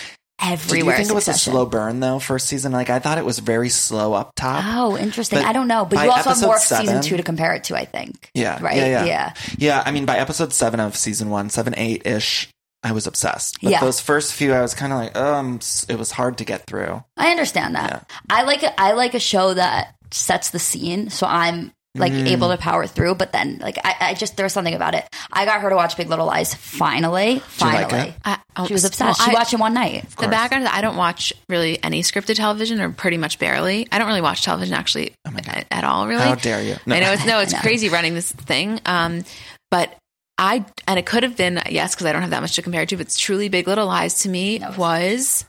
Did 0.51 0.61
you 0.61 0.69
everywhere. 0.77 0.97
think 0.97 1.11
it 1.11 1.15
was 1.15 1.29
a 1.29 1.35
slow 1.35 1.67
burn 1.67 2.01
though? 2.01 2.19
First 2.19 2.47
season, 2.49 2.73
like 2.73 2.91
I 2.91 2.99
thought 2.99 3.19
it 3.19 3.25
was 3.25 3.39
very 3.39 3.69
slow 3.69 4.13
up 4.13 4.33
top. 4.37 4.63
Oh, 4.67 4.97
interesting. 4.97 5.39
But 5.41 5.47
I 5.47 5.53
don't 5.53 5.69
know. 5.69 5.85
But 5.85 6.05
you 6.05 6.11
also 6.11 6.31
have 6.31 6.41
more 6.43 6.55
of 6.57 6.61
episode 6.61 6.77
season 6.77 6.87
seven- 6.87 7.03
two 7.03 7.17
to 7.17 7.23
compare 7.23 7.55
it 7.55 7.65
to, 7.65 7.77
I 7.77 7.85
think. 7.85 8.31
Yeah, 8.35 8.59
Right? 8.63 8.77
Yeah, 8.77 8.87
yeah, 8.87 9.05
Yeah. 9.05 9.33
Yeah, 9.59 9.83
I 9.85 9.91
mean, 9.91 10.07
by 10.07 10.19
episode 10.19 10.53
seven 10.53 10.81
of 10.81 10.97
season 10.97 11.31
one, 11.31 11.51
seven 11.51 11.75
eight 11.77 12.07
ish, 12.07 12.49
I 12.83 12.93
was 12.93 13.07
obsessed. 13.07 13.59
But 13.63 13.71
Yeah. 13.73 13.81
those 13.81 14.01
first 14.01 14.33
few, 14.35 14.53
I 14.53 14.61
was 14.61 14.75
kind 14.75 14.93
of 14.93 14.99
like, 14.99 15.17
um, 15.17 15.61
it 15.89 15.99
was 15.99 16.11
hard 16.11 16.39
to 16.39 16.45
get 16.45 16.67
through. 16.67 17.03
I 17.17 17.31
understand 17.31 17.75
that. 17.77 18.11
I 18.29 18.43
like 18.43 18.63
a, 18.63 18.79
I 18.81 18.93
like 18.93 19.15
a 19.15 19.21
show 19.21 19.55
that 19.55 19.95
sets 20.11 20.51
the 20.51 20.59
scene, 20.59 21.09
so 21.11 21.27
I'm 21.27 21.73
like 21.97 22.13
Mm. 22.13 22.27
able 22.27 22.49
to 22.51 22.57
power 22.57 22.87
through. 22.87 23.15
But 23.15 23.33
then, 23.33 23.59
like, 23.63 23.79
I, 23.85 23.95
I 24.01 24.15
just 24.15 24.37
there's 24.37 24.53
something 24.53 24.75
about 24.75 24.95
it. 24.95 25.07
I 25.33 25.45
got 25.45 25.61
her 25.61 25.71
to 25.71 25.77
watch 25.77 25.97
Big 25.97 26.09
Little 26.09 26.27
Lies. 26.27 26.53
Finally, 26.55 27.27
you 27.35 27.35
like 27.35 27.43
finally. 27.91 28.15
I- 28.25 28.39
oh, 28.57 28.67
she 28.67 28.73
was 28.73 28.83
well, 28.83 28.89
obsessed. 28.89 29.23
she 29.23 29.31
I- 29.31 29.35
watched 29.35 29.53
it 29.53 29.61
one 29.61 29.75
night. 29.75 30.09
The 30.19 30.29
background 30.29 30.65
is 30.65 30.71
I 30.73 30.81
don't 30.81 30.97
watch 30.97 31.33
really 31.49 31.83
any 31.85 32.03
scripted 32.03 32.35
television 32.37 32.81
or 32.81 32.91
pretty 32.91 33.17
much 33.17 33.39
barely. 33.39 33.87
I 33.93 33.99
don't 33.99 34.09
really 34.09 34.21
watch 34.23 34.43
television 34.43 34.75
actually 34.75 35.13
at, 35.25 35.67
at 35.71 35.85
all. 35.85 36.09
Really, 36.09 36.23
Oh 36.23 36.29
How 36.31 36.35
dare 36.35 36.63
you. 36.63 36.77
No. 36.87 36.97
I 36.97 37.01
know 37.01 37.13
it's 37.13 37.27
no, 37.27 37.39
it's 37.41 37.55
I 37.55 37.59
know. 37.59 37.63
crazy 37.63 37.89
running 37.89 38.15
this 38.15 38.33
thing. 38.33 38.81
Um, 38.87 39.25
but 39.71 39.95
I 40.37 40.65
and 40.89 40.99
it 40.99 41.07
could 41.07 41.23
have 41.23 41.37
been 41.37 41.61
yes 41.71 41.95
because 41.95 42.07
I 42.07 42.13
don't 42.13 42.23
have 42.23 42.33
that 42.33 42.41
much 42.41 42.57
to 42.57 42.63
compare 42.63 42.83
it 42.83 42.89
to. 42.89 42.97
But 42.97 43.07
it's 43.07 43.19
truly 43.19 43.49
Big 43.49 43.69
Little 43.69 43.87
Lies 43.87 44.21
to 44.23 44.29
me 44.29 44.59
No. 44.59 44.73
was 44.77 45.45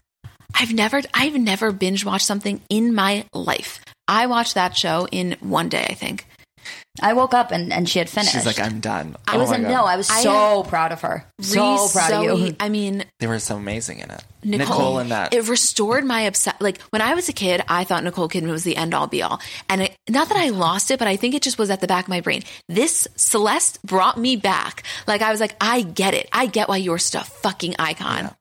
I've 0.53 0.73
never 0.73 1.01
I've 1.13 1.33
never 1.33 1.71
binge 1.71 2.05
watched 2.05 2.27
something 2.27 2.61
in 2.69 2.93
my 2.93 3.25
life. 3.33 3.79
I 4.07 4.27
watched 4.27 4.53
that 4.53 4.77
show 4.77 5.07
in 5.11 5.35
one 5.39 5.69
day. 5.69 5.87
I 5.89 5.95
think. 5.95 6.27
I 7.01 7.13
woke 7.13 7.33
up 7.33 7.51
and, 7.51 7.73
and 7.73 7.89
she 7.89 7.99
had 7.99 8.09
finished. 8.09 8.31
She's 8.33 8.45
like, 8.45 8.59
I'm 8.59 8.79
done. 8.79 9.17
I 9.27 9.35
Oh 9.35 9.39
was 9.39 9.49
my 9.49 9.59
God. 9.59 9.67
no, 9.67 9.83
I 9.83 9.97
was 9.97 10.09
I 10.09 10.21
so 10.23 10.63
proud 10.63 10.91
of 10.93 11.01
her. 11.01 11.25
So 11.41 11.73
Reese, 11.73 11.91
proud 11.93 12.25
of 12.25 12.39
you. 12.39 12.55
I 12.59 12.69
mean, 12.69 13.03
They 13.19 13.27
were 13.27 13.39
so 13.39 13.57
amazing 13.57 13.99
in 13.99 14.09
it. 14.11 14.23
Nicole, 14.43 14.67
Nicole 14.77 14.97
and 14.99 15.11
that. 15.11 15.33
It 15.33 15.47
restored 15.49 16.05
my 16.05 16.21
obsession. 16.21 16.57
Like 16.61 16.81
when 16.91 17.01
I 17.01 17.13
was 17.15 17.27
a 17.27 17.33
kid, 17.33 17.61
I 17.67 17.83
thought 17.83 18.03
Nicole 18.03 18.29
Kidman 18.29 18.51
was 18.51 18.63
the 18.63 18.77
end 18.77 18.93
all 18.93 19.07
be 19.07 19.21
all. 19.23 19.41
And 19.67 19.81
it, 19.81 19.95
not 20.09 20.29
that 20.29 20.37
I 20.37 20.49
lost 20.49 20.89
it, 20.91 20.99
but 20.99 21.07
I 21.07 21.15
think 21.17 21.35
it 21.35 21.41
just 21.41 21.57
was 21.57 21.69
at 21.69 21.81
the 21.81 21.87
back 21.87 22.05
of 22.05 22.09
my 22.09 22.21
brain. 22.21 22.43
This 22.69 23.07
Celeste 23.15 23.81
brought 23.85 24.17
me 24.17 24.35
back. 24.37 24.83
Like 25.05 25.21
I 25.21 25.31
was 25.31 25.39
like, 25.41 25.55
I 25.59 25.81
get 25.81 26.13
it. 26.13 26.29
I 26.31 26.45
get 26.45 26.69
why 26.69 26.77
you're 26.77 26.97
such 26.97 27.21
a 27.21 27.25
fucking 27.25 27.75
icon. 27.79 28.29
Oh, 28.29 28.31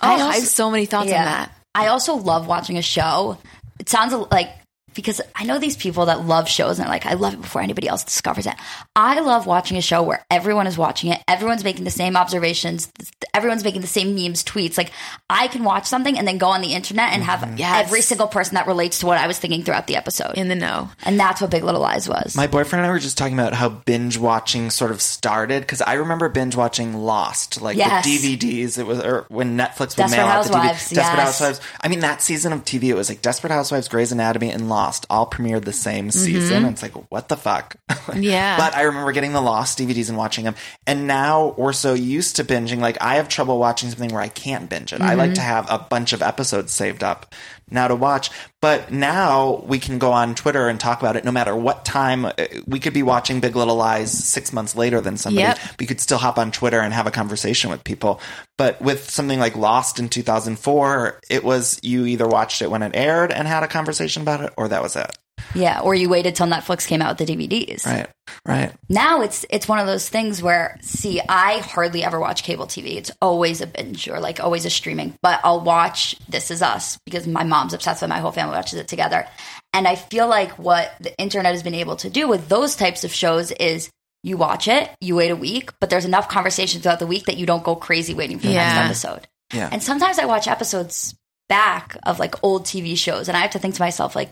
I 0.00 0.14
I, 0.16 0.20
also- 0.22 0.40
have 0.40 0.48
so 0.48 0.70
many 0.70 0.86
thoughts 0.86 1.10
on 1.10 1.24
that. 1.24 1.52
I 1.74 1.88
also 1.88 2.14
love 2.14 2.46
watching 2.46 2.78
a 2.78 2.82
show. 2.82 3.36
It 3.78 3.88
sounds 3.88 4.12
like 4.30 4.48
because 4.94 5.20
I 5.36 5.44
know 5.44 5.58
these 5.58 5.76
people 5.76 6.06
that 6.06 6.26
love 6.26 6.48
shows 6.48 6.78
and 6.78 6.86
they're 6.86 6.92
like, 6.92 7.06
I 7.06 7.14
love 7.14 7.34
it 7.34 7.40
before 7.40 7.62
anybody 7.62 7.88
else 7.88 8.02
discovers 8.04 8.46
it. 8.46 8.54
I 8.96 9.20
love 9.20 9.46
watching 9.46 9.76
a 9.76 9.82
show 9.82 10.02
where 10.02 10.24
everyone 10.30 10.66
is 10.66 10.76
watching 10.76 11.12
it, 11.12 11.22
everyone's 11.28 11.62
making 11.62 11.84
the 11.84 11.90
same 11.90 12.16
observations, 12.16 12.90
everyone's 13.32 13.62
making 13.64 13.80
the 13.80 13.86
same 13.86 14.14
memes, 14.14 14.42
tweets. 14.42 14.76
Like 14.76 14.90
I 15.30 15.48
can 15.48 15.62
watch 15.62 15.86
something 15.86 16.18
and 16.18 16.26
then 16.26 16.38
go 16.38 16.48
on 16.48 16.62
the 16.62 16.74
internet 16.74 17.12
and 17.12 17.22
have 17.22 17.40
mm-hmm. 17.40 17.58
Yes. 17.58 17.86
every 17.86 18.00
single 18.00 18.26
person 18.26 18.54
that 18.56 18.66
relates 18.66 19.00
to 19.00 19.06
what 19.06 19.18
I 19.18 19.26
was 19.26 19.38
thinking 19.38 19.62
throughout 19.62 19.86
the 19.86 19.96
episode. 19.96 20.36
In 20.36 20.48
the 20.48 20.56
know. 20.56 20.90
and 21.04 21.18
that's 21.18 21.40
what 21.40 21.50
Big 21.50 21.62
Little 21.62 21.80
Lies 21.80 22.08
was. 22.08 22.34
My 22.34 22.46
boyfriend 22.46 22.80
and 22.80 22.88
I 22.88 22.92
were 22.92 22.98
just 22.98 23.16
talking 23.16 23.34
about 23.34 23.54
how 23.54 23.68
binge 23.68 24.18
watching 24.18 24.70
sort 24.70 24.90
of 24.90 25.00
started 25.00 25.60
because 25.62 25.80
I 25.80 25.94
remember 25.94 26.28
binge 26.28 26.56
watching 26.56 26.94
Lost, 26.94 27.60
like 27.62 27.76
Yes. 27.76 28.04
the 28.04 28.18
DVDs. 28.18 28.78
It 28.78 28.86
was 28.86 29.00
or 29.00 29.26
when 29.28 29.56
Netflix 29.56 29.96
would 29.96 29.96
Desperate 29.96 30.16
mail 30.16 30.26
out 30.26 30.44
the 30.44 30.50
DVD. 30.50 30.54
Housewives, 30.54 30.90
Desperate 30.90 31.16
yes. 31.18 31.38
Housewives. 31.38 31.60
I 31.80 31.88
mean, 31.88 32.00
that 32.00 32.20
season 32.20 32.52
of 32.52 32.64
TV, 32.64 32.84
it 32.84 32.94
was 32.94 33.08
like 33.08 33.22
Desperate 33.22 33.52
Housewives, 33.52 33.86
Grey's 33.86 34.10
Anatomy, 34.10 34.50
and 34.50 34.68
Lost 34.68 34.77
all 35.10 35.28
premiered 35.28 35.64
the 35.64 35.72
same 35.72 36.08
mm-hmm. 36.08 36.18
season. 36.18 36.64
And 36.64 36.72
it's 36.72 36.82
like, 36.82 36.92
what 37.10 37.28
the 37.28 37.36
fuck? 37.36 37.76
Yeah. 38.14 38.56
but 38.56 38.74
I 38.74 38.82
remember 38.82 39.12
getting 39.12 39.32
the 39.34 39.40
Lost 39.40 39.78
DVDs 39.78 40.08
and 40.08 40.16
watching 40.16 40.44
them. 40.44 40.54
And 40.86 41.06
now 41.06 41.54
we're 41.58 41.74
so 41.74 41.92
used 41.92 42.36
to 42.36 42.44
binging. 42.44 42.78
Like 42.78 42.96
I 43.02 43.16
have 43.16 43.28
trouble 43.28 43.58
watching 43.58 43.90
something 43.90 44.10
where 44.10 44.22
I 44.22 44.28
can't 44.28 44.68
binge 44.70 44.94
it. 44.94 45.02
I 45.02 45.10
mm-hmm. 45.10 45.18
like 45.18 45.34
to 45.34 45.40
have 45.42 45.70
a 45.70 45.78
bunch 45.78 46.14
of 46.14 46.22
episodes 46.22 46.72
saved 46.72 47.04
up 47.04 47.34
now 47.70 47.88
to 47.88 47.94
watch. 47.94 48.30
But 48.60 48.90
now 48.92 49.62
we 49.66 49.78
can 49.78 49.98
go 49.98 50.12
on 50.12 50.34
Twitter 50.34 50.68
and 50.68 50.80
talk 50.80 51.00
about 51.00 51.16
it 51.16 51.24
no 51.24 51.30
matter 51.30 51.54
what 51.54 51.84
time. 51.84 52.24
Uh, 52.24 52.32
We 52.66 52.80
could 52.80 52.92
be 52.92 53.02
watching 53.02 53.40
Big 53.40 53.54
Little 53.56 53.76
Lies 53.76 54.10
six 54.12 54.52
months 54.52 54.74
later 54.76 55.00
than 55.00 55.16
somebody. 55.16 55.46
Yep. 55.46 55.58
We 55.78 55.86
could 55.86 56.00
still 56.00 56.18
hop 56.18 56.38
on 56.38 56.50
Twitter 56.50 56.80
and 56.80 56.92
have 56.92 57.06
a 57.06 57.10
conversation 57.10 57.70
with 57.70 57.84
people. 57.84 58.20
But 58.56 58.80
with 58.82 59.08
something 59.10 59.38
like 59.38 59.56
Lost 59.56 59.98
in 59.98 60.08
2004, 60.08 61.20
it 61.30 61.44
was 61.44 61.78
you 61.82 62.06
either 62.06 62.26
watched 62.26 62.62
it 62.62 62.70
when 62.70 62.82
it 62.82 62.92
aired 62.94 63.30
and 63.32 63.46
had 63.46 63.62
a 63.62 63.68
conversation 63.68 64.22
about 64.22 64.40
it, 64.42 64.52
or 64.56 64.68
that 64.68 64.82
was 64.82 64.96
it. 64.96 65.16
Yeah, 65.54 65.80
or 65.80 65.94
you 65.94 66.08
waited 66.08 66.34
till 66.34 66.46
Netflix 66.46 66.86
came 66.86 67.00
out 67.02 67.18
with 67.18 67.26
the 67.26 67.36
DVDs. 67.36 67.86
Right. 67.86 68.08
Right. 68.46 68.72
Now 68.88 69.22
it's 69.22 69.44
it's 69.50 69.66
one 69.68 69.78
of 69.78 69.86
those 69.86 70.08
things 70.08 70.42
where 70.42 70.78
see, 70.82 71.20
I 71.28 71.58
hardly 71.58 72.04
ever 72.04 72.20
watch 72.20 72.42
cable 72.42 72.66
TV. 72.66 72.96
It's 72.96 73.10
always 73.22 73.60
a 73.60 73.66
binge 73.66 74.08
or 74.08 74.20
like 74.20 74.40
always 74.40 74.64
a 74.64 74.70
streaming. 74.70 75.14
But 75.22 75.40
I'll 75.44 75.60
watch 75.60 76.14
This 76.28 76.50
Is 76.50 76.60
Us 76.62 76.98
because 77.06 77.26
my 77.26 77.44
mom's 77.44 77.72
obsessed 77.74 78.02
with 78.02 78.10
it, 78.10 78.14
my 78.14 78.20
whole 78.20 78.32
family 78.32 78.54
watches 78.54 78.78
it 78.78 78.88
together. 78.88 79.26
And 79.72 79.88
I 79.88 79.94
feel 79.96 80.28
like 80.28 80.52
what 80.58 80.92
the 81.00 81.16
internet 81.18 81.52
has 81.52 81.62
been 81.62 81.74
able 81.74 81.96
to 81.96 82.10
do 82.10 82.28
with 82.28 82.48
those 82.48 82.76
types 82.76 83.04
of 83.04 83.12
shows 83.12 83.50
is 83.52 83.90
you 84.22 84.36
watch 84.36 84.66
it, 84.68 84.90
you 85.00 85.14
wait 85.14 85.30
a 85.30 85.36
week, 85.36 85.70
but 85.80 85.90
there's 85.90 86.04
enough 86.04 86.28
conversation 86.28 86.80
throughout 86.80 86.98
the 86.98 87.06
week 87.06 87.26
that 87.26 87.36
you 87.36 87.46
don't 87.46 87.62
go 87.64 87.76
crazy 87.76 88.14
waiting 88.14 88.38
for 88.38 88.46
the 88.48 88.52
Yeah. 88.54 88.74
next 88.74 89.04
episode. 89.04 89.28
Yeah. 89.54 89.68
And 89.70 89.82
sometimes 89.82 90.18
I 90.18 90.24
watch 90.26 90.48
episodes 90.48 91.14
back 91.48 91.96
of 92.02 92.18
like 92.18 92.42
old 92.44 92.64
TV 92.66 92.96
shows 92.96 93.28
and 93.28 93.36
I 93.36 93.40
have 93.40 93.52
to 93.52 93.58
think 93.58 93.74
to 93.76 93.80
myself 93.82 94.14
like 94.16 94.30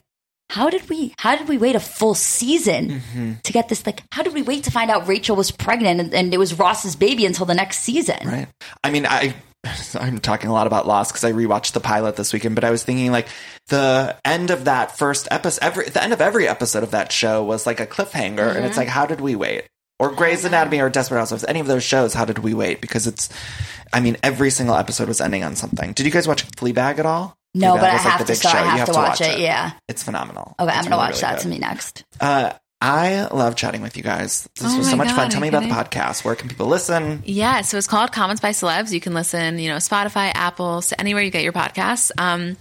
how 0.51 0.71
did 0.71 0.89
we 0.89 1.15
how 1.19 1.37
did 1.37 1.49
we 1.49 1.59
wait 1.59 1.75
a 1.77 1.81
full 1.81 2.15
season 2.15 3.01
Mm-hmm. 3.01 3.33
to 3.43 3.53
get 3.53 3.69
this 3.69 3.85
like 3.87 4.03
how 4.13 4.23
did 4.23 4.35
we 4.35 4.43
wait 4.43 4.65
to 4.65 4.71
find 4.71 4.91
out 4.91 5.07
Rachel 5.09 5.37
was 5.37 5.51
pregnant 5.51 6.01
and, 6.01 6.15
and 6.15 6.33
it 6.35 6.39
was 6.39 6.59
Ross's 6.59 6.97
baby 6.97 7.27
until 7.27 7.47
the 7.47 7.55
next 7.55 7.81
season? 7.81 8.19
Right. 8.25 8.49
I 8.85 8.91
mean, 8.91 9.07
I 9.07 9.35
I'm 9.95 10.19
talking 10.21 10.49
a 10.49 10.53
lot 10.53 10.67
about 10.69 10.87
Lost 10.87 11.13
because 11.13 11.25
I 11.25 11.33
rewatched 11.33 11.73
the 11.73 11.81
pilot 11.81 12.15
this 12.17 12.33
weekend, 12.33 12.55
but 12.55 12.65
I 12.65 12.71
was 12.71 12.85
thinking 12.85 13.11
like 13.11 13.27
the 13.69 14.17
end 14.25 14.51
of 14.51 14.67
that 14.67 14.97
first 14.97 15.27
episode, 15.31 15.65
every 15.65 15.89
the 15.89 16.03
end 16.03 16.13
of 16.13 16.21
every 16.21 16.47
episode 16.47 16.83
of 16.85 16.93
that 16.93 17.11
show 17.11 17.43
was 17.43 17.67
like 17.67 17.81
a 17.81 17.87
cliffhanger, 17.87 18.55
and 18.55 18.65
it's 18.65 18.77
like, 18.77 18.89
how 18.89 19.07
did 19.07 19.21
we 19.21 19.35
wait? 19.35 19.65
Or 19.99 20.13
Grey's 20.13 20.45
Anatomy 20.45 20.81
or 20.81 20.91
Desperate 20.91 21.19
Housewives, 21.19 21.45
any 21.49 21.59
of 21.59 21.67
those 21.67 21.83
shows, 21.83 22.13
how 22.15 22.27
did 22.27 22.39
we 22.41 22.53
wait? 22.53 22.81
Because 22.83 23.07
it's, 23.07 23.31
I 23.95 24.01
mean, 24.01 24.19
every 24.23 24.51
single 24.51 24.77
episode 24.77 25.09
was 25.09 25.23
ending 25.23 25.43
on 25.43 25.57
something. 25.57 25.95
Did 25.95 26.05
you 26.05 26.13
guys 26.13 26.29
watch 26.29 26.47
Fleabag 26.51 26.99
at 26.99 27.07
all? 27.07 27.35
No, 27.61 27.75
but 27.75 27.85
I 27.85 27.93
like, 27.93 28.01
have 28.01 28.27
to 28.27 28.35
so 28.35 28.49
I 28.49 28.53
show. 28.53 28.59
You 28.59 28.65
have, 28.65 28.87
to 28.89 28.93
watch, 28.93 29.21
it. 29.21 29.35
it. 29.35 29.41
Yeah. 29.41 29.73
It's 29.89 30.03
phenomenal. 30.03 30.55
Okay, 30.59 30.71
I'm 30.71 30.85
gonna 30.85 30.91
really, 30.91 30.99
watch 30.99 31.11
really 31.11 31.21
that 31.23 31.37
good. 31.37 31.43
to 31.43 31.49
me 31.49 31.59
next. 31.59 32.05
Uh, 32.21 32.53
I 32.81 33.27
love 33.29 33.57
chatting 33.57 33.81
with 33.81 33.97
you 33.97 34.03
guys. 34.03 34.49
This 34.57 34.67
Oh 34.67 34.79
was 34.79 34.91
so 34.91 34.97
much 34.97 35.11
fun. 35.13 35.31
Tell 35.31 35.41
me 35.41 35.49
about 35.49 35.63
the 35.63 35.71
podcast. 35.71 36.25
Where 36.25 36.35
can 36.35 36.49
people 36.49 36.67
listen? 36.67 37.23
Yeah, 37.25 37.63
so 37.63 37.79
it's 37.79 37.87
called 37.87 38.13
Comments 38.13 38.41
by 38.41 38.51
Celebs. 38.51 38.93
You 38.93 39.01
can 39.01 39.15
listen, 39.15 39.59
you 39.59 39.71
know, 39.71 39.77
Spotify, 39.77 40.31
Apple, 40.35 40.83
so 40.83 40.95
anywhere 40.99 41.23
you 41.23 41.31
get 41.31 41.43
your 41.43 41.55
podcasts. 41.55 42.11
Um, 42.19 42.57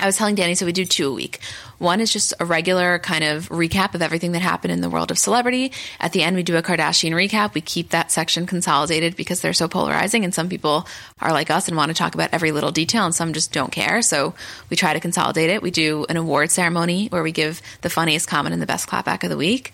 I 0.00 0.06
was 0.06 0.16
telling 0.16 0.34
Danny, 0.34 0.56
so 0.56 0.66
we 0.66 0.72
do 0.72 0.84
two 0.84 1.10
a 1.10 1.14
week. 1.14 1.38
One 1.82 2.00
is 2.00 2.12
just 2.12 2.32
a 2.38 2.44
regular 2.44 3.00
kind 3.00 3.24
of 3.24 3.48
recap 3.48 3.96
of 3.96 4.02
everything 4.02 4.30
that 4.32 4.40
happened 4.40 4.70
in 4.70 4.82
the 4.82 4.88
world 4.88 5.10
of 5.10 5.18
celebrity. 5.18 5.72
At 5.98 6.12
the 6.12 6.22
end, 6.22 6.36
we 6.36 6.44
do 6.44 6.56
a 6.56 6.62
Kardashian 6.62 7.10
recap. 7.10 7.54
We 7.54 7.60
keep 7.60 7.90
that 7.90 8.12
section 8.12 8.46
consolidated 8.46 9.16
because 9.16 9.40
they're 9.40 9.52
so 9.52 9.66
polarizing, 9.66 10.22
and 10.22 10.32
some 10.32 10.48
people 10.48 10.86
are 11.20 11.32
like 11.32 11.50
us 11.50 11.66
and 11.66 11.76
want 11.76 11.88
to 11.88 11.94
talk 11.94 12.14
about 12.14 12.30
every 12.30 12.52
little 12.52 12.70
detail, 12.70 13.04
and 13.04 13.12
some 13.12 13.32
just 13.32 13.52
don't 13.52 13.72
care. 13.72 14.00
So 14.00 14.32
we 14.70 14.76
try 14.76 14.94
to 14.94 15.00
consolidate 15.00 15.50
it. 15.50 15.60
We 15.60 15.72
do 15.72 16.06
an 16.08 16.16
award 16.16 16.52
ceremony 16.52 17.08
where 17.08 17.24
we 17.24 17.32
give 17.32 17.60
the 17.80 17.90
funniest 17.90 18.28
comment 18.28 18.52
and 18.52 18.62
the 18.62 18.66
best 18.66 18.88
clapback 18.88 19.24
of 19.24 19.30
the 19.30 19.36
week. 19.36 19.72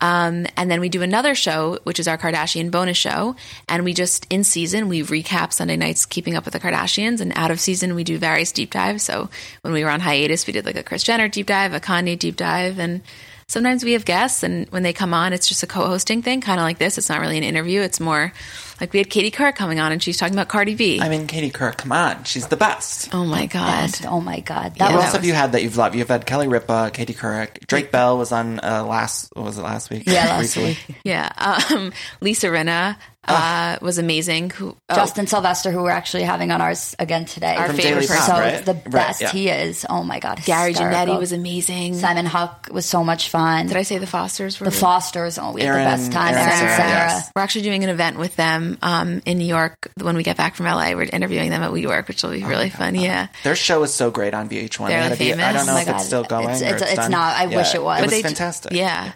Um, 0.00 0.46
and 0.56 0.70
then 0.70 0.80
we 0.80 0.88
do 0.88 1.02
another 1.02 1.34
show, 1.34 1.78
which 1.84 2.00
is 2.00 2.08
our 2.08 2.16
Kardashian 2.16 2.70
bonus 2.70 2.96
show. 2.96 3.36
And 3.68 3.84
we 3.84 3.92
just, 3.92 4.26
in 4.30 4.44
season, 4.44 4.88
we 4.88 5.02
recap 5.02 5.52
Sunday 5.52 5.76
nights 5.76 6.06
Keeping 6.06 6.36
Up 6.36 6.44
with 6.44 6.54
the 6.54 6.60
Kardashians. 6.60 7.20
And 7.20 7.32
out 7.36 7.50
of 7.50 7.60
season, 7.60 7.94
we 7.94 8.04
do 8.04 8.18
various 8.18 8.52
deep 8.52 8.70
dives. 8.70 9.02
So 9.02 9.28
when 9.62 9.72
we 9.72 9.84
were 9.84 9.90
on 9.90 10.00
hiatus, 10.00 10.46
we 10.46 10.52
did 10.52 10.64
like 10.64 10.76
a 10.76 10.82
Kris 10.82 11.02
Jenner 11.02 11.28
deep 11.28 11.46
dive, 11.46 11.74
a 11.74 11.80
Kanye 11.80 12.18
deep 12.18 12.36
dive. 12.36 12.78
And 12.78 13.02
sometimes 13.46 13.84
we 13.84 13.92
have 13.92 14.04
guests. 14.04 14.42
And 14.42 14.68
when 14.68 14.82
they 14.82 14.92
come 14.92 15.12
on, 15.12 15.32
it's 15.32 15.48
just 15.48 15.62
a 15.62 15.66
co 15.66 15.86
hosting 15.86 16.22
thing, 16.22 16.40
kind 16.40 16.60
of 16.60 16.64
like 16.64 16.78
this. 16.78 16.96
It's 16.96 17.08
not 17.08 17.20
really 17.20 17.38
an 17.38 17.44
interview. 17.44 17.80
It's 17.82 18.00
more 18.00 18.32
like 18.80 18.92
we 18.92 18.98
had 18.98 19.10
Katie 19.10 19.30
Couric 19.30 19.54
coming 19.56 19.78
on 19.80 19.92
and 19.92 20.02
she's 20.02 20.16
talking 20.16 20.34
about 20.34 20.48
Cardi 20.48 20.74
B. 20.74 21.00
I 21.00 21.08
mean, 21.08 21.26
Katie 21.26 21.50
Couric, 21.50 21.76
come 21.78 21.92
on. 21.92 22.24
She's 22.24 22.46
the 22.48 22.56
best. 22.56 23.14
oh 23.14 23.24
my 23.24 23.46
God. 23.46 23.66
Best. 23.66 24.06
Oh 24.06 24.20
my 24.20 24.40
god, 24.40 24.72
Yeah, 24.76 24.84
that 24.86 24.90
Who 24.90 24.96
was 24.96 25.04
else 25.06 25.12
have 25.14 25.24
you 25.24 25.34
had 25.34 25.52
that 25.52 25.62
you've 25.62 25.76
loved? 25.76 25.94
You've 25.94 26.08
had 26.08 26.26
Kelly 26.26 26.48
Ripa, 26.48 26.90
Katie 26.92 27.14
Couric, 27.14 27.66
Drake 27.66 27.90
Bell 27.92 28.16
was 28.18 28.32
on 28.32 28.58
uh, 28.60 28.84
last. 28.84 29.30
What 29.34 29.44
was 29.44 29.58
it 29.58 29.62
last 29.62 29.90
week? 29.90 30.04
Yeah, 30.06 30.26
last 30.26 30.40
Recently. 30.56 30.70
week. 30.88 30.96
Yeah. 31.04 31.30
Um, 31.70 31.92
Lisa 32.20 32.46
Rinna 32.48 32.96
uh, 33.28 33.76
was 33.82 33.98
amazing. 33.98 34.50
Who, 34.50 34.76
oh, 34.88 34.94
Justin 34.94 35.26
Sylvester, 35.26 35.70
who 35.70 35.82
we're 35.82 35.90
actually 35.90 36.22
having 36.24 36.50
on 36.50 36.60
ours 36.60 36.96
again 36.98 37.26
today. 37.26 37.54
Our 37.54 37.66
From 37.68 37.76
favorite 37.76 38.06
Daily 38.06 38.18
Pop, 38.18 38.26
so 38.26 38.32
right? 38.32 38.64
the 38.64 38.74
Right, 38.74 38.90
best 38.90 39.20
yeah. 39.20 39.30
he 39.30 39.48
is. 39.48 39.86
Oh 39.88 40.02
my 40.02 40.18
god, 40.20 40.42
Gary 40.44 40.70
hysterical. 40.70 41.14
Janetti 41.14 41.18
was 41.18 41.32
amazing. 41.32 41.94
Simon 41.96 42.26
Huck 42.26 42.68
was 42.72 42.86
so 42.86 43.04
much 43.04 43.28
fun. 43.28 43.66
Did 43.66 43.76
I 43.76 43.82
say 43.82 43.98
the 43.98 44.06
Fosters 44.06 44.58
were 44.58 44.64
the 44.64 44.70
Fosters? 44.72 45.38
Oh, 45.38 45.52
we 45.52 45.60
had 45.60 45.68
Erin- 45.74 45.84
the 45.84 45.90
best 45.90 46.12
time. 46.12 46.34
Erin 46.34 46.38
Erin 46.38 46.50
and 46.50 46.58
Sara, 46.58 46.76
Sara. 46.76 46.88
yes. 46.90 47.30
We're 47.36 47.42
actually 47.42 47.62
doing 47.62 47.84
an 47.84 47.90
event 47.90 48.18
with 48.18 48.34
them 48.36 48.78
um, 48.82 49.22
in 49.26 49.38
New 49.38 49.46
York 49.46 49.74
when 50.00 50.16
we 50.16 50.22
get 50.22 50.36
back 50.36 50.54
from 50.54 50.66
LA. 50.66 50.92
We're 50.94 51.02
interviewing 51.02 51.50
them 51.50 51.62
at 51.62 51.70
WeWork, 51.70 52.08
which 52.08 52.22
will 52.22 52.30
be 52.32 52.42
really 52.44 52.70
fun. 52.70 52.94
Yeah. 52.94 53.28
Their 53.44 53.54
show 53.56 53.82
is 53.82 53.92
so 53.94 54.10
great 54.10 54.34
on 54.34 54.48
VH1. 54.48 54.78
They 54.88 54.92
They're 54.94 55.02
had 55.02 55.12
a 55.12 55.16
V- 55.16 55.32
I 55.32 55.36
famous. 55.36 55.54
don't 55.56 55.66
know 55.66 55.72
Oh 55.72 55.74
my 55.74 55.82
if 55.82 55.88
it's 55.88 56.04
still 56.06 56.24
going. 56.24 56.44
It's- 56.50 56.62
or 56.62 56.64
it's- 56.74 56.82
it's 56.82 56.92
it's 57.00 57.08
not. 57.08 57.36
I 57.36 57.46
wish 57.46 57.74
it 57.74 57.82
was. 57.82 57.98
It 58.00 58.02
was 58.02 58.10
they- 58.10 58.22
fantastic. 58.22 58.72
Yeah. 58.72 59.12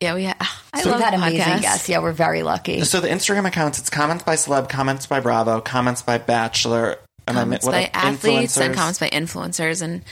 Yeah, 0.00 0.14
we 0.14 0.24
ha- 0.24 0.36
I 0.72 0.80
So 0.80 0.90
love 0.90 0.98
we've 1.00 1.04
had 1.04 1.14
podcasts. 1.14 1.28
amazing 1.28 1.60
guests. 1.60 1.88
Yeah, 1.90 1.98
we're 1.98 2.12
very 2.12 2.42
lucky. 2.42 2.82
So 2.84 3.00
the 3.00 3.08
Instagram 3.08 3.46
accounts, 3.46 3.78
it's 3.78 3.90
comments 3.90 4.24
by 4.24 4.36
celeb, 4.36 4.70
comments 4.70 5.06
by 5.06 5.20
Bravo, 5.20 5.60
comments 5.60 6.00
by 6.00 6.16
Bachelor, 6.16 6.98
and 7.28 7.36
I 7.36 7.42
Comments 7.42 7.66
what 7.66 7.72
by 7.72 7.90
athletes 7.92 8.56
and 8.56 8.74
comments 8.74 8.98
by 8.98 9.10
influencers 9.10 9.82
and 9.82 10.02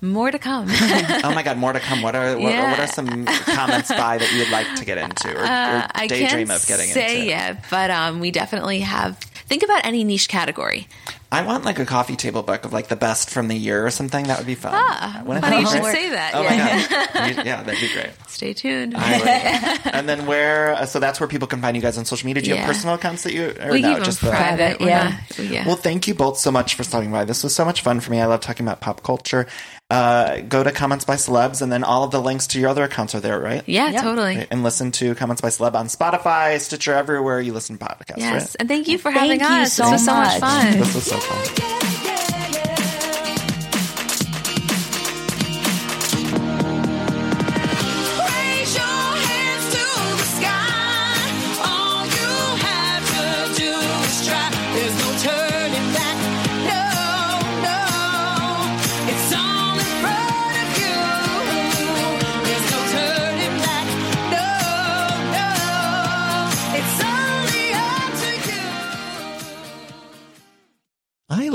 more 0.00 0.30
to 0.30 0.38
come. 0.38 0.68
oh 0.70 1.32
my 1.34 1.42
god, 1.42 1.58
more 1.58 1.74
to 1.74 1.80
come. 1.80 2.00
What 2.00 2.16
are 2.16 2.32
what, 2.38 2.50
Yeah. 2.50 2.70
what 2.70 2.80
are 2.80 2.86
some 2.86 3.26
comments 3.26 3.88
by 3.90 4.16
that 4.16 4.32
you 4.32 4.38
would 4.38 4.50
like 4.50 4.74
to 4.76 4.86
get 4.86 4.96
into 4.96 5.28
or, 5.36 5.40
or 5.42 5.44
Uh, 5.44 5.86
I 5.94 6.06
daydream 6.06 6.48
can't 6.48 6.62
of 6.62 6.66
getting 6.66 6.86
say 6.88 7.16
into? 7.18 7.28
yet, 7.28 7.64
but 7.70 7.90
um, 7.90 8.20
we 8.20 8.30
definitely 8.30 8.80
have. 8.80 9.18
Think 9.46 9.62
about 9.62 9.84
any 9.86 10.02
niche 10.04 10.28
category. 10.28 10.88
I 11.30 11.42
want 11.44 11.64
like 11.64 11.78
a 11.78 11.84
coffee 11.86 12.16
table 12.16 12.42
book 12.42 12.64
of 12.64 12.72
like 12.72 12.88
the 12.88 12.96
best 12.96 13.30
from 13.30 13.46
the 13.48 13.54
year 13.56 13.86
or 13.86 13.90
something. 13.90 14.26
That 14.26 14.38
would 14.38 14.46
be 14.46 14.54
fun. 14.56 14.72
Ah, 14.74 15.22
Wouldn't 15.24 15.44
funny 15.44 15.58
you 15.58 15.64
be 15.66 15.70
should 15.70 15.82
great? 15.82 15.94
say 15.94 16.10
that. 16.10 16.32
Oh 16.34 16.42
yeah. 16.42 16.48
my 17.14 17.32
god, 17.34 17.46
yeah, 17.46 17.62
that'd 17.62 17.80
be 17.80 17.92
great. 17.92 18.10
Stay 18.28 18.52
tuned. 18.52 18.94
And 18.96 20.08
then 20.08 20.26
where? 20.26 20.72
uh, 20.74 20.86
So 20.86 20.98
that's 21.00 21.20
where 21.20 21.28
people 21.28 21.46
can 21.48 21.60
find 21.60 21.76
you 21.76 21.82
guys 21.82 21.96
on 21.98 22.04
social 22.04 22.26
media. 22.26 22.42
Do 22.42 22.50
you 22.50 22.56
have 22.56 22.66
personal 22.66 22.94
accounts 22.96 23.22
that 23.24 23.32
you? 23.34 23.54
Or 23.60 23.70
we 23.72 23.82
no, 23.82 23.94
keep 23.96 24.04
just 24.04 24.20
them 24.20 24.30
the- 24.30 24.36
private. 24.36 24.80
Yeah. 24.80 25.16
not- 25.38 25.38
yeah. 25.38 25.66
Well, 25.66 25.76
thank 25.76 26.08
you 26.08 26.14
both 26.14 26.38
so 26.38 26.50
much 26.50 26.74
for 26.74 26.82
stopping 26.84 27.10
by. 27.12 27.24
This 27.24 27.42
was 27.44 27.54
so 27.54 27.64
much 27.64 27.82
fun 27.82 28.00
for 28.00 28.10
me. 28.10 28.20
I 28.20 28.26
love 28.26 28.40
talking 28.40 28.66
about 28.66 28.80
pop 28.80 29.02
culture. 29.02 29.46
Uh, 29.88 30.40
go 30.40 30.64
to 30.64 30.72
comments 30.72 31.04
by 31.04 31.14
celebs, 31.14 31.62
and 31.62 31.70
then 31.70 31.84
all 31.84 32.02
of 32.02 32.10
the 32.10 32.20
links 32.20 32.48
to 32.48 32.58
your 32.58 32.68
other 32.68 32.82
accounts 32.82 33.14
are 33.14 33.20
there, 33.20 33.38
right? 33.38 33.62
yeah, 33.66 33.90
Yeah. 33.90 34.02
totally. 34.02 34.44
And 34.50 34.64
listen 34.64 34.90
to 34.92 35.14
comments 35.14 35.40
by 35.40 35.48
celeb 35.48 35.74
on 35.76 35.86
Spotify, 35.86 36.58
Stitcher, 36.60 36.92
everywhere 36.92 37.40
you 37.40 37.52
listen 37.52 37.78
to 37.78 37.84
podcasts. 37.84 38.16
Yes, 38.16 38.32
right? 38.42 38.56
and 38.58 38.68
thank 38.68 38.88
you 38.88 38.98
for 38.98 39.12
Thank 39.12 39.40
having 39.40 39.58
you 39.58 39.62
us. 39.62 39.74
so 39.74 39.84
this 39.84 39.92
was 39.92 40.04
so 40.06 40.14
much 40.14 40.40
much. 40.40 40.40
fun. 40.40 40.78
This 40.80 40.94
was 40.94 41.04
so 41.04 41.16
fun. 41.18 42.22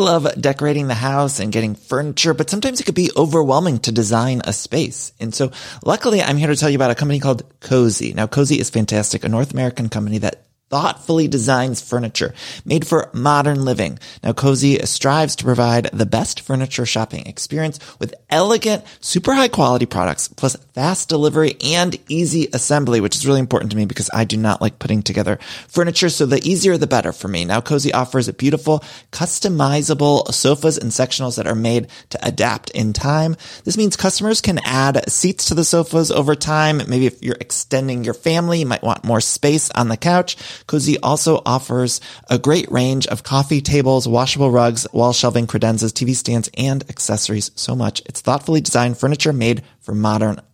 Love 0.02 0.42
decorating 0.42 0.88
the 0.88 0.96
house 0.96 1.40
and 1.40 1.52
getting 1.52 1.76
furniture, 1.76 2.34
but 2.34 2.50
sometimes 2.50 2.80
it 2.80 2.86
could 2.86 2.96
be 2.96 3.12
overwhelming 3.16 3.78
to 3.78 3.92
design 3.92 4.42
a 4.46 4.52
space. 4.52 5.14
And 5.20 5.32
so 5.32 5.52
luckily 5.86 6.24
I'm 6.24 6.38
here 6.38 6.48
to 6.48 6.56
tell 6.56 6.72
you 6.72 6.76
about 6.76 6.90
a 6.90 6.96
company 6.96 7.20
called 7.20 7.48
Cozey. 7.60 8.16
Now 8.16 8.26
Cozey 8.26 8.58
is 8.58 8.72
fantastic, 8.72 9.24
a 9.24 9.30
North 9.30 9.52
American 9.52 9.90
company 9.90 10.18
that 10.18 10.44
thoughtfully 10.72 11.28
designs 11.28 11.82
furniture 11.82 12.34
made 12.66 12.88
for 12.88 13.12
modern 13.14 13.64
living. 13.64 14.00
Now, 14.24 14.32
Cozey 14.32 14.84
strives 14.88 15.36
to 15.36 15.44
provide 15.44 15.90
the 15.92 16.06
best 16.06 16.40
furniture 16.40 16.86
shopping 16.86 17.28
experience 17.28 17.78
with 18.00 18.16
elegant, 18.30 18.86
super 19.02 19.34
high 19.34 19.50
quality 19.50 19.86
products, 19.86 20.30
plus 20.30 20.56
fast 20.74 21.10
delivery 21.10 21.58
and 21.64 21.98
easy 22.10 22.48
assembly, 22.54 23.02
which 23.02 23.16
is 23.16 23.28
really 23.28 23.40
important 23.40 23.72
to 23.72 23.78
me 23.78 23.86
because 23.86 24.10
I 24.14 24.24
do 24.24 24.38
not 24.38 24.62
like 24.62 24.80
putting 24.80 25.04
together 25.04 25.38
furniture. 25.68 26.10
So 26.10 26.26
the 26.26 26.42
easier, 26.48 26.78
the 26.78 26.88
better 26.88 27.12
for 27.12 27.28
me. 27.28 27.46
Now, 27.46 27.62
Cozey 27.62 27.94
offers 27.94 28.28
a 28.28 28.34
beautiful, 28.34 28.84
customizable 29.12 30.34
sofas 30.34 30.78
and 30.78 30.92
sectionals 30.92 31.38
that 31.38 31.48
are 31.48 31.56
made 31.56 31.88
to 32.10 32.26
adapt 32.26 32.70
in 32.72 32.94
time. 32.94 33.36
This 33.64 33.78
means 33.78 33.96
customers 33.96 34.42
can 34.42 34.60
add 34.64 35.10
seats 35.12 35.46
to 35.46 35.56
the 35.56 35.66
sofas 35.66 36.12
over 36.12 36.36
time. 36.36 36.78
Maybe 36.88 37.06
if 37.06 37.22
you're 37.22 37.38
extending 37.40 38.04
your 38.04 38.14
family, 38.14 38.60
you 38.60 38.66
might 38.66 38.84
want 38.84 39.04
more 39.04 39.22
space 39.22 39.70
on 39.72 39.90
the 39.90 39.98
couch. 39.98 40.38
Cozey 40.68 40.98
also 41.04 41.42
offers 41.46 42.00
a 42.30 42.40
great 42.40 42.72
range 42.72 43.08
of 43.08 43.24
coffee 43.24 43.62
tables, 43.62 44.08
washable 44.08 44.52
rugs, 44.52 44.88
wall 44.94 45.14
shelving, 45.14 45.48
credenzas, 45.48 45.92
TV 45.92 46.16
stands, 46.16 46.50
and 46.58 46.84
accessories. 46.90 47.52
So 47.56 47.76
much. 47.76 48.02
It's 48.06 48.22
thoughtfully 48.22 48.62
designed 48.62 48.98
furniture 48.98 49.34
made 49.34 49.64
for 49.82 49.96
modern 49.96 50.40